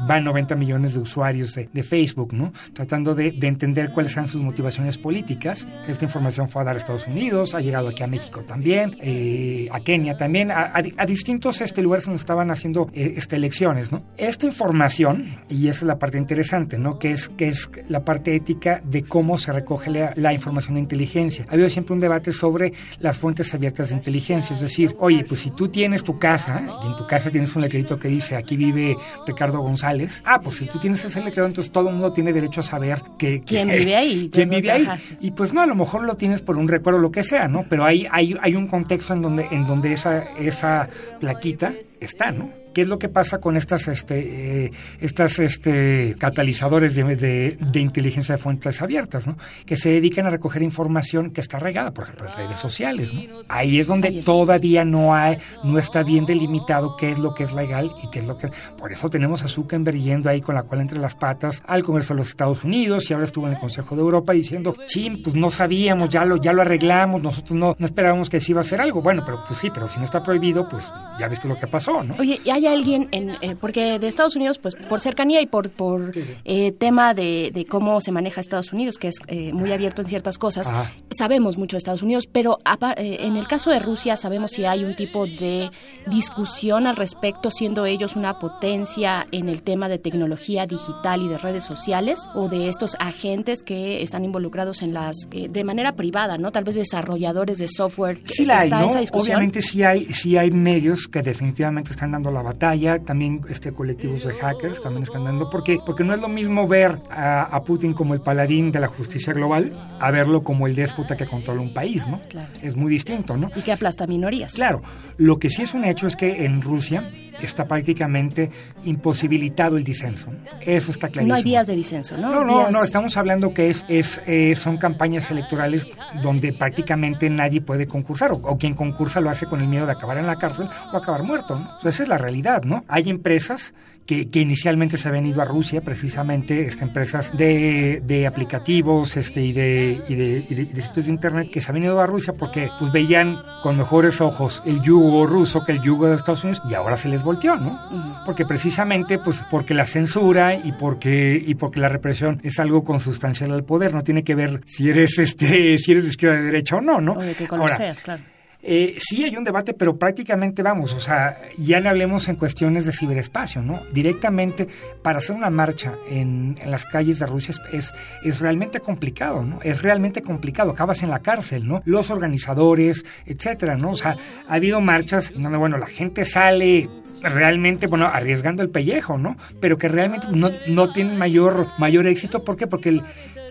[0.07, 2.53] van 90 millones de usuarios de, de Facebook, ¿no?
[2.73, 5.67] Tratando de, de entender cuáles son sus motivaciones políticas.
[5.87, 9.67] Esta información fue a dar a Estados Unidos, ha llegado aquí a México también, eh,
[9.71, 13.91] a Kenia también, a, a a distintos este, lugares donde estaban haciendo eh, este, elecciones,
[13.91, 14.03] ¿no?
[14.17, 16.99] Esta información, y esa es la parte interesante, ¿no?
[16.99, 20.81] Que es, que es la parte ética de cómo se recoge la, la información de
[20.81, 21.45] inteligencia.
[21.49, 25.41] Ha habido siempre un debate sobre las fuentes abiertas de inteligencia, es decir, oye, pues
[25.41, 28.57] si tú tienes tu casa y en tu casa tienes un letrerito que dice aquí
[28.57, 29.92] vive Ricardo González
[30.25, 33.01] Ah, pues si tú tienes ese letrero, entonces todo el mundo tiene derecho a saber
[33.17, 34.29] que, que- ¿Quién vive ahí?
[34.33, 34.87] quién vive ahí.
[35.19, 37.65] Y pues no, a lo mejor lo tienes por un recuerdo, lo que sea, ¿no?
[37.69, 40.89] Pero hay, hay, hay un contexto en donde, en donde esa, esa
[41.19, 42.49] plaquita está, ¿no?
[42.73, 47.79] ¿Qué es lo que pasa con estas, este, eh, estas, este, catalizadores de, de- de
[47.79, 49.37] inteligencia de fuentes abiertas, ¿no?
[49.65, 53.21] Que se dedican a recoger información que está regada, por ejemplo, en redes sociales, ¿no?
[53.49, 57.53] Ahí es donde todavía no hay, no está bien delimitado qué es lo que es
[57.53, 58.49] legal y qué es lo que...
[58.77, 62.13] Por eso tenemos a Zuckerberg yendo ahí con la cola entre las patas al Congreso
[62.13, 65.35] de los Estados Unidos y ahora estuvo en el Consejo de Europa diciendo, chin, pues
[65.35, 68.63] no sabíamos, ya lo, ya lo arreglamos, nosotros no, no esperábamos que sí iba a
[68.63, 69.01] hacer algo.
[69.01, 70.89] Bueno, pero pues sí, pero si no está prohibido, pues
[71.19, 72.15] ya viste lo que pasó, ¿no?
[72.19, 75.69] Oye, ¿y hay alguien en, eh, porque de Estados Unidos, pues por cercanía y por,
[75.71, 76.11] por
[76.45, 80.07] eh, tema de, de cómo se maneja Estados Unidos, que es eh, muy abierto en
[80.07, 80.91] ciertas cosas, Ajá.
[81.09, 82.59] sabemos mucho de Estados Unidos, pero
[82.97, 85.69] eh, en el caso de Rusia sabemos si hay un tipo de
[86.07, 91.37] discusión al respecto, siendo ellos una potencia en el tema de tecnología digital y de
[91.37, 96.37] redes sociales, o de estos agentes que están involucrados en las, eh, de manera privada,
[96.37, 96.51] ¿no?
[96.51, 98.19] Tal vez desarrolladores de software.
[98.25, 98.87] Sí la hay, ¿Está ¿no?
[99.13, 104.23] Obviamente sí hay, sí hay medios que definitivamente están dando la batalla, también este colectivos
[104.23, 107.93] de hackers también están dando, porque porque no es lo mismo ver a, a Putin
[107.93, 111.73] como el paladín de la justicia global a verlo como el déspota que controla un
[111.73, 112.19] país, ¿no?
[112.29, 112.49] Claro.
[112.61, 113.49] Es muy distinto, ¿no?
[113.55, 114.53] Y que aplasta minorías.
[114.53, 114.81] Claro,
[115.17, 117.09] lo que sí es un hecho es que en Rusia
[117.41, 118.49] está prácticamente
[118.93, 120.27] imposibilitado el disenso.
[120.61, 121.29] Eso está clarísimo.
[121.29, 122.29] No hay vías de disenso, ¿no?
[122.31, 125.87] No, no, Vías- no, estamos hablando que es, es eh, son campañas electorales
[126.21, 129.91] donde prácticamente nadie puede concursar, o, o quien concursa lo hace con el miedo de
[129.93, 131.75] acabar en la cárcel o acabar muerto, ¿no?
[131.77, 132.83] O sea, esa es la realidad, ¿no?
[132.87, 133.73] Hay empresas
[134.05, 139.41] que, que inicialmente se habían ido a Rusia, precisamente este, empresas de, de aplicativos este,
[139.41, 142.01] y, de, y, de, y de- y de sitios de internet que se habían ido
[142.01, 146.15] a Rusia porque pues veían con mejores ojos el yugo ruso que el yugo de
[146.15, 147.79] Estados Unidos y ahora se les volteó, ¿no?
[148.25, 153.53] Porque precisamente, pues, porque la censura y porque, y porque la represión es algo consustancial
[153.53, 156.45] al poder, no tiene que ver si eres este, si eres de izquierda o de
[156.45, 157.13] derecha o no, ¿no?
[157.13, 158.21] O de Ahora, seas, claro.
[158.63, 162.85] Eh, sí hay un debate, pero prácticamente vamos, o sea, ya no hablemos en cuestiones
[162.85, 163.81] de ciberespacio, ¿no?
[163.91, 164.67] Directamente
[165.01, 169.43] para hacer una marcha en, en las calles de Rusia es, es, es realmente complicado,
[169.43, 169.59] ¿no?
[169.63, 171.81] Es realmente complicado, acabas en la cárcel, ¿no?
[171.85, 173.91] Los organizadores, etcétera, ¿no?
[173.91, 174.15] O sea,
[174.47, 176.89] ha habido marchas donde, bueno, la gente sale
[177.21, 179.37] realmente, bueno, arriesgando el pellejo, ¿no?
[179.61, 182.67] Pero que realmente no, no tienen mayor, mayor éxito, ¿por qué?
[182.67, 183.01] Porque el-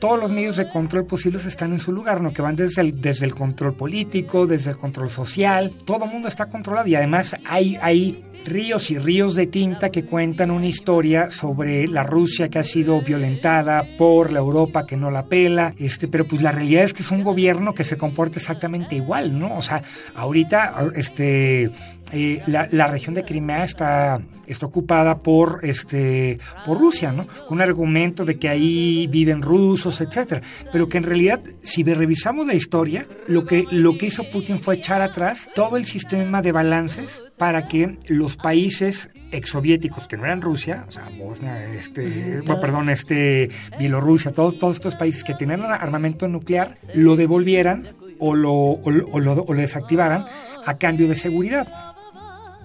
[0.03, 2.33] todos los medios de control posibles están en su lugar, ¿no?
[2.33, 6.27] Que van desde el, desde el control político, desde el control social, todo el mundo
[6.27, 11.31] está controlado y además hay, hay ríos y ríos de tinta que cuentan una historia
[11.31, 16.09] sobre la Rusia que ha sido violentada por la Europa que no la pela, este,
[16.09, 19.57] pero pues la realidad es que es un gobierno que se comporta exactamente igual, ¿no?
[19.57, 19.85] O sea,
[20.17, 21.71] ahorita, este,
[22.11, 24.21] eh, la, la región de Crimea está
[24.53, 27.27] está ocupada por este por Rusia, ¿no?
[27.49, 30.41] Con un argumento de que ahí viven rusos, etcétera,
[30.73, 34.75] pero que en realidad si revisamos la historia, lo que lo que hizo Putin fue
[34.77, 40.43] echar atrás todo el sistema de balances para que los países exsoviéticos que no eran
[40.43, 45.63] Rusia, o sea, Bosnia, este, bueno, perdón, este Bielorrusia, todos todos estos países que tenían
[45.63, 50.27] armamento nuclear lo devolvieran o lo, o lo- o lo- o lo desactivaran
[50.65, 51.67] a cambio de seguridad.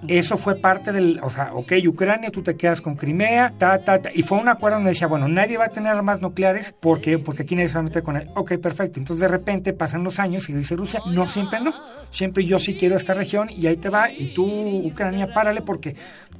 [0.07, 4.02] Eso fue parte del, o sea, ok, Ucrania, tú te quedas con Crimea, ta, ta,
[4.02, 7.18] ta, y fue un acuerdo donde decía, bueno, nadie va a tener armas nucleares porque,
[7.18, 8.30] porque aquí nadie se va a meter con él.
[8.36, 8.99] Ok, perfecto.
[8.99, 11.74] Entonces de repente pasan los años y dice Rusia, no, siempre no.
[12.10, 15.95] Siempre yo sí quiero esta región y ahí te va, y tú, Ucrania, párale porque,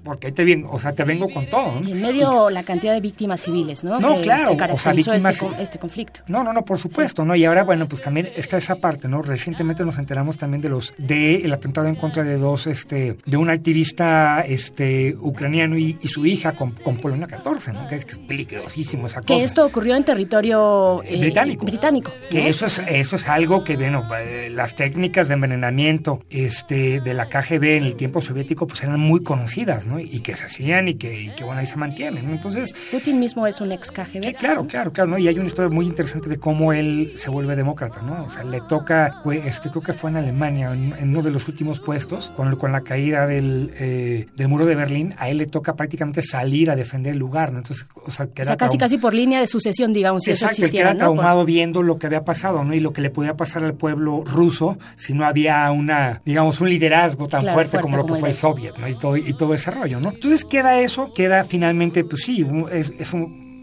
[0.08, 1.74] porque ahí te vengo, o sea, te vengo con todo.
[1.80, 1.88] ¿no?
[1.88, 4.00] Y en medio la cantidad de víctimas civiles, ¿no?
[4.00, 6.22] No, que claro, se o sea, caracterizó víctimas- este, este conflicto.
[6.28, 7.36] No, no, no, por supuesto, ¿no?
[7.36, 9.22] Y ahora, bueno, pues también está esa parte, ¿no?
[9.22, 13.38] Recientemente nos enteramos también de los, de el atentado en contra de dos, este, de
[13.38, 17.88] un activista, este, ucraniano y, y su hija con, con Polonia 14, ¿no?
[17.88, 19.28] Que es, que es peligrosísimo esa cosa.
[19.36, 21.66] Que esto ocurrió en territorio eh, británico.
[21.66, 22.48] británico, Que ¿no?
[22.48, 27.28] eso es, eso es algo que, bueno, eh, las técnicas de envenenamiento este, de la
[27.28, 29.97] KGB en el tiempo soviético pues eran muy conocidas, ¿no?
[30.06, 32.30] Y que se hacían y que, y que bueno, ahí se mantienen.
[32.30, 34.24] Entonces, Putin mismo es un ex KGB.
[34.24, 35.18] Sí, claro, claro, claro, ¿no?
[35.18, 38.24] Y hay una historia muy interesante de cómo él se vuelve demócrata, ¿no?
[38.26, 41.48] O sea, le toca, este, creo que fue en Alemania, en, en uno de los
[41.48, 45.46] últimos puestos, con, con la caída del, eh, del muro de Berlín, a él le
[45.48, 47.60] toca prácticamente salir a defender el lugar, ¿no?
[47.60, 50.54] Entonces, o sea, O queda sea, casi casi por línea de sucesión, digamos, si Exacto,
[50.54, 51.12] eso existiera, queda ¿no?
[51.12, 52.74] Por- traumado viendo lo que había pasado, ¿no?
[52.74, 56.70] Y lo que le podía pasar al pueblo ruso si no había una, digamos, un
[56.70, 58.88] liderazgo tan Claro, fuerte, fuerte como lo que el fue el de- soviet, ¿no?
[58.88, 60.12] Y todo, y todo ese rollo, ¿no?
[60.12, 63.58] Entonces queda eso, queda finalmente, pues sí, es, un,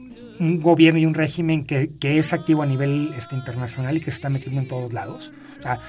[0.61, 4.29] gobierno y un régimen que, es activo a nivel este, internacional y que se está
[4.29, 5.33] metiendo en todos lados.
[5.59, 5.81] O sea,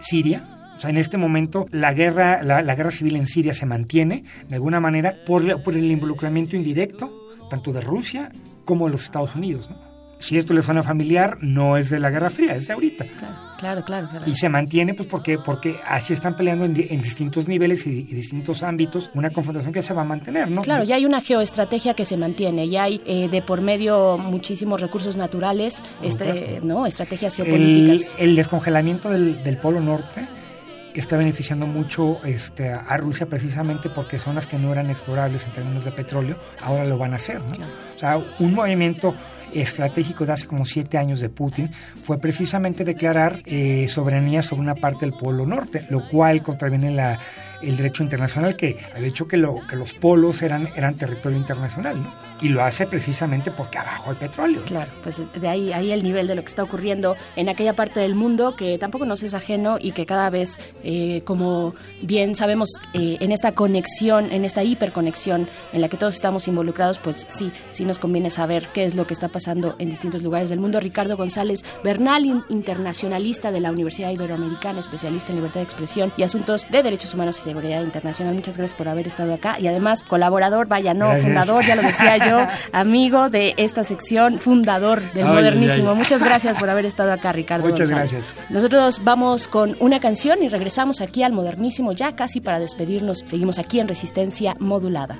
[0.00, 4.24] Siria, o sea, en este momento la guerra, la, guerra civil en Siria se mantiene
[4.48, 7.12] de alguna manera por, por el involucramiento indirecto
[7.48, 8.30] tanto de Rusia
[8.64, 9.70] como de los Estados Unidos.
[9.70, 9.87] ¿no?
[10.18, 13.04] Si esto les suena familiar, no es de la Guerra Fría, es de ahorita.
[13.58, 14.24] Claro, claro, claro.
[14.26, 18.00] Y se mantiene, pues, porque, porque así están peleando en, di- en distintos niveles y,
[18.00, 20.62] y distintos ámbitos una confrontación que se va a mantener, ¿no?
[20.62, 24.80] Claro, ya hay una geoestrategia que se mantiene, ya hay eh, de por medio muchísimos
[24.80, 26.60] recursos naturales, este.
[26.62, 26.86] ¿no?
[26.86, 28.16] estrategias el, geopolíticas.
[28.18, 30.28] el descongelamiento del, del Polo Norte
[31.00, 35.84] está beneficiando mucho este, a Rusia precisamente porque zonas que no eran explorables en términos
[35.84, 37.40] de petróleo ahora lo van a hacer.
[37.40, 37.66] ¿no?
[37.94, 39.14] O sea, un movimiento
[39.52, 41.70] estratégico de hace como siete años de Putin
[42.02, 47.18] fue precisamente declarar eh, soberanía sobre una parte del Polo Norte, lo cual contraviene la,
[47.62, 52.02] el derecho internacional que ha dicho que, lo, que los polos eran, eran territorio internacional.
[52.02, 52.27] ¿no?
[52.40, 54.62] Y lo hace precisamente porque abajo hay petróleo.
[54.64, 58.00] Claro, pues de ahí, ahí el nivel de lo que está ocurriendo en aquella parte
[58.00, 62.68] del mundo que tampoco nos es ajeno y que cada vez, eh, como bien sabemos,
[62.94, 67.50] eh, en esta conexión, en esta hiperconexión en la que todos estamos involucrados, pues sí,
[67.70, 70.78] sí nos conviene saber qué es lo que está pasando en distintos lugares del mundo.
[70.80, 76.22] Ricardo González Bernal, in- internacionalista de la Universidad Iberoamericana, especialista en libertad de expresión y
[76.22, 78.34] asuntos de derechos humanos y seguridad internacional.
[78.34, 81.24] Muchas gracias por haber estado acá y además colaborador, vaya, no, Gracias.
[81.26, 82.27] fundador, ya lo decía yo,
[82.72, 85.88] amigo de esta sección, fundador del Ay, modernísimo.
[85.88, 85.98] ay, ay.
[85.98, 87.66] Muchas gracias por haber estado acá, Ricardo.
[87.68, 88.12] Muchas González.
[88.12, 88.50] gracias.
[88.50, 93.20] Nosotros vamos con una canción y regresamos aquí al modernísimo ya casi para despedirnos.
[93.24, 95.16] Seguimos aquí en Resistencia Modulada.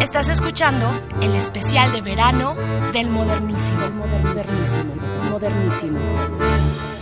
[0.00, 0.88] Estás escuchando
[1.20, 2.54] el especial de verano
[2.92, 3.90] del modernísimo.
[3.90, 4.94] Modernísimo.
[5.30, 5.98] Modernísimo.
[5.98, 6.95] Я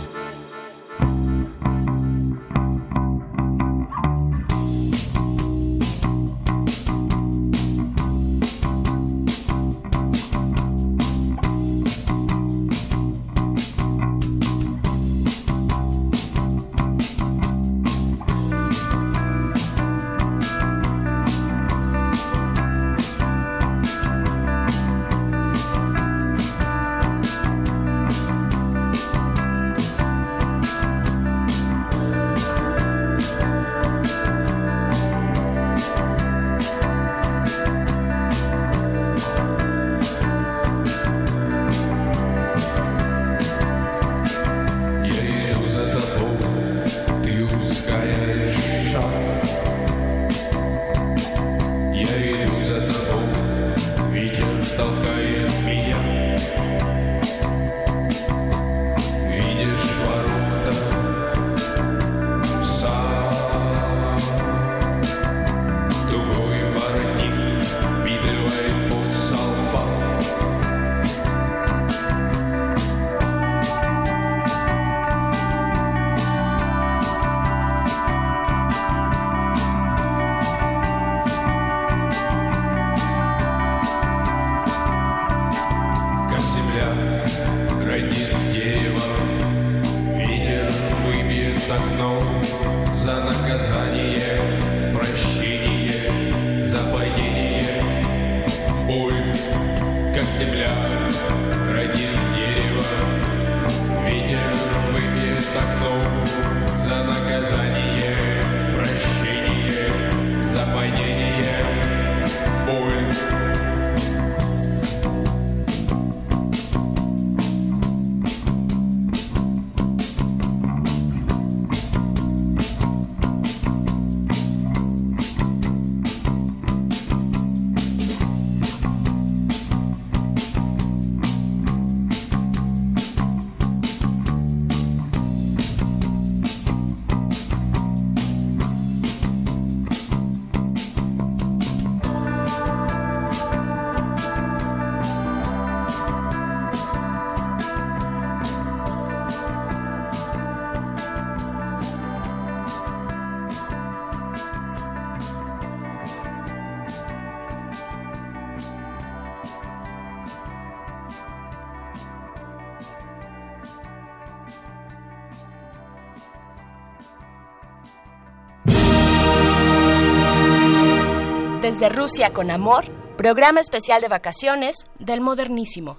[171.65, 172.85] Desde Rusia con amor,
[173.17, 175.97] programa especial de vacaciones del modernísimo.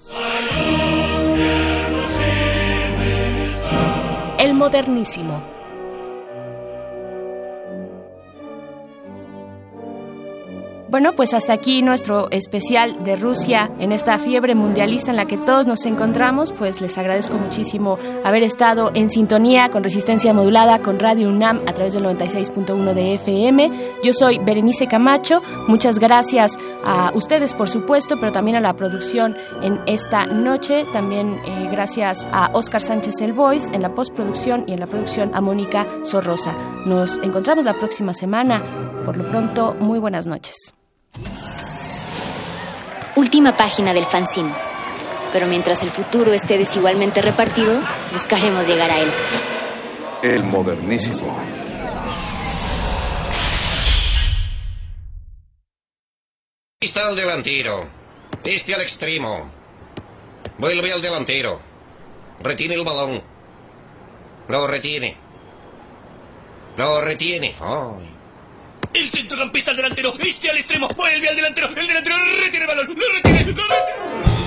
[4.39, 5.57] El modernísimo.
[10.89, 15.35] Bueno, pues hasta aquí nuestro especial de Rusia en esta fiebre mundialista en la que
[15.35, 16.53] todos nos encontramos.
[16.53, 21.73] Pues les agradezco muchísimo haber estado en sintonía con resistencia modulada con Radio UNAM a
[21.73, 23.71] través del 96.1 de FM.
[24.07, 25.41] Yo soy Berenice Camacho.
[25.67, 30.85] Muchas gracias a ustedes, por supuesto, pero también a la producción en esta noche.
[30.93, 35.31] También eh, gracias a Oscar Sánchez El Voice en la postproducción y en la producción
[35.33, 36.55] a Mónica Sorrosa.
[36.85, 38.63] Nos encontramos la próxima semana.
[39.03, 40.73] Por lo pronto, muy buenas noches.
[43.17, 44.53] Última página del fanzine.
[45.33, 47.77] Pero mientras el futuro esté desigualmente repartido,
[48.13, 49.09] buscaremos llegar a él.
[50.23, 51.56] El modernísimo.
[56.79, 57.89] Está el delantero.
[58.43, 59.51] Este al extremo.
[60.59, 61.59] Vuelve al delantero.
[62.41, 63.19] Retiene el balón.
[64.47, 65.17] Lo retiene.
[66.77, 67.55] Lo retiene.
[67.59, 68.07] Ay.
[68.93, 72.87] El centrocampista al delantero, este al extremo, vuelve al delantero, el delantero retiene el balón,
[72.87, 74.46] lo retiene, lo retiene.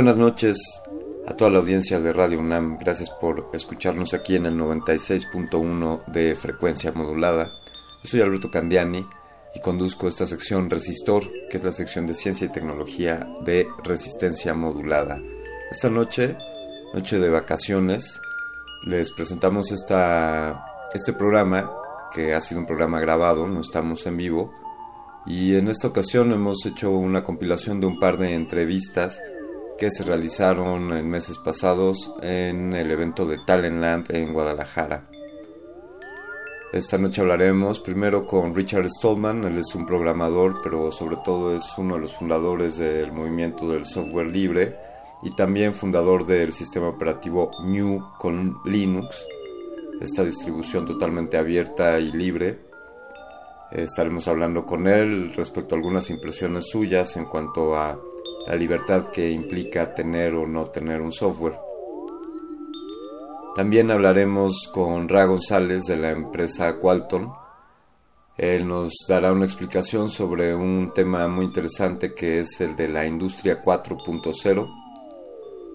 [0.00, 0.80] Buenas noches
[1.26, 2.78] a toda la audiencia de Radio UNAM.
[2.78, 7.52] Gracias por escucharnos aquí en el 96.1 de frecuencia modulada.
[8.02, 9.04] Yo soy Alberto Candiani
[9.54, 14.54] y conduzco esta sección Resistor, que es la sección de ciencia y tecnología de resistencia
[14.54, 15.20] modulada.
[15.70, 16.38] Esta noche,
[16.94, 18.22] noche de vacaciones,
[18.86, 20.64] les presentamos esta,
[20.94, 21.70] este programa,
[22.14, 24.50] que ha sido un programa grabado, no estamos en vivo.
[25.26, 29.20] Y en esta ocasión hemos hecho una compilación de un par de entrevistas
[29.80, 35.08] que se realizaron en meses pasados en el evento de Talentland en Guadalajara.
[36.70, 41.64] Esta noche hablaremos primero con Richard Stallman, él es un programador, pero sobre todo es
[41.78, 44.76] uno de los fundadores del movimiento del software libre
[45.22, 49.26] y también fundador del sistema operativo New con Linux,
[50.02, 52.60] esta distribución totalmente abierta y libre.
[53.72, 57.98] Estaremos hablando con él respecto a algunas impresiones suyas en cuanto a
[58.50, 61.56] la libertad que implica tener o no tener un software.
[63.54, 67.32] También hablaremos con Ra González de la empresa Qualton.
[68.36, 73.06] Él nos dará una explicación sobre un tema muy interesante que es el de la
[73.06, 74.68] industria 4.0.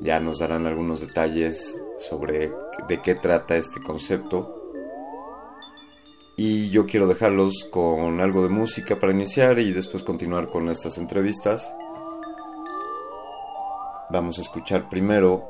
[0.01, 2.51] Ya nos darán algunos detalles sobre
[2.89, 4.73] de qué trata este concepto.
[6.35, 10.97] Y yo quiero dejarlos con algo de música para iniciar y después continuar con estas
[10.97, 11.73] entrevistas.
[14.09, 15.43] Vamos a escuchar primero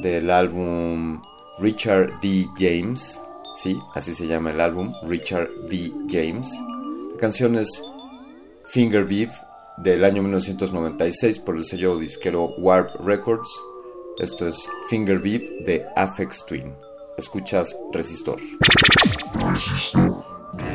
[0.00, 1.22] del álbum
[1.58, 2.46] Richard D.
[2.56, 3.20] James,
[3.54, 5.92] sí, así se llama el álbum, Richard D.
[6.08, 6.50] James.
[7.12, 7.82] La canción es
[8.64, 9.30] Finger Beef
[9.78, 13.48] del año 1996 por el sello disquero Warp Records.
[14.18, 16.74] Esto es Finger Beef de Afex Twin.
[17.16, 18.38] Escuchas Resistor.
[18.38, 19.14] Resistor.
[19.34, 20.24] Resistor.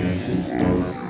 [0.04, 1.07] Resistor.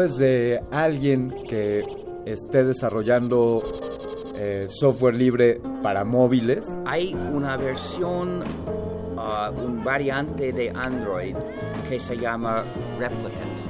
[0.00, 1.84] ¿Sabes de alguien que
[2.24, 3.62] esté desarrollando
[4.34, 6.78] eh, software libre para móviles?
[6.86, 11.36] Hay una versión, uh, un variante de Android
[11.86, 12.64] que se llama
[12.98, 13.60] Replicant.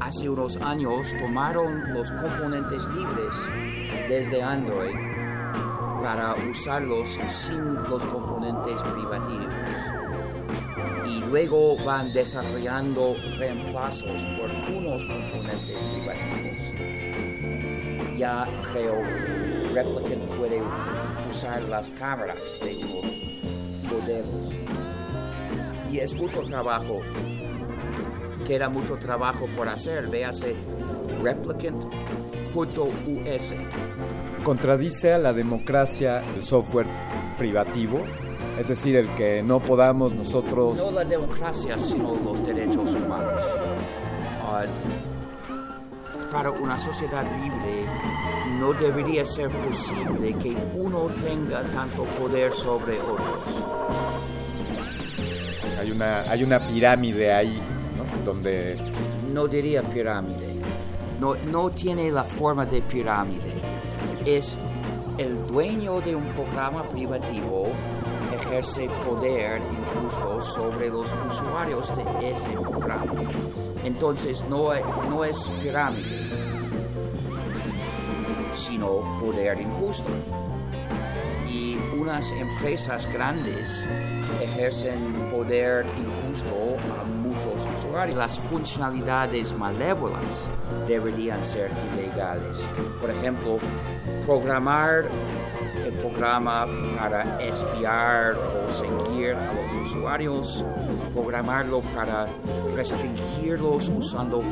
[0.00, 3.36] Hace unos años tomaron los componentes libres
[4.08, 4.96] desde Android
[6.02, 9.49] para usarlos sin los componentes privativos
[11.30, 16.74] luego van desarrollando reemplazos por unos componentes privativos.
[18.18, 18.96] Ya creo
[19.72, 20.60] Replicant puede
[21.30, 23.20] usar las cámaras de los
[23.84, 24.52] modelos.
[25.90, 27.00] Y es mucho trabajo.
[28.46, 30.08] Queda mucho trabajo por hacer.
[30.08, 30.56] Véase
[31.22, 33.54] replicant.us.
[34.42, 36.88] ¿Contradice a la democracia el software
[37.38, 38.04] privativo?
[38.60, 40.76] Es decir, el que no podamos nosotros...
[40.76, 43.42] No la democracia, sino los derechos humanos.
[44.44, 47.86] Uh, para una sociedad libre
[48.58, 53.46] no debería ser posible que uno tenga tanto poder sobre otros.
[55.78, 57.62] Hay una, hay una pirámide ahí,
[57.96, 58.24] ¿no?
[58.26, 58.76] Donde...
[59.32, 60.54] No diría pirámide.
[61.18, 63.54] No, no tiene la forma de pirámide.
[64.26, 64.58] Es
[65.16, 67.72] el dueño de un programa privativo
[68.50, 73.12] ejerce poder injusto sobre los usuarios de ese programa.
[73.84, 74.72] Entonces no,
[75.08, 76.28] no es pirámide,
[78.50, 80.10] sino poder injusto.
[81.48, 83.86] Y unas empresas grandes
[84.42, 88.16] ejercen poder injusto a muchos usuarios.
[88.16, 90.50] Las funcionalidades malévolas
[90.86, 92.68] deberían ser ilegales.
[93.00, 93.58] Por ejemplo,
[94.24, 95.08] programar
[95.84, 96.66] el programa
[96.98, 100.64] para espiar o seguir a los usuarios,
[101.12, 102.28] programarlo para
[102.74, 104.42] restringirlos usando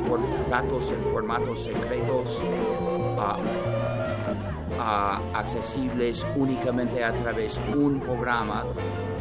[0.49, 2.43] datos en formatos secretos
[5.35, 8.65] accesibles únicamente a través de un programa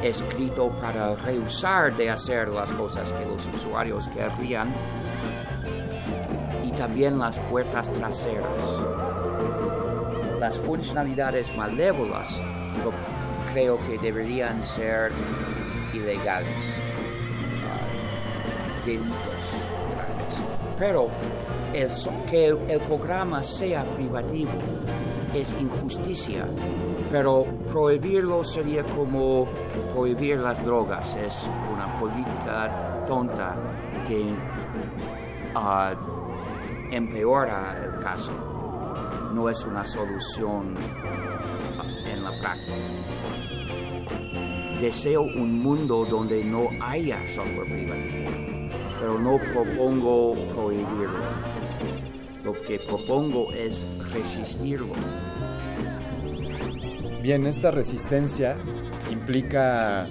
[0.03, 4.73] escrito para rehusar de hacer las cosas que los usuarios querrían
[6.63, 8.79] y también las puertas traseras.
[10.39, 12.41] Las funcionalidades malévolas
[13.51, 15.11] creo que deberían ser
[15.93, 16.63] ilegales,
[17.63, 19.55] uh, delitos
[19.95, 20.43] graves.
[20.77, 21.09] Pero
[21.73, 21.89] el,
[22.25, 24.51] que el programa sea privativo
[25.33, 26.47] es injusticia,
[27.11, 29.47] pero prohibirlo sería como
[29.93, 33.55] prohibir las drogas, es una política tonta
[34.05, 34.35] que
[35.55, 38.31] uh, empeora el caso
[39.33, 40.75] no es una solución
[42.07, 42.75] en la práctica.
[44.79, 48.31] Deseo un mundo donde no haya software privativo,
[48.99, 51.19] pero no propongo prohibirlo.
[52.43, 54.93] Lo que propongo es resistirlo.
[57.27, 58.55] Bien, esta resistencia
[59.11, 60.07] implica,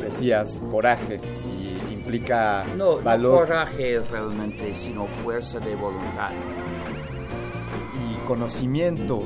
[0.00, 3.40] decías, coraje y implica no, valor.
[3.40, 6.30] No coraje realmente, sino fuerza de voluntad
[8.30, 9.22] conocimiento.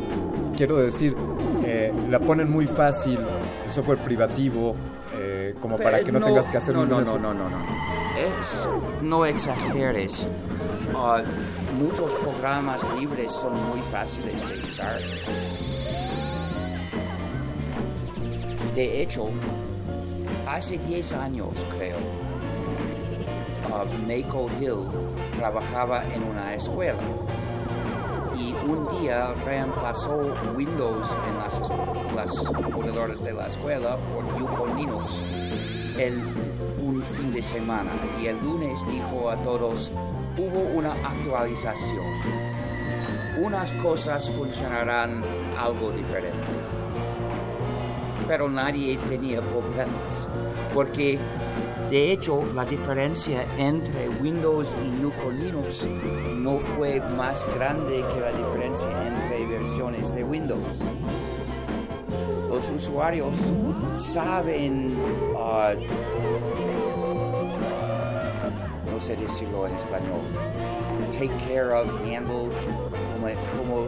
[0.57, 1.15] Quiero decir,
[1.63, 3.19] eh, la ponen muy fácil
[3.67, 4.75] el software privativo,
[5.15, 7.51] eh, como para que no, no, tengas que hacer no, un no, no, no, no,
[7.51, 7.59] no.
[8.17, 8.67] Es,
[9.03, 10.27] no exageres.
[10.95, 11.21] Uh,
[11.77, 15.01] muchos programas libres son muy fáciles de usar.
[18.75, 19.29] De hecho,
[20.49, 21.97] hace 10 años, creo,
[23.71, 24.89] uh, Mako Hill
[25.37, 26.99] trabajaba en una escuela
[28.37, 35.23] y un día reemplazó Windows en las, computadoras de la escuela por Yukon Linux
[35.97, 36.21] el,
[36.83, 37.93] un fin de semana.
[38.21, 39.93] Y el lunes dijo a todos
[40.37, 42.05] hubo una actualización.
[43.41, 45.23] Unas cosas funcionarán
[45.57, 46.64] algo diferente
[48.27, 50.29] pero nadie tenía problemas
[50.73, 51.19] porque
[51.89, 55.87] de hecho, la diferencia entre Windows y Yukon Linux
[56.39, 60.83] no fue más grande que la diferencia entre versiones de Windows.
[62.49, 63.55] Los usuarios
[63.93, 64.97] saben,
[65.35, 65.79] uh,
[68.91, 70.23] no sé decirlo en español,
[71.11, 72.49] take care of, handle,
[73.13, 73.29] como,
[73.59, 73.87] como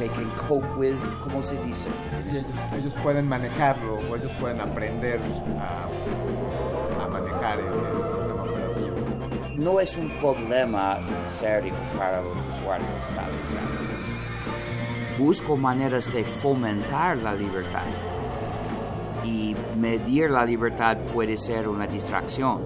[0.00, 1.88] they can cope with, ¿cómo se dice?
[2.20, 5.20] Sí, ellos, ellos pueden manejarlo o ellos pueden aprender
[5.58, 8.96] a manejar el, el, sistema operativo.
[9.56, 14.04] No es un problema serio para los usuarios tales cambios.
[15.18, 17.86] busco maneras de fomentar la libertad.
[19.22, 22.62] Y medir la libertad puede ser una distracción.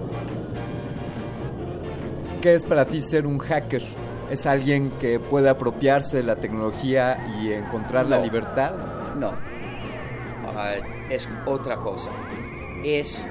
[2.41, 3.83] ¿Qué es para ti ser un hacker?
[4.29, 8.73] ¿Es alguien que puede apropiarse de la tecnología y encontrar la libertad?
[9.15, 9.33] No.
[10.47, 10.73] Ah,
[11.09, 12.09] es otra cosa.
[12.83, 13.25] Es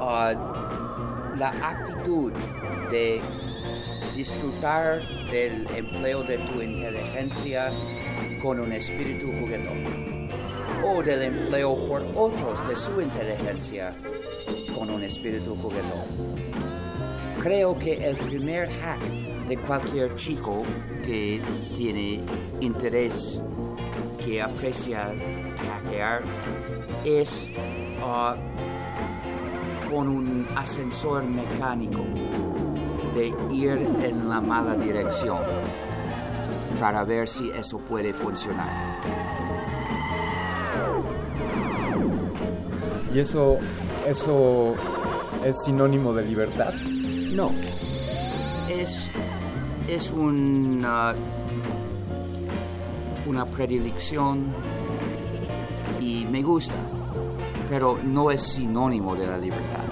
[0.00, 0.32] ah,
[1.36, 2.32] la actitud
[2.90, 3.20] de
[4.14, 7.70] disfrutar del empleo de tu inteligencia
[8.42, 10.30] con un espíritu juguetón.
[10.82, 13.92] O del empleo por otros de su inteligencia
[14.74, 16.06] con un espíritu juguetón.
[17.42, 20.62] Creo que el primer hack de cualquier chico
[21.04, 21.40] que
[21.74, 22.20] tiene
[22.60, 23.42] interés,
[24.24, 25.14] que aprecia
[25.56, 26.22] hackear,
[27.04, 27.48] es
[28.02, 28.36] ah,
[29.90, 32.02] con un ascensor mecánico
[33.14, 35.38] de ir en la mala dirección
[36.78, 38.96] para ver si eso puede funcionar.
[43.14, 43.58] ¿Y eso,
[44.06, 44.74] eso
[45.42, 46.74] es sinónimo de libertad?
[46.74, 47.50] No.
[48.78, 49.10] Es,
[49.88, 51.14] es una,
[53.26, 54.52] una predilección
[55.98, 56.76] y me gusta,
[57.68, 59.84] pero no es sinónimo de la libertad.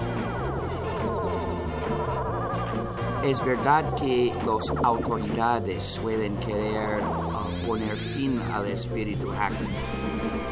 [3.23, 9.67] Es verdad que las autoridades suelen querer ah, poner fin al espíritu hacker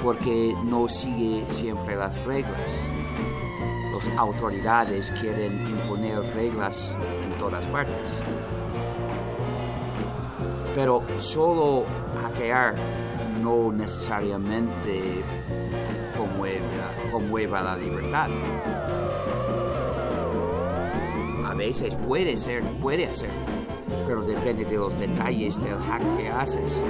[0.02, 2.78] porque no sigue siempre las reglas.
[3.94, 6.98] Las autoridades quieren imponer reglas
[7.44, 8.22] todas partes.
[10.74, 11.86] Pero solo
[12.22, 12.76] hackear
[13.42, 15.22] no necesariamente
[17.12, 18.30] promueva, la libertad.
[21.46, 23.30] A veces puede ser, puede hacer,
[24.08, 26.82] pero depende de los detalles del hack que haces.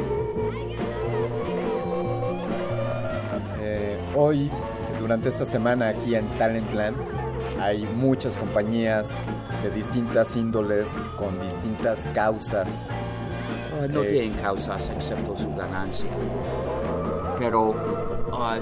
[3.59, 4.51] Eh, hoy,
[4.99, 7.22] durante esta semana aquí en Talentland,
[7.63, 9.21] hay muchas compañías
[9.63, 12.85] de distintas índoles, con distintas causas.
[13.73, 16.09] Ah, no Eh, tienen causas excepto su ganancia.
[17.39, 17.73] Pero
[18.33, 18.59] ah,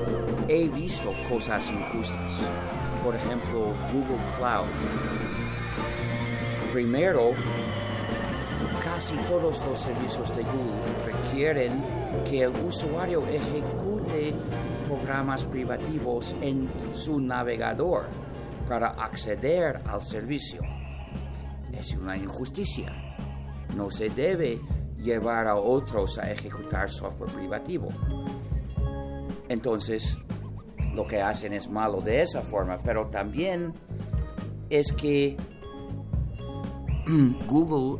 [0.47, 2.41] he visto cosas injustas.
[3.03, 4.67] Por ejemplo, Google Cloud.
[6.71, 7.31] Primero,
[8.83, 11.83] casi todos los servicios de Google requieren
[12.30, 14.35] que el usuario ejecute
[14.88, 18.05] programas privativos en su navegador
[18.72, 20.61] para acceder al servicio.
[21.74, 22.88] Es una injusticia.
[23.75, 24.61] No se debe
[24.95, 27.90] llevar a otros a ejecutar software privativo.
[29.50, 30.17] Entonces,
[30.93, 33.74] lo que hacen es malo de esa forma, pero también
[34.69, 35.35] es que
[37.50, 38.00] Google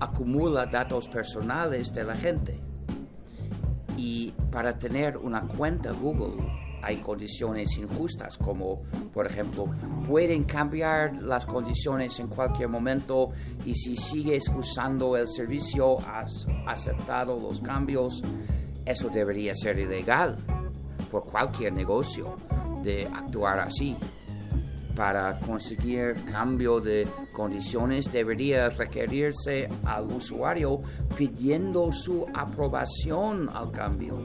[0.00, 2.60] acumula datos personales de la gente.
[3.96, 6.42] Y para tener una cuenta Google
[6.82, 8.82] hay condiciones injustas, como
[9.12, 9.66] por ejemplo,
[10.06, 13.30] pueden cambiar las condiciones en cualquier momento
[13.64, 18.22] y si sigues usando el servicio, has aceptado los cambios,
[18.84, 20.38] eso debería ser ilegal
[21.10, 22.36] por cualquier negocio
[22.82, 23.96] de actuar así.
[24.94, 30.80] Para conseguir cambio de condiciones debería requerirse al usuario
[31.16, 34.18] pidiendo su aprobación al cambio.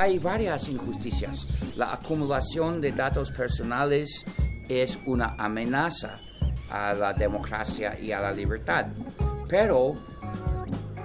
[0.00, 1.44] Hay varias injusticias.
[1.74, 4.24] La acumulación de datos personales
[4.68, 6.20] es una amenaza
[6.70, 8.86] a la democracia y a la libertad.
[9.48, 9.94] Pero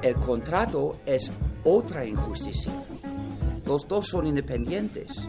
[0.04, 1.32] el contrato es
[1.64, 2.72] otra injusticia.
[3.66, 5.28] Los dos son independientes.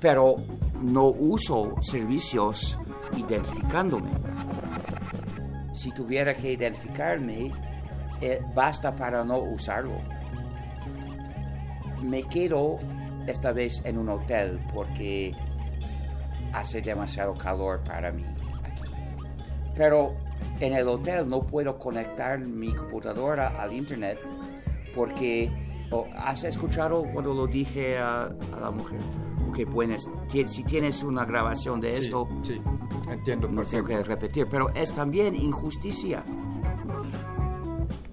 [0.00, 0.34] Pero
[0.82, 2.76] no uso servicios
[3.16, 4.10] identificándome.
[5.72, 7.52] Si tuviera que identificarme,
[8.20, 10.19] eh, basta para no usarlo.
[12.02, 12.78] Me quedo
[13.26, 15.34] esta vez en un hotel porque
[16.52, 18.24] hace demasiado calor para mí
[18.64, 18.90] aquí.
[19.74, 20.14] Pero
[20.60, 24.18] en el hotel no puedo conectar mi computadora al internet
[24.94, 25.50] porque
[25.90, 29.00] oh, has escuchado cuando lo dije a, a la mujer
[29.54, 32.60] que puedes, si tienes una grabación de Sí, esto sí,
[33.10, 36.24] entiendo no tengo que repetir pero es también injusticia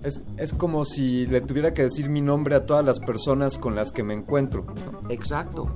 [0.03, 3.75] Es, es como si le tuviera que decir mi nombre a todas las personas con
[3.75, 4.65] las que me encuentro.
[5.09, 5.73] exacto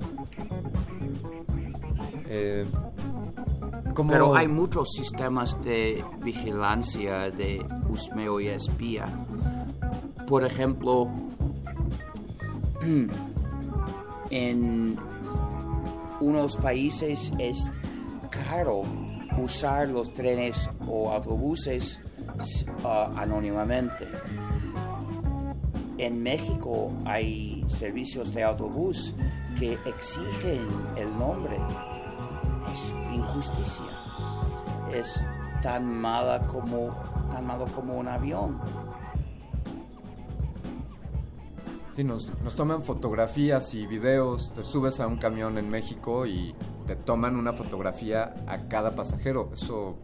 [2.33, 2.65] Eh,
[3.93, 9.05] ¿cómo- Pero hay muchos sistemas de vigilancia, de husmeo y espía.
[10.27, 11.09] Por ejemplo,
[14.29, 14.97] en
[16.21, 17.69] unos países es
[18.29, 18.83] caro
[19.37, 21.99] usar los trenes o autobuses
[22.83, 24.07] ah, anónimamente.
[25.97, 29.13] en México hay servicios de autobús
[29.59, 31.57] que exigen el nombre.
[32.71, 33.85] Es injusticia.
[34.91, 35.23] Es
[35.61, 36.89] tan mala como
[37.29, 38.59] tan malo como un avión.
[41.95, 46.55] Sí, nos, nos toman fotografías y videos, te subes a un camión en México y
[46.87, 49.49] te toman una fotografía a cada pasajero.
[49.53, 49.97] Eso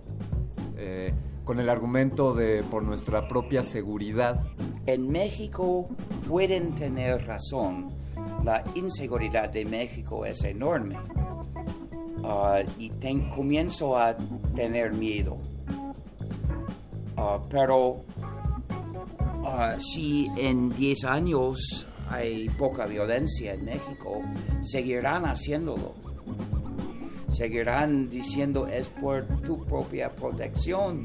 [0.75, 1.13] eh,
[1.47, 4.41] con el argumento de por nuestra propia seguridad.
[4.85, 5.87] En México
[6.27, 7.95] pueden tener razón.
[8.43, 10.97] La inseguridad de México es enorme.
[12.25, 14.17] Ah, y ten- comienzo a
[14.53, 15.37] tener miedo.
[17.15, 18.03] Ah, pero
[19.45, 24.21] ah, si en 10 años hay poca violencia en México,
[24.61, 25.93] seguirán haciéndolo.
[27.29, 31.03] Seguirán diciendo es por tu propia protección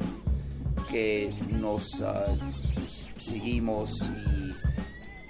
[0.93, 2.27] que nos ah,
[3.17, 4.53] seguimos y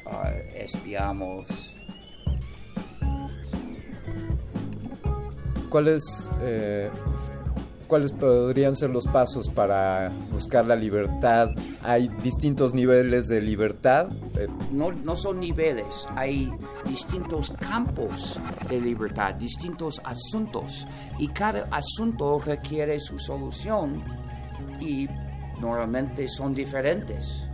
[0.05, 1.47] ah, espiamos.
[5.69, 6.03] ¿Cuáles,
[6.41, 6.91] eh,
[7.87, 11.47] ¿Cuáles podrían ser los pasos para buscar la libertad?
[11.81, 14.09] ¿Hay distintos niveles de libertad?
[14.37, 16.51] Eh, no, no son niveles, hay
[16.85, 18.37] distintos campos
[18.69, 20.85] de libertad, distintos asuntos
[21.17, 24.03] y cada asunto requiere su solución
[24.81, 25.07] y
[25.63, 27.47] normalmente son diferentes.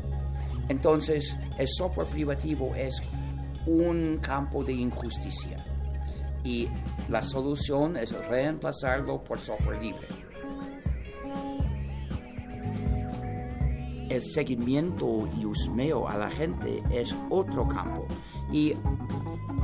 [0.68, 3.02] Entonces, el software privativo es
[3.68, 5.64] un campo de injusticia
[6.44, 6.68] y
[7.08, 10.08] la solución es reemplazarlo por software libre.
[14.10, 18.08] el seguimiento y husmeo a la gente es otro campo
[18.52, 18.74] y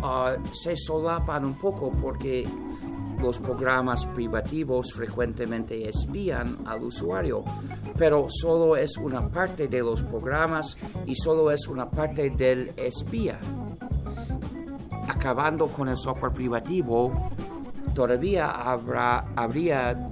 [0.03, 2.48] ah, se solapan un poco porque
[3.19, 7.44] los programas privativos frecuentemente espían al usuario,
[7.98, 13.40] pero solo es una parte de los programas y solo es una parte del espía.
[15.08, 17.30] Acabando con el software privativo,
[17.94, 20.10] todavía habrá, habría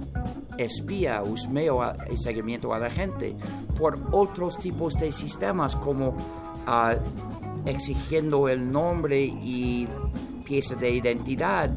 [0.58, 3.36] espía, husmeo y seguimiento a la gente
[3.78, 6.16] por otros tipos de sistemas como
[6.66, 6.94] ah,
[7.66, 9.88] exigiendo el nombre y
[10.44, 11.70] pieza de identidad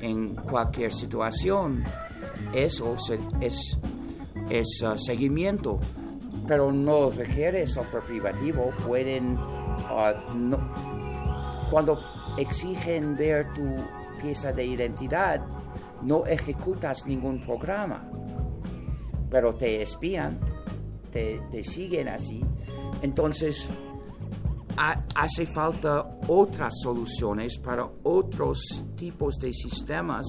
[0.00, 1.84] en cualquier situación.
[2.54, 2.94] Eso
[3.40, 3.76] es,
[4.50, 5.78] es ah, seguimiento,
[6.46, 8.70] pero no requiere software privativo.
[8.86, 10.70] Pueden, ah, no-
[11.70, 12.00] cuando
[12.36, 13.62] exigen ver tu
[14.20, 15.40] pieza de identidad,
[16.02, 18.08] no ejecutas ningún programa,
[19.30, 20.40] pero te espían,
[21.12, 22.44] te, te siguen así.
[23.02, 23.68] Entonces,
[24.82, 30.26] ha- hace falta otras soluciones para otros tipos de sistemas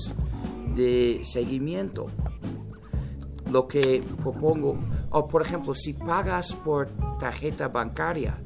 [0.75, 2.07] de seguimiento.
[3.49, 4.77] Lo que propongo,
[5.09, 8.37] o por ejemplo, si pagas por tarjeta bancaria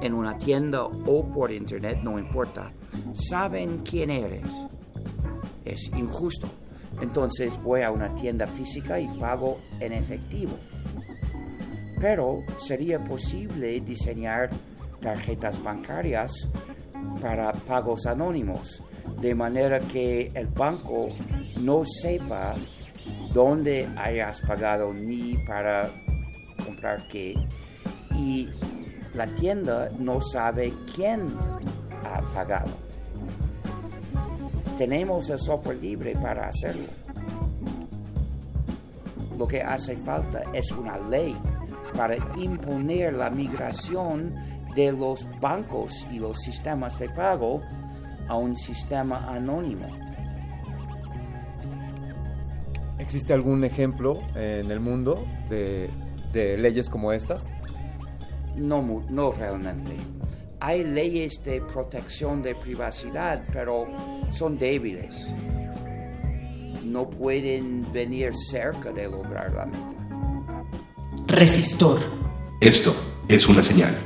[0.00, 2.72] en una tienda o por internet, no importa,
[3.12, 4.50] saben quién eres.
[5.64, 6.48] Es injusto.
[7.00, 10.52] Entonces voy a una tienda física y pago en efectivo.
[12.00, 14.50] Pero sería posible diseñar
[15.02, 16.48] tarjetas bancarias
[17.20, 18.82] para pagos anónimos,
[19.20, 21.08] de manera que el banco
[21.60, 22.54] no sepa
[23.32, 25.90] dónde hayas pagado ni para
[26.64, 27.34] comprar qué
[28.16, 28.48] y
[29.14, 31.28] la tienda no sabe quién
[32.04, 32.70] ha pagado.
[34.76, 36.88] Tenemos el software libre para hacerlo.
[39.38, 41.36] Lo que hace falta es una ley
[41.96, 44.34] para imponer la migración
[44.74, 47.60] de los bancos y los sistemas de pago
[48.28, 49.86] a un sistema anónimo.
[52.98, 55.90] ¿Existe algún ejemplo en el mundo de,
[56.32, 57.52] de leyes como estas?
[58.56, 59.92] No, mu- no realmente.
[60.60, 63.86] Hay leyes de protección de privacidad, pero
[64.30, 65.32] son débiles.
[66.84, 69.96] No pueden venir cerca de lograr la meta.
[71.26, 71.98] Resistor.
[72.60, 72.94] Esto
[73.28, 73.96] es una señal.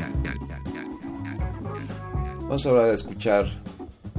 [2.47, 3.47] Vamos ahora a escuchar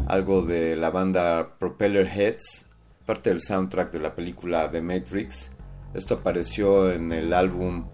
[0.06, 2.66] algo de la banda Propeller Heads,
[3.06, 5.50] parte del soundtrack de la película The Matrix.
[5.94, 7.88] Esto apareció en el álbum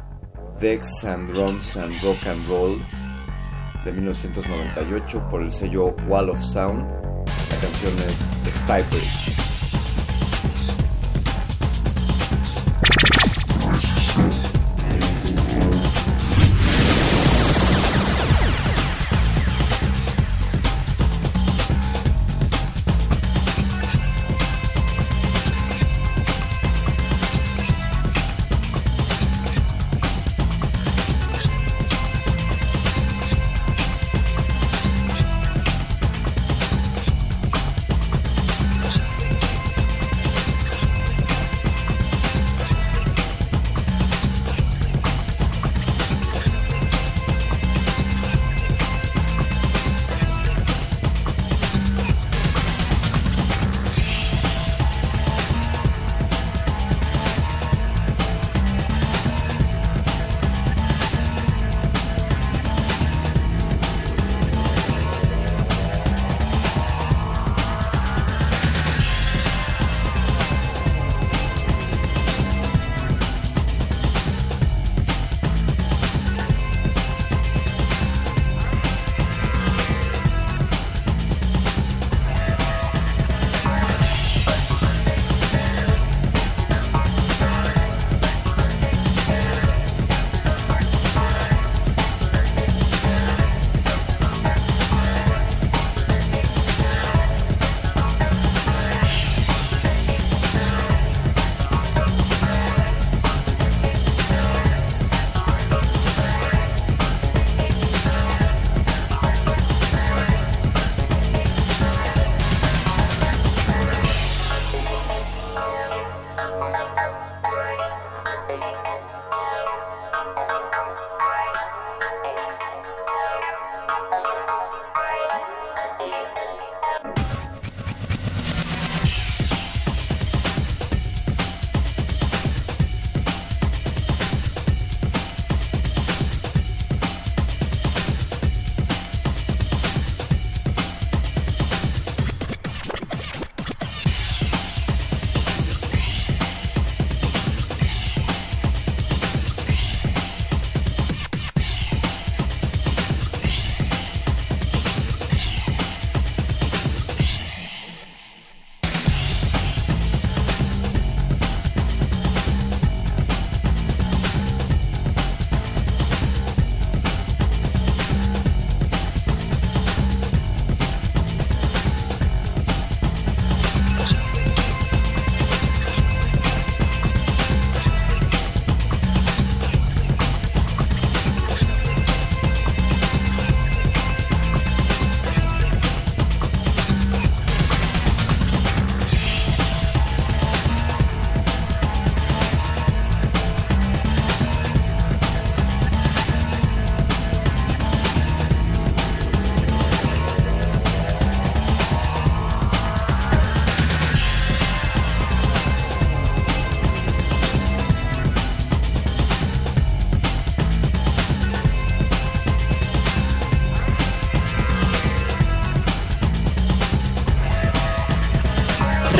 [0.59, 2.83] Dex and Drums and Rock and Roll
[3.85, 6.81] de 1998 por el sello Wall of Sound.
[7.51, 9.42] La canción es Spy Bridge.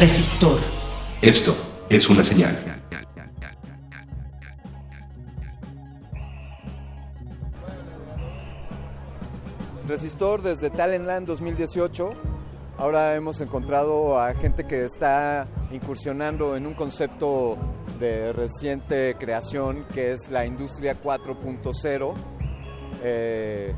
[0.04, 0.60] Resistor.
[1.22, 1.56] Esto
[1.88, 2.62] es una señal.
[9.88, 12.10] Resistor desde Talentland 2018.
[12.80, 17.58] Ahora hemos encontrado a gente que está incursionando en un concepto
[17.98, 22.14] de reciente creación que es la industria 4.0.
[23.04, 23.74] Eh,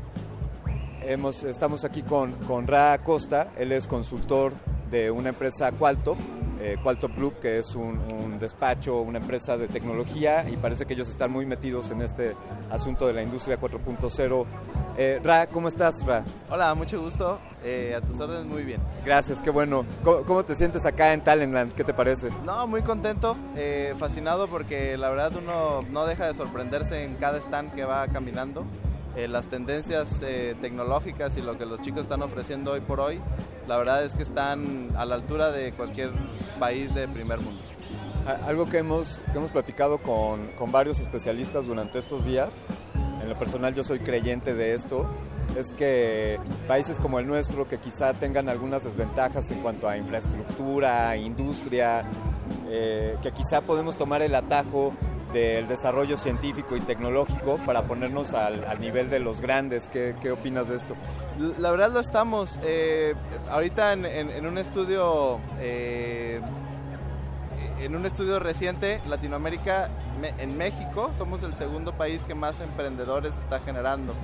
[1.02, 4.54] hemos, estamos aquí con, con Ra Acosta, él es consultor
[4.90, 6.18] de una empresa Qualtop,
[6.60, 10.94] eh, Qualtop Group, que es un, un despacho, una empresa de tecnología y parece que
[10.94, 12.34] ellos están muy metidos en este
[12.70, 14.46] asunto de la industria 4.0.
[14.98, 16.24] Eh, Ra, ¿cómo estás, Ra?
[16.48, 17.38] Hola, mucho gusto.
[17.62, 18.80] Eh, a tus órdenes, muy bien.
[19.04, 19.84] Gracias, qué bueno.
[20.02, 21.72] ¿Cómo, cómo te sientes acá en Talentland?
[21.74, 22.30] ¿Qué te parece?
[22.44, 27.38] No, muy contento, eh, fascinado porque la verdad uno no deja de sorprenderse en cada
[27.38, 28.64] stand que va caminando.
[29.16, 33.18] Eh, las tendencias eh, tecnológicas y lo que los chicos están ofreciendo hoy por hoy,
[33.66, 36.10] la verdad es que están a la altura de cualquier
[36.58, 37.60] país de primer mundo.
[38.46, 42.66] Algo que hemos, que hemos platicado con, con varios especialistas durante estos días,
[43.22, 45.06] en lo personal yo soy creyente de esto,
[45.56, 46.38] es que
[46.68, 52.04] países como el nuestro, que quizá tengan algunas desventajas en cuanto a infraestructura, industria,
[52.68, 54.92] eh, que quizá podemos tomar el atajo
[55.36, 59.90] del desarrollo científico y tecnológico para ponernos al, al nivel de los grandes.
[59.90, 60.94] ¿Qué, qué opinas de esto?
[61.58, 62.58] La verdad lo estamos.
[62.64, 63.14] eh,
[63.50, 66.40] ahorita en, en- en un estudio, eh,
[67.80, 69.90] en un estudio reciente, Latinoamérica,
[70.20, 74.14] me- en México somos el segundo país que más emprendedores está generando,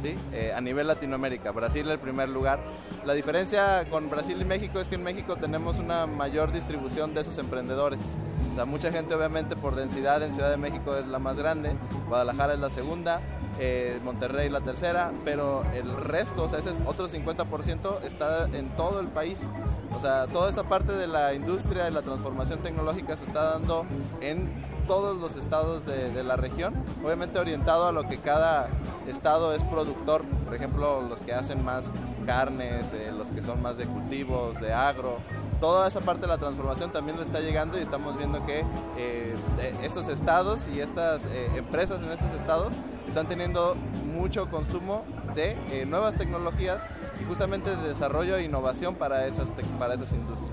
[0.00, 0.16] ¿sí?
[0.32, 1.50] Eh, a nivel Latinoamérica.
[1.50, 2.60] Brasil el primer lugar.
[3.04, 7.22] La diferencia con Brasil y México es que en México tenemos una mayor distribución de
[7.22, 8.14] esos emprendedores.
[8.50, 11.76] O sea, mucha gente obviamente por densidad en Ciudad de México es la más grande,
[12.08, 13.20] Guadalajara es la segunda,
[13.58, 18.70] eh, Monterrey la tercera, pero el resto, o sea, ese es otro 50% está en
[18.70, 19.48] todo el país.
[19.94, 23.84] O sea, toda esta parte de la industria y la transformación tecnológica se está dando
[24.20, 24.50] en
[24.86, 28.68] todos los estados de, la región, obviamente orientado a lo que cada
[29.06, 31.92] estado es productor, por ejemplo, los que hacen más
[32.26, 35.18] carnes, eh, los que son más de cultivos, de agro,
[35.60, 38.64] toda esa parte de la transformación también le está llegando y estamos viendo que
[38.96, 42.74] eh, de estos estados y estas eh, empresas en estos estados
[43.06, 43.76] están teniendo
[44.12, 46.80] mucho consumo de eh, nuevas tecnologías
[47.20, 50.50] y justamente de desarrollo e innovación para esas, para esas industrias.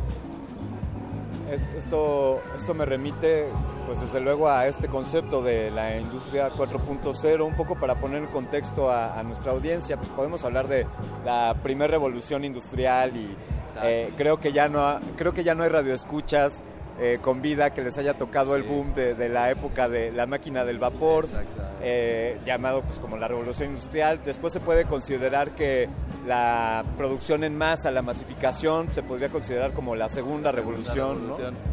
[1.50, 3.48] Es- esto, esto me remite,
[3.86, 8.28] pues desde luego, a este concepto de la industria 4.0, un poco para poner en
[8.30, 10.86] contexto a nuestra audiencia, pues podemos hablar de
[11.24, 13.34] la primera revolución industrial y
[13.84, 16.64] eh, creo, que ya no ha- creo que ya no hay radioescuchas
[17.00, 20.26] eh, con vida que les haya tocado el boom de, de la época de la
[20.26, 21.28] máquina del vapor,
[21.84, 24.20] eh, llamado pues como la revolución industrial.
[24.26, 25.88] Después se puede considerar que
[26.26, 31.20] la producción en masa, la masificación, se podría considerar como la segunda revolución.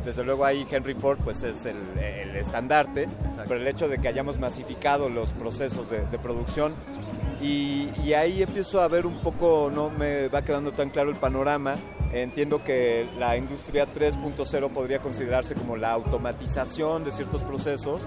[0.04, 3.08] Desde luego ahí Henry Ford pues es el, el estandarte,
[3.48, 6.74] pero el hecho de que hayamos masificado los procesos de, de producción
[7.44, 11.76] y, ahí empiezo a ver un poco, no me va quedando tan claro el panorama
[12.14, 18.02] Entiendo que la industria 3.0 podría considerarse como la automatización de ciertos procesos.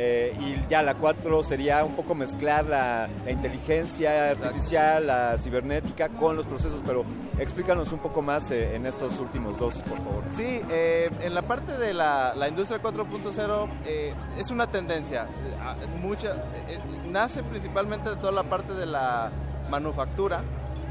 [0.00, 6.08] Eh, y ya la 4 sería un poco mezclar la, la inteligencia artificial, la cibernética
[6.08, 7.04] con los procesos, pero
[7.38, 10.22] explícanos un poco más eh, en estos últimos dos, por favor.
[10.30, 15.26] Sí, eh, en la parte de la, la industria 4.0 eh, es una tendencia.
[15.60, 16.36] Ah, Mucha, eh,
[16.68, 19.32] eh, nace principalmente de toda la parte de la
[19.68, 20.42] manufactura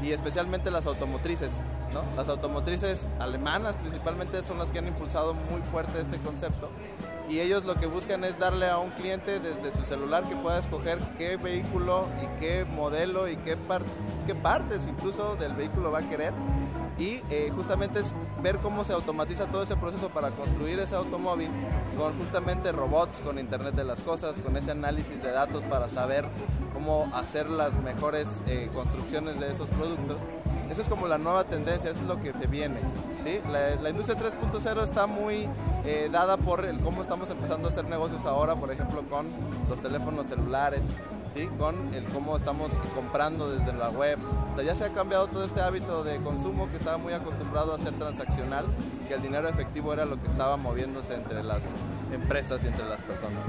[0.02, 1.52] y especialmente las automotrices.
[1.94, 2.02] ¿no?
[2.14, 6.68] Las automotrices alemanas principalmente son las que han impulsado muy fuerte este concepto
[7.28, 10.58] y ellos lo que buscan es darle a un cliente desde su celular que pueda
[10.58, 13.56] escoger qué vehículo y qué modelo y qué,
[14.26, 16.32] qué partes incluso del vehículo va a querer
[16.98, 21.48] y eh, justamente es ver cómo se automatiza todo ese proceso para construir ese automóvil
[21.96, 26.24] con justamente robots, con Internet de las Cosas, con ese análisis de datos para saber
[26.74, 30.18] cómo hacer las mejores eh, construcciones de esos productos.
[30.70, 32.76] Esa es como la nueva tendencia, eso es lo que te viene.
[33.24, 33.40] ¿sí?
[33.50, 35.48] La, la industria 3.0 está muy
[35.84, 39.26] eh, dada por el cómo estamos empezando a hacer negocios ahora, por ejemplo, con
[39.70, 40.82] los teléfonos celulares,
[41.32, 41.48] ¿sí?
[41.58, 44.18] con el cómo estamos comprando desde la web.
[44.50, 47.74] O sea, ya se ha cambiado todo este hábito de consumo que estaba muy acostumbrado
[47.74, 48.66] a ser transaccional,
[49.06, 51.64] que el dinero efectivo era lo que estaba moviéndose entre las
[52.12, 53.44] empresas y entre las personas.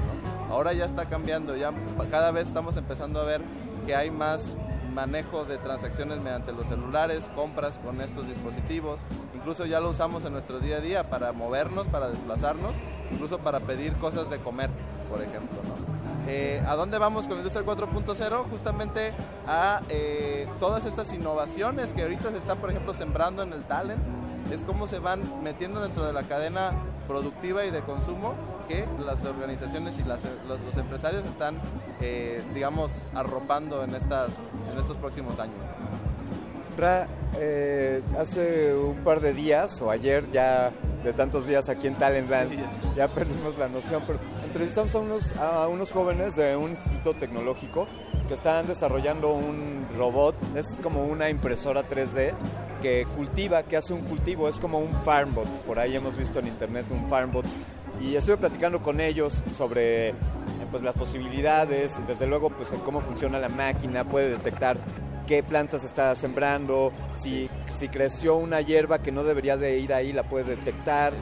[0.48, 1.72] Ahora ya está cambiando, ya
[2.10, 3.42] cada vez estamos empezando a ver
[3.86, 4.56] que hay más
[4.90, 9.02] manejo de transacciones mediante los celulares, compras con estos dispositivos,
[9.34, 12.74] incluso ya lo usamos en nuestro día a día para movernos, para desplazarnos,
[13.12, 14.70] incluso para pedir cosas de comer,
[15.08, 15.89] por ejemplo.
[16.26, 18.50] Eh, ¿A dónde vamos con la industria 4.0?
[18.50, 19.12] Justamente
[19.46, 24.00] a eh, todas estas innovaciones que ahorita se están, por ejemplo, sembrando en el talent,
[24.50, 26.72] es cómo se van metiendo dentro de la cadena
[27.06, 28.34] productiva y de consumo
[28.68, 31.60] que las organizaciones y los empresarios están,
[32.00, 34.30] eh, digamos, arropando en, estas,
[34.72, 35.56] en estos próximos años.
[36.80, 37.06] Ra,
[37.38, 40.72] eh, hace un par de días, o ayer ya
[41.04, 42.52] de tantos días aquí en Talentland,
[42.96, 47.86] ya perdimos la noción, pero entrevistamos a unos, a unos jóvenes de un instituto tecnológico
[48.28, 52.32] que están desarrollando un robot, es como una impresora 3D
[52.80, 56.46] que cultiva, que hace un cultivo, es como un farmbot, por ahí hemos visto en
[56.46, 57.44] internet un farmbot,
[58.00, 60.14] y estuve platicando con ellos sobre
[60.70, 64.78] pues, las posibilidades, desde luego pues cómo funciona la máquina, puede detectar
[65.30, 70.12] qué plantas está sembrando, si, si creció una hierba que no debería de ir ahí,
[70.12, 71.12] la puede detectar.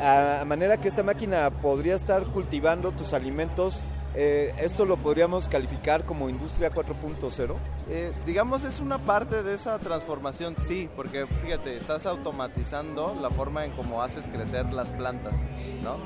[0.00, 3.82] A, a manera que esta máquina podría estar cultivando tus alimentos,
[4.14, 7.54] eh, esto lo podríamos calificar como industria 4.0.
[7.88, 13.64] Eh, digamos es una parte de esa transformación, sí, porque fíjate, estás automatizando la forma
[13.64, 15.34] en cómo haces crecer las plantas,
[15.82, 15.96] ¿no?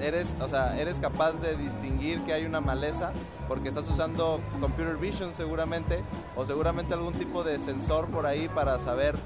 [0.00, 3.12] Eres, o sea, eres capaz de distinguir que hay una maleza
[3.48, 6.00] porque estás usando computer vision seguramente
[6.36, 9.16] o seguramente algún tipo de sensor por ahí para saber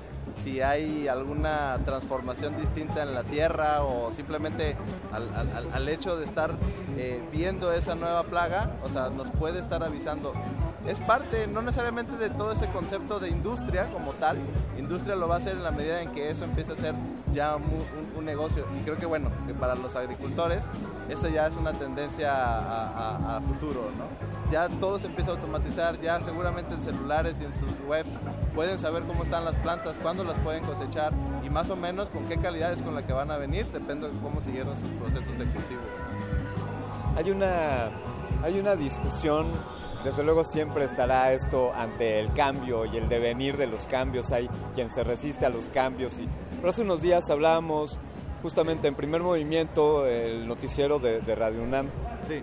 [0.43, 4.77] si hay alguna transformación distinta en la tierra o simplemente
[5.13, 6.55] al, hecho de estar
[6.97, 10.33] eh, viendo esa nueva plaga, o sea, nos puede estar avisando.
[10.87, 14.39] Es parte, no necesariamente de todo ese concepto de industria como tal,
[14.79, 16.95] industria lo va a hacer en la medida en que eso empiece a ser
[17.33, 18.67] ya un, negocio.
[18.79, 20.63] Y creo que bueno, que para los agricultores
[21.09, 24.38] esto ya es una tendencia a futuro, ¿no?
[24.51, 28.18] Ya todo se empieza a automatizar, ya seguramente en celulares y en sus webs
[28.55, 31.12] pueden saber cómo están las plantas, cuándo las pueden cosechar
[31.44, 34.10] y más o menos con qué calidad es con la que van a venir, depende
[34.10, 35.83] de cómo siguieron sus procesos de cultivo.
[37.17, 37.91] Hay una,
[38.43, 39.49] hay una discusión,
[40.05, 44.31] desde luego siempre estará esto ante el cambio y el devenir de los cambios.
[44.31, 46.20] Hay quien se resiste a los cambios.
[46.20, 47.99] Y, pero hace unos días hablábamos
[48.42, 51.89] justamente en primer movimiento, el noticiero de, de Radio UNAM,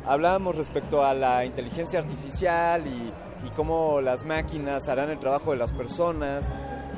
[0.05, 3.11] hablábamos respecto a la inteligencia artificial y,
[3.45, 6.51] y cómo las máquinas harán el trabajo de las personas.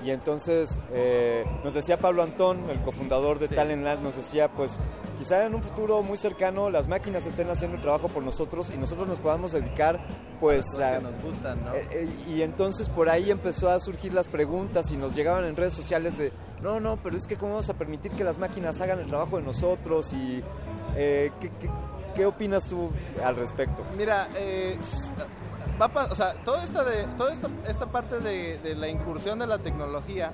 [0.03, 4.80] Y entonces eh, nos decía Pablo Antón, el cofundador de Talentland, nos decía, pues
[5.17, 8.77] quizá en un futuro muy cercano las máquinas estén haciendo el trabajo por nosotros y
[8.77, 10.00] nosotros nos podamos dedicar
[10.40, 10.98] pues a...
[10.98, 11.74] que nos gustan, ¿no?
[11.74, 15.58] Eh, eh, y entonces por ahí empezó a surgir las preguntas y nos llegaban en
[15.58, 18.80] redes sociales de, no, no, pero es que cómo vamos a permitir que las máquinas
[18.82, 20.44] hagan el trabajo de nosotros y
[20.95, 21.69] eh, ¿qué, qué,
[22.16, 22.92] qué opinas tú
[23.24, 23.84] al respecto?
[23.98, 24.77] Mira, eh,
[25.80, 28.88] va a pas- o sea, toda esta, de, toda esta, esta parte de, de la
[28.88, 30.32] incursión de la tecnología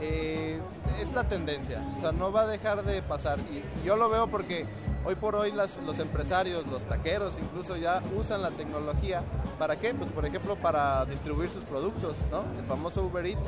[0.00, 0.60] eh,
[1.00, 3.38] es la tendencia, o sea, no va a dejar de pasar.
[3.38, 4.66] Y yo lo veo porque
[5.04, 9.22] hoy por hoy las- los empresarios, los taqueros incluso ya usan la tecnología.
[9.58, 9.94] ¿Para qué?
[9.94, 12.44] Pues por ejemplo para distribuir sus productos, ¿no?
[12.58, 13.46] El famoso Uber Eats.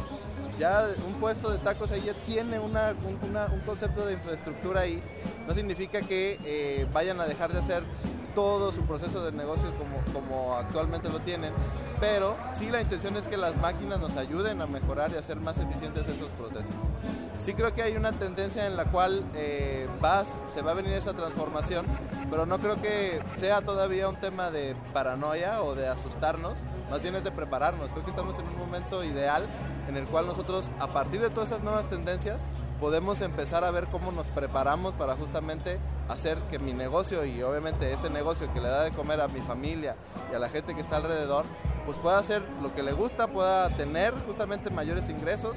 [0.59, 5.03] Ya un puesto de tacos ahí ya tiene una, un, concepto de infraestructura ahí.
[5.49, 7.83] No significa que eh, vayan a dejar de hacer
[8.35, 11.53] todo su proceso de negocio como, como actualmente lo tienen,
[12.01, 15.39] pero sí la intención es que las máquinas nos ayuden a mejorar y a hacer
[15.39, 16.75] más eficientes esos procesos.
[17.39, 19.89] Sí creo que hay una tendencia en la cual eh,
[20.53, 21.87] se va a venir esa transformación,
[22.31, 26.59] pero no creo que sea todavía un tema de paranoia o de asustarnos,
[26.91, 27.91] más bien es de prepararnos.
[27.93, 29.47] Creo que estamos en un momento ideal
[29.89, 32.47] en el cual nosotros, a partir de todas esas nuevas tendencias,
[32.81, 35.79] podemos empezar a ver cómo nos preparamos para justamente
[36.09, 39.41] hacer que mi negocio y obviamente ese negocio que le da de comer a mi
[39.41, 39.97] familia
[40.31, 41.47] y a la gente que está alrededor,
[41.87, 45.57] pues pueda hacer lo que le gusta, pueda tener justamente mayores ingresos.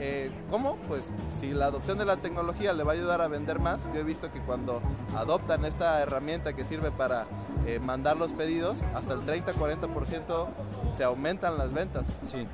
[0.00, 0.76] Eh, ¿Cómo?
[0.86, 4.00] Pues si la adopción de la tecnología le va a ayudar a vender más, yo
[4.00, 4.80] he visto que cuando
[5.16, 7.26] adoptan esta herramienta que sirve para
[7.66, 10.48] eh, mandar los pedidos, hasta el 30-40%
[10.92, 12.06] se aumentan las ventas.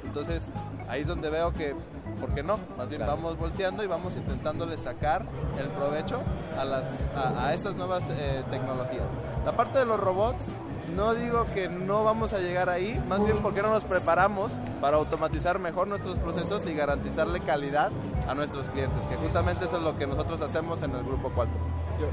[0.04, 0.50] Entonces
[0.88, 1.74] ahí es donde veo que,
[2.14, 2.58] ¿por qué no?
[2.76, 3.16] Más bien Claro.
[3.16, 5.24] vamos volteando y vamos intentándole sacar
[5.58, 6.22] el provecho
[6.58, 6.84] a, las,
[7.16, 9.10] a, a estas nuevas eh, tecnologías.
[9.44, 10.46] La parte de los robots,
[10.94, 14.96] no digo que no vamos a llegar ahí, más bien porque no nos preparamos para
[14.96, 17.90] automatizar mejor nuestros procesos y garantizarle calidad
[18.28, 21.58] a nuestros clientes, que justamente eso es lo que nosotros hacemos en el Grupo Qualto.
[22.00, 22.06] Yo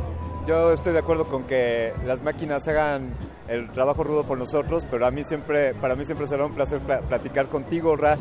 [0.72, 3.14] estoy de acuerdo con que las máquinas hagan
[3.48, 6.80] el trabajo rudo por nosotros, pero a mí siempre, para mí siempre será un placer
[6.80, 8.18] pla- platicar contigo, Ra.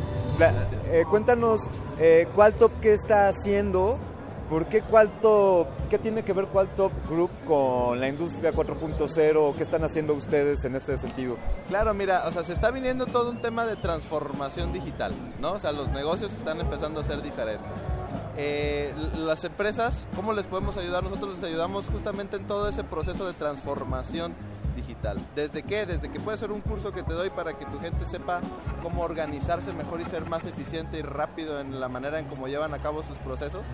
[0.90, 1.62] Eh, cuéntanos,
[1.98, 3.96] eh, Qualtop qué está haciendo,
[4.48, 9.84] por qué Qualtop, qué tiene que ver Qualtop Group con la industria 4.0, qué están
[9.84, 11.36] haciendo ustedes en este sentido.
[11.68, 15.52] Claro, mira, o sea, se está viniendo todo un tema de transformación digital, ¿no?
[15.52, 17.62] O sea, los negocios están empezando a ser diferentes.
[18.42, 21.04] Eh, las empresas, ¿cómo les podemos ayudar?
[21.04, 24.32] Nosotros les ayudamos justamente en todo ese proceso de transformación
[24.74, 25.18] digital.
[25.36, 25.84] ¿Desde qué?
[25.84, 28.40] Desde que puede ser un curso que te doy para que tu gente sepa
[28.82, 32.72] cómo organizarse mejor y ser más eficiente y rápido en la manera en cómo llevan
[32.72, 33.66] a cabo sus procesos.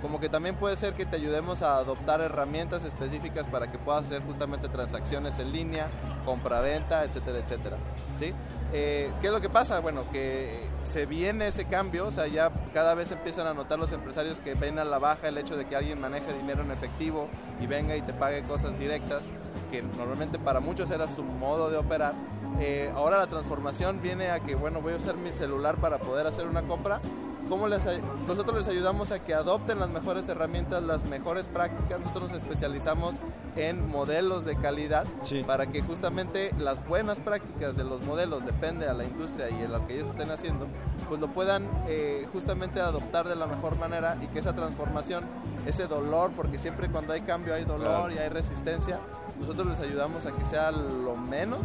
[0.00, 4.06] Como que también puede ser que te ayudemos a adoptar herramientas específicas para que puedas
[4.06, 5.90] hacer justamente transacciones en línea,
[6.24, 7.76] compra-venta, etcétera, etcétera.
[8.18, 8.32] ¿Sí?
[8.76, 9.78] Eh, ¿Qué es lo que pasa?
[9.78, 13.92] Bueno, que se viene ese cambio, o sea, ya cada vez empiezan a notar los
[13.92, 17.28] empresarios que ven a la baja el hecho de que alguien maneje dinero en efectivo
[17.60, 19.26] y venga y te pague cosas directas,
[19.70, 22.14] que normalmente para muchos era su modo de operar.
[22.60, 26.26] Eh, ahora la transformación viene a que, bueno, voy a usar mi celular para poder
[26.26, 27.00] hacer una compra.
[27.48, 27.84] ¿Cómo les,
[28.26, 32.00] nosotros les ayudamos a que adopten las mejores herramientas, las mejores prácticas.
[32.00, 33.16] Nosotros nos especializamos
[33.56, 35.04] en modelos de calidad
[35.46, 39.72] para que justamente las buenas prácticas de los modelos, depende a la industria y en
[39.72, 40.66] lo que ellos estén haciendo,
[41.08, 45.24] pues lo puedan eh, justamente adoptar de la mejor manera y que esa transformación,
[45.66, 48.14] ese dolor, porque siempre cuando hay cambio hay dolor Claro.
[48.14, 49.00] y hay resistencia,
[49.38, 51.60] nosotros les ayudamos a que sea lo menos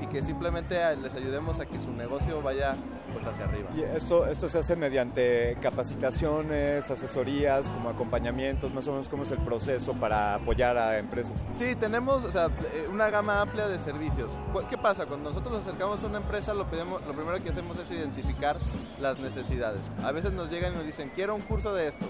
[0.00, 2.76] y que simplemente les ayudemos a que su negocio vaya
[3.12, 3.68] pues hacia arriba.
[3.76, 9.30] Y esto, esto se hace mediante capacitaciones, asesorías, como acompañamientos, más o menos cómo es
[9.30, 11.46] el proceso para apoyar a empresas.
[11.56, 14.38] Sí, tenemos o sea, eh, una gama amplia de servicios.
[14.68, 15.06] ¿Qué pasa?
[15.06, 18.56] Cuando nosotros nos acercamos a una empresa, lo, pedimos- lo primero que hacemos es identificar
[19.00, 19.80] las necesidades.
[20.02, 22.06] A veces nos llegan y nos dicen, quiero un curso de esto.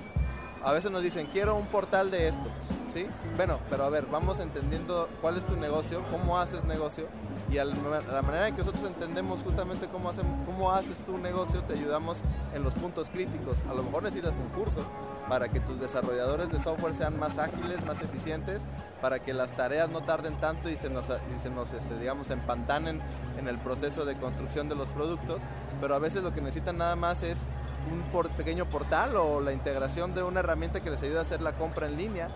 [0.63, 2.49] A veces nos dicen, quiero un portal de esto.
[2.93, 3.07] ¿Sí?
[3.37, 7.07] Bueno, pero a ver, vamos entendiendo cuál es tu negocio, cómo haces negocio
[7.51, 11.63] y a la manera en que nosotros entendemos justamente cómo, hacen, cómo haces tu negocio,
[11.65, 12.23] te ayudamos
[12.55, 13.59] en los puntos críticos.
[13.69, 14.85] A lo mejor necesitas un curso
[15.29, 18.63] para que tus desarrolladores de software sean más ágiles, más eficientes,
[19.01, 22.31] para que las tareas no tarden tanto y se nos, y se nos este, digamos,
[22.31, 23.01] empantanen
[23.39, 25.41] en el proceso de construcción de los productos.
[25.81, 27.39] Pero a veces lo que necesitan nada más es
[27.91, 28.03] un
[28.37, 31.87] pequeño portal o la integración de una herramienta que les ayude a hacer la compra
[31.87, 32.29] en línea.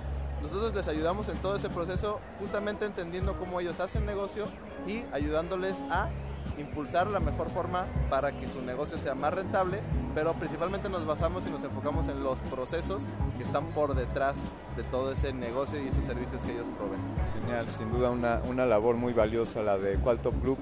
[0.44, 4.44] Nosotros les ayudamos en todo ese proceso justamente entendiendo cómo ellos hacen negocio
[4.86, 6.10] y ayudándoles a
[6.58, 9.81] impulsar la mejor forma para que su negocio sea más rentable,
[10.14, 13.05] pero principalmente nos basamos y nos enfocamos en los procesos
[13.39, 14.36] que están por detrás
[14.76, 17.00] de todo ese negocio y esos servicios que ellos proveen.
[17.40, 20.58] Genial, sin duda una, una labor muy valiosa la de Qualtop Group.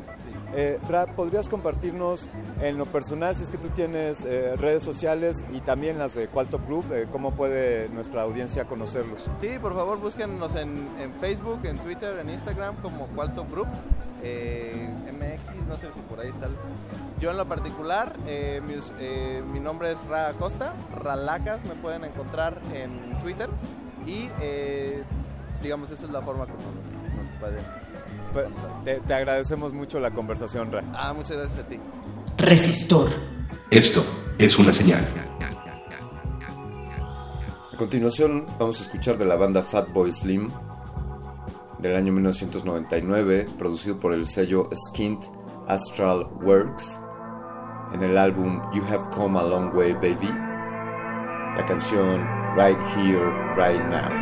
[0.55, 0.78] Eh,
[1.16, 2.28] ¿podrías compartirnos
[2.60, 6.28] en lo personal, si es que tú tienes eh, redes sociales y también las de
[6.28, 9.31] Qualtop Group, eh, cómo puede nuestra audiencia conocerlos?
[9.40, 10.89] Sí, por favor búsquennos en,
[11.20, 13.68] Facebook, en Twitter, en Instagram como Qualtop Group,
[14.22, 16.48] eh, MX, no sé si por ahí está.
[17.18, 23.48] Yo en lo particular, mi, nombre es Ra Acosta, Ralacas me pueden encontrar en Twitter
[24.06, 24.28] y
[25.62, 27.91] digamos esa es la forma como nos, nos pueden.
[28.32, 28.47] Pues,
[28.84, 30.82] Te, te agradecemos mucho la conversación, Ra.
[30.94, 31.78] Ah, muchas gracias a ti.
[32.39, 33.10] Resistor.
[33.70, 34.05] Esto
[34.39, 35.07] es una señal.
[37.73, 40.50] A continuación vamos a escuchar de la banda Fatboy Slim
[41.78, 45.24] del año 1999, producido por el sello Skint
[45.66, 47.00] Astral Works
[47.92, 50.28] en el álbum You Have Come a Long Way Baby,
[51.57, 52.26] la canción
[52.57, 54.22] Right Here, Right Now.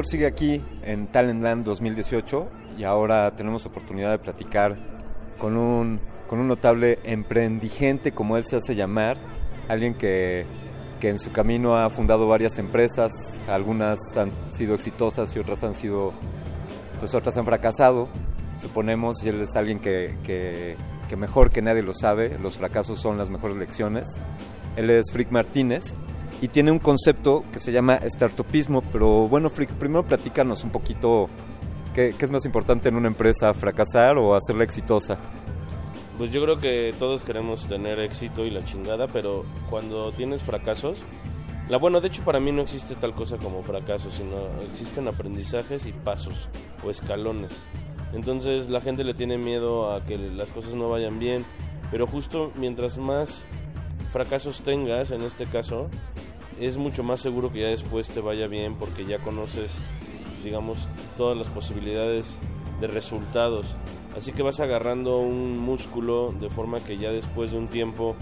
[0.00, 2.48] Resistor sigue aquí en Talentland 2018
[2.78, 4.78] y ahora tenemos oportunidad de platicar
[5.38, 9.18] con un, con un notable emprendigente, como él se hace llamar,
[9.68, 10.46] alguien que,
[11.00, 15.74] que en su camino ha fundado varias empresas, algunas han sido exitosas y otras han
[15.74, 16.12] sido,
[16.98, 18.08] pues otras han fracasado,
[18.58, 20.76] suponemos, y él es alguien que, que,
[21.08, 24.20] que mejor que nadie lo sabe, los fracasos son las mejores lecciones.
[24.76, 25.94] Él es Frick Martínez
[26.40, 31.28] y tiene un concepto que se llama startupismo, pero bueno, Frick, primero platícanos un poquito
[31.94, 35.18] qué, qué es más importante en una empresa, fracasar o hacerla exitosa.
[36.16, 40.98] Pues yo creo que todos queremos tener éxito y la chingada, pero cuando tienes fracasos,
[41.70, 44.36] la bueno, de hecho para mí no existe tal cosa como fracaso, sino
[44.70, 46.48] existen aprendizajes y pasos
[46.84, 47.64] o escalones.
[48.12, 51.44] Entonces la gente le tiene miedo a que las cosas no vayan bien,
[51.90, 53.46] pero justo mientras más
[54.08, 55.88] fracasos tengas, en este caso,
[56.60, 59.82] es mucho más seguro que ya después te vaya bien porque ya conoces,
[60.44, 62.38] digamos, todas las posibilidades
[62.80, 63.76] de resultados.
[64.14, 68.14] Así que vas agarrando un músculo de forma que ya después de un tiempo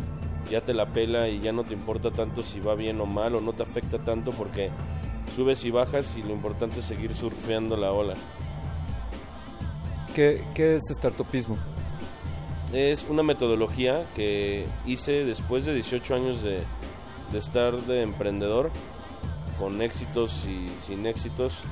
[0.51, 3.35] ya te la pela y ya no te importa tanto si va bien o mal
[3.35, 4.71] o no te afecta tanto porque
[5.35, 8.15] subes y bajas y lo importante es seguir surfeando la ola.
[10.15, 11.59] ¿Qué, qué es startupismo?
[12.73, 16.61] Es una metodología que hice después de 18 años de,
[17.33, 18.71] de estar de emprendedor,
[19.59, 21.63] con éxitos y sin éxitos.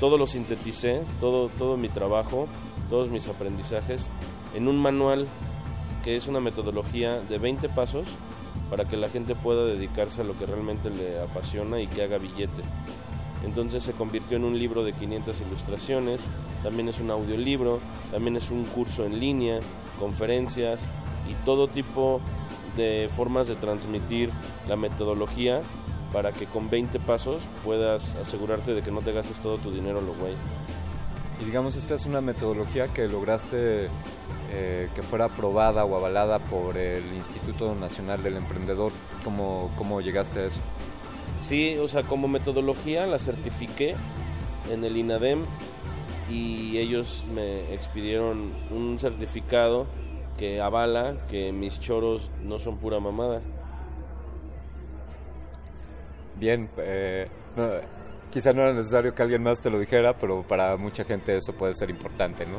[0.00, 2.46] Todo lo sinteticé, todo, todo mi trabajo,
[2.88, 4.10] todos mis aprendizajes,
[4.54, 5.26] en un manual
[6.02, 8.06] que es una metodología de 20 pasos
[8.70, 12.18] para que la gente pueda dedicarse a lo que realmente le apasiona y que haga
[12.18, 12.62] billete.
[13.44, 16.26] Entonces se convirtió en un libro de 500 ilustraciones,
[16.62, 19.60] también es un audiolibro, también es un curso en línea,
[19.98, 20.90] conferencias
[21.30, 22.20] y todo tipo
[22.76, 24.30] de formas de transmitir
[24.68, 25.62] la metodología
[26.12, 30.00] para que con 20 pasos puedas asegurarte de que no te gastes todo tu dinero
[30.00, 30.34] lo güey.
[31.40, 33.88] Y digamos, esta es una metodología que lograste
[34.52, 38.92] eh, que fuera aprobada o avalada por el Instituto Nacional del Emprendedor.
[39.24, 40.60] ¿Cómo, ¿Cómo llegaste a eso?
[41.40, 43.96] Sí, o sea, como metodología la certifiqué
[44.70, 45.44] en el INADEM
[46.30, 49.86] y ellos me expidieron un certificado
[50.36, 53.40] que avala que mis choros no son pura mamada.
[56.36, 57.68] Bien, eh, no,
[58.30, 61.52] quizá no era necesario que alguien más te lo dijera, pero para mucha gente eso
[61.52, 62.58] puede ser importante, ¿no?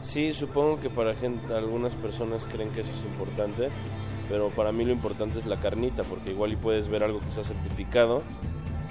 [0.00, 3.70] Sí, supongo que para gente, algunas personas creen que eso es importante,
[4.28, 7.28] pero para mí lo importante es la carnita, porque igual y puedes ver algo que
[7.28, 8.22] está certificado,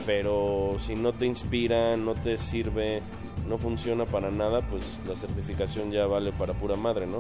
[0.06, 3.02] pero si no te inspira, no te sirve,
[3.48, 7.20] no funciona para nada, pues la certificación ya vale para pura madre, ¿no?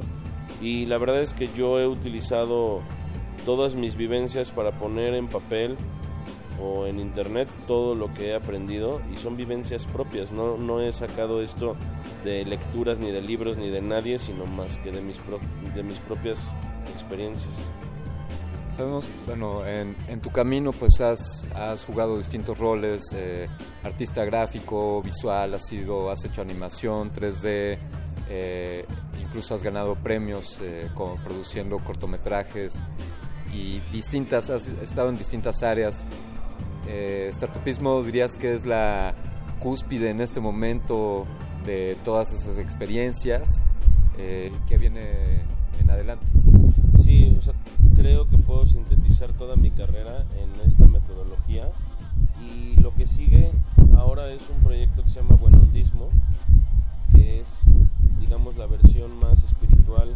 [0.61, 2.81] Y la verdad es que yo he utilizado
[3.45, 5.77] todas mis vivencias para poner en papel
[6.59, 10.91] o en internet todo lo que he aprendido y son vivencias propias, no, no he
[10.91, 11.75] sacado esto
[12.23, 15.39] de lecturas ni de libros ni de nadie, sino más que de mis, pro-
[15.75, 16.55] de mis propias
[16.93, 17.53] experiencias.
[18.71, 23.47] Sabemos, bueno, en, en tu camino pues has, has jugado distintos roles, eh,
[23.83, 27.77] artista gráfico, visual, has, sido, has hecho animación, 3D,
[28.29, 28.85] eh,
[29.21, 30.89] incluso has ganado premios eh,
[31.23, 32.83] produciendo cortometrajes
[33.53, 36.05] y distintas, has estado en distintas áreas.
[36.87, 39.13] Eh, Startupismo dirías que es la
[39.59, 41.25] cúspide en este momento
[41.65, 43.61] de todas esas experiencias
[44.17, 45.41] eh, que viene
[45.79, 46.25] en adelante.
[46.97, 47.53] Sí, o sea,
[47.95, 51.69] creo que puedo sintetizar toda mi carrera en esta metodología
[52.41, 53.51] y lo que sigue
[53.97, 56.09] ahora es un proyecto que se llama Buenondismo,
[57.11, 57.65] que es,
[58.19, 60.13] digamos, la versión más espiritual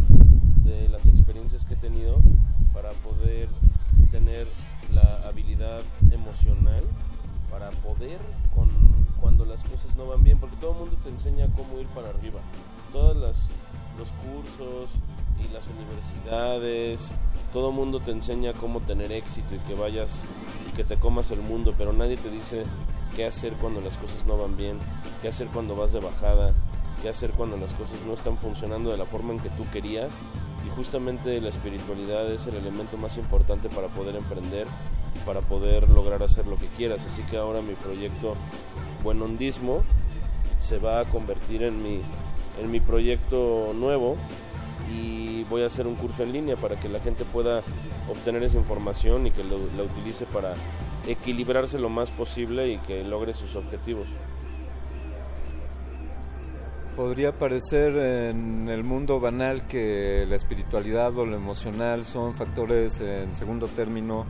[0.64, 2.18] de las experiencias que he tenido
[2.74, 3.50] para poder
[4.12, 4.48] tener
[4.94, 6.84] la habilidad emocional
[7.50, 8.20] para poder
[8.56, 8.70] con
[9.20, 12.10] cuando las cosas no van bien, porque todo el mundo te enseña cómo ir para
[12.10, 12.40] arriba.
[12.92, 13.50] Todas las
[13.98, 14.92] los cursos
[15.40, 17.12] y las universidades,
[17.54, 20.24] todo mundo te enseña cómo tener éxito y que vayas
[20.70, 22.64] y que te comas el mundo, pero nadie te dice
[23.16, 24.78] qué hacer cuando las cosas no van bien,
[25.22, 26.54] qué hacer cuando vas de bajada,
[27.02, 30.14] qué hacer cuando las cosas no están funcionando de la forma en que tú querías.
[30.66, 34.68] Y justamente la espiritualidad es el elemento más importante para poder emprender
[35.16, 37.06] y para poder lograr hacer lo que quieras.
[37.06, 38.36] Así que ahora mi proyecto
[39.04, 39.84] Buenondismo
[40.58, 42.02] se va a convertir en mi,
[42.60, 44.18] en mi proyecto nuevo
[44.90, 47.62] y voy a hacer un curso en línea para que la gente pueda
[48.10, 50.54] obtener esa información y que lo, la utilice para
[51.08, 54.10] equilibrarse lo más posible y que logre sus objetivos.
[56.96, 63.34] Podría parecer en el mundo banal que la espiritualidad o lo emocional son factores en
[63.34, 64.26] segundo término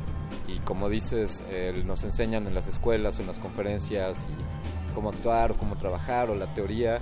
[0.48, 5.10] y como dices, eh, nos enseñan en las escuelas o en las conferencias y cómo
[5.10, 7.02] actuar o cómo trabajar o la teoría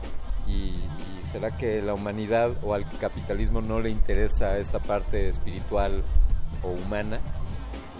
[0.50, 0.74] y,
[1.22, 6.04] será que la humanidad o al capitalismo no le interesa esta parte espiritual
[6.64, 7.20] o humana.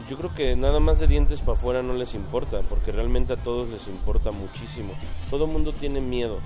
[0.10, 3.38] Yo creo que nada más de dientes para afuera no les importa, porque realmente a
[3.38, 4.94] todos les importa muchísimo.
[5.30, 6.40] Todo el mundo tiene miedo.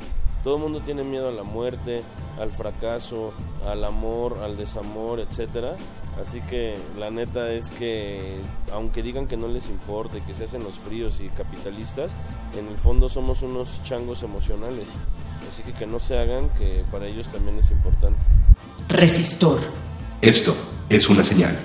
[0.43, 2.03] Todo el mundo tiene miedo a la muerte,
[2.37, 3.31] al fracaso,
[3.65, 5.77] al amor, al desamor, etcétera.
[6.21, 8.39] Así que la neta es que
[8.71, 12.15] aunque digan que no les importa y que se hacen los fríos y capitalistas,
[12.57, 14.87] en el fondo somos unos changos emocionales.
[15.47, 18.21] Así que que no se hagan, que para ellos también es importante.
[18.87, 19.59] Resistor.
[20.21, 20.55] Esto
[20.89, 21.57] es una señal.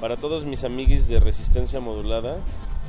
[0.00, 2.36] Para todos mis amiguis de resistencia modulada,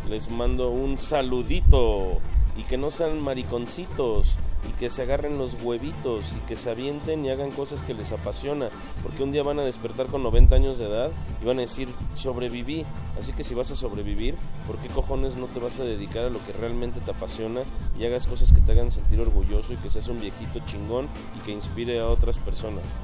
[0.09, 2.19] les mando un saludito
[2.58, 4.38] y que no sean mariconcitos
[4.69, 8.11] y que se agarren los huevitos y que se avienten y hagan cosas que les
[8.11, 8.69] apasiona,
[9.03, 11.11] porque un día van a despertar con 90 años de edad
[11.42, 12.85] y van a decir, sobreviví,
[13.19, 14.35] así que si vas a sobrevivir,
[14.68, 17.61] ¿por qué cojones no te vas a dedicar a lo que realmente te apasiona
[17.98, 21.45] y hagas cosas que te hagan sentir orgulloso y que seas un viejito chingón y
[21.45, 22.98] que inspire a otras personas?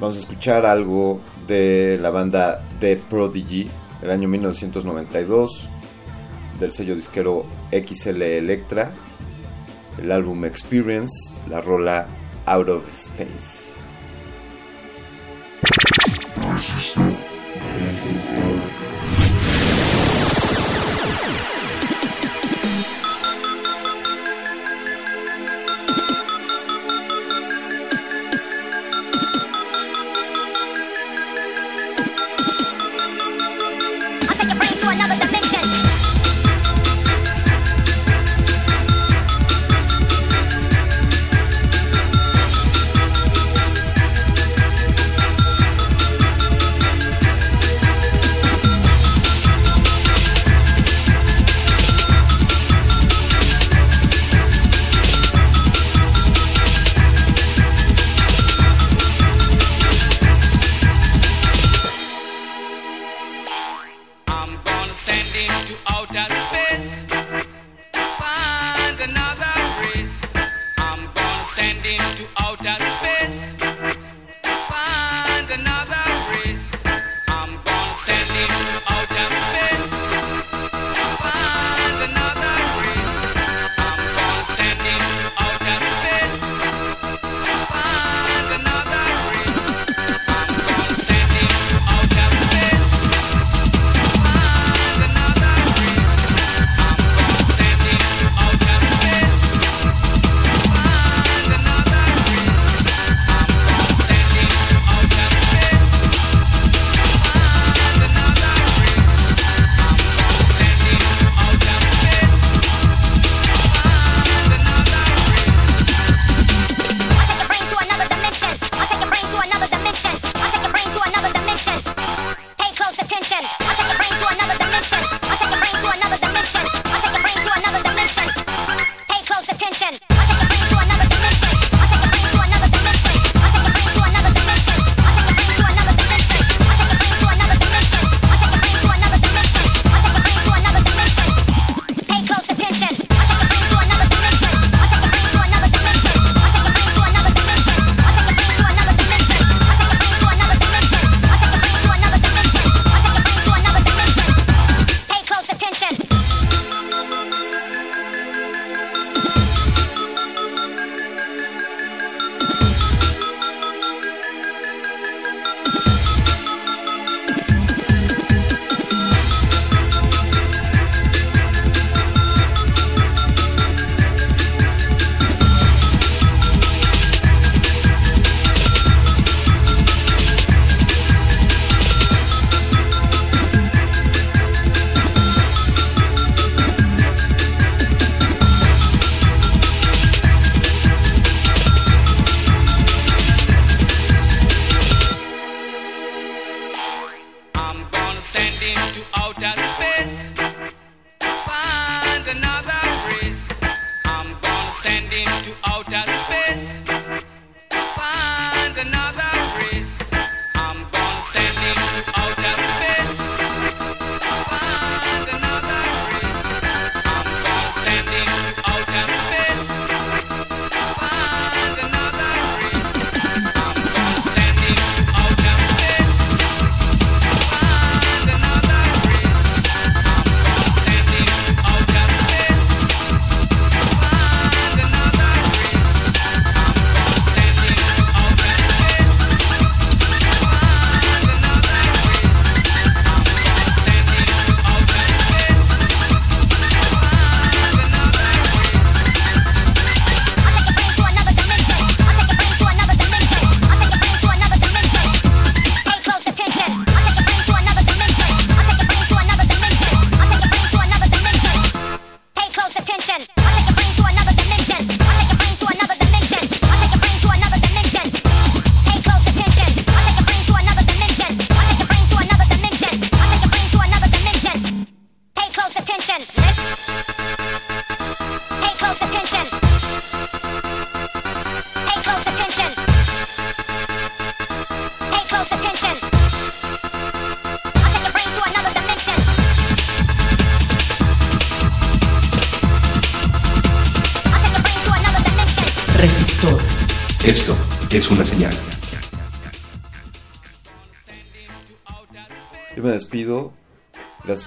[0.00, 3.68] Vamos a escuchar algo de la banda The Prodigy
[4.00, 5.68] del año 1992
[6.58, 8.92] del sello disquero XL Electra,
[9.98, 12.06] el álbum Experience, la rola
[12.46, 13.74] Out of Space.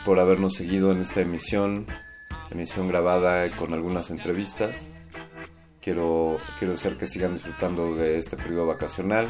[0.08, 1.86] Por habernos seguido en esta emisión,
[2.50, 4.90] emisión grabada con algunas entrevistas.
[5.82, 9.27] Quiero, quiero que sigan disfrutando de este periodo vacacional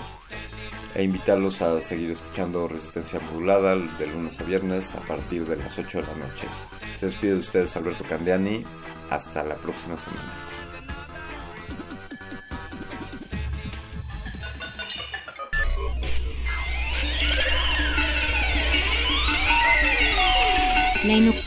[0.94, 5.80] e invitarlos a seguir escuchando Resistencia Modulada de lunes a viernes a partir de las
[5.80, 6.46] 8 de la noche.
[6.94, 8.64] Se despide de ustedes Alberto Candiani.
[9.10, 10.27] Hasta la próxima semana.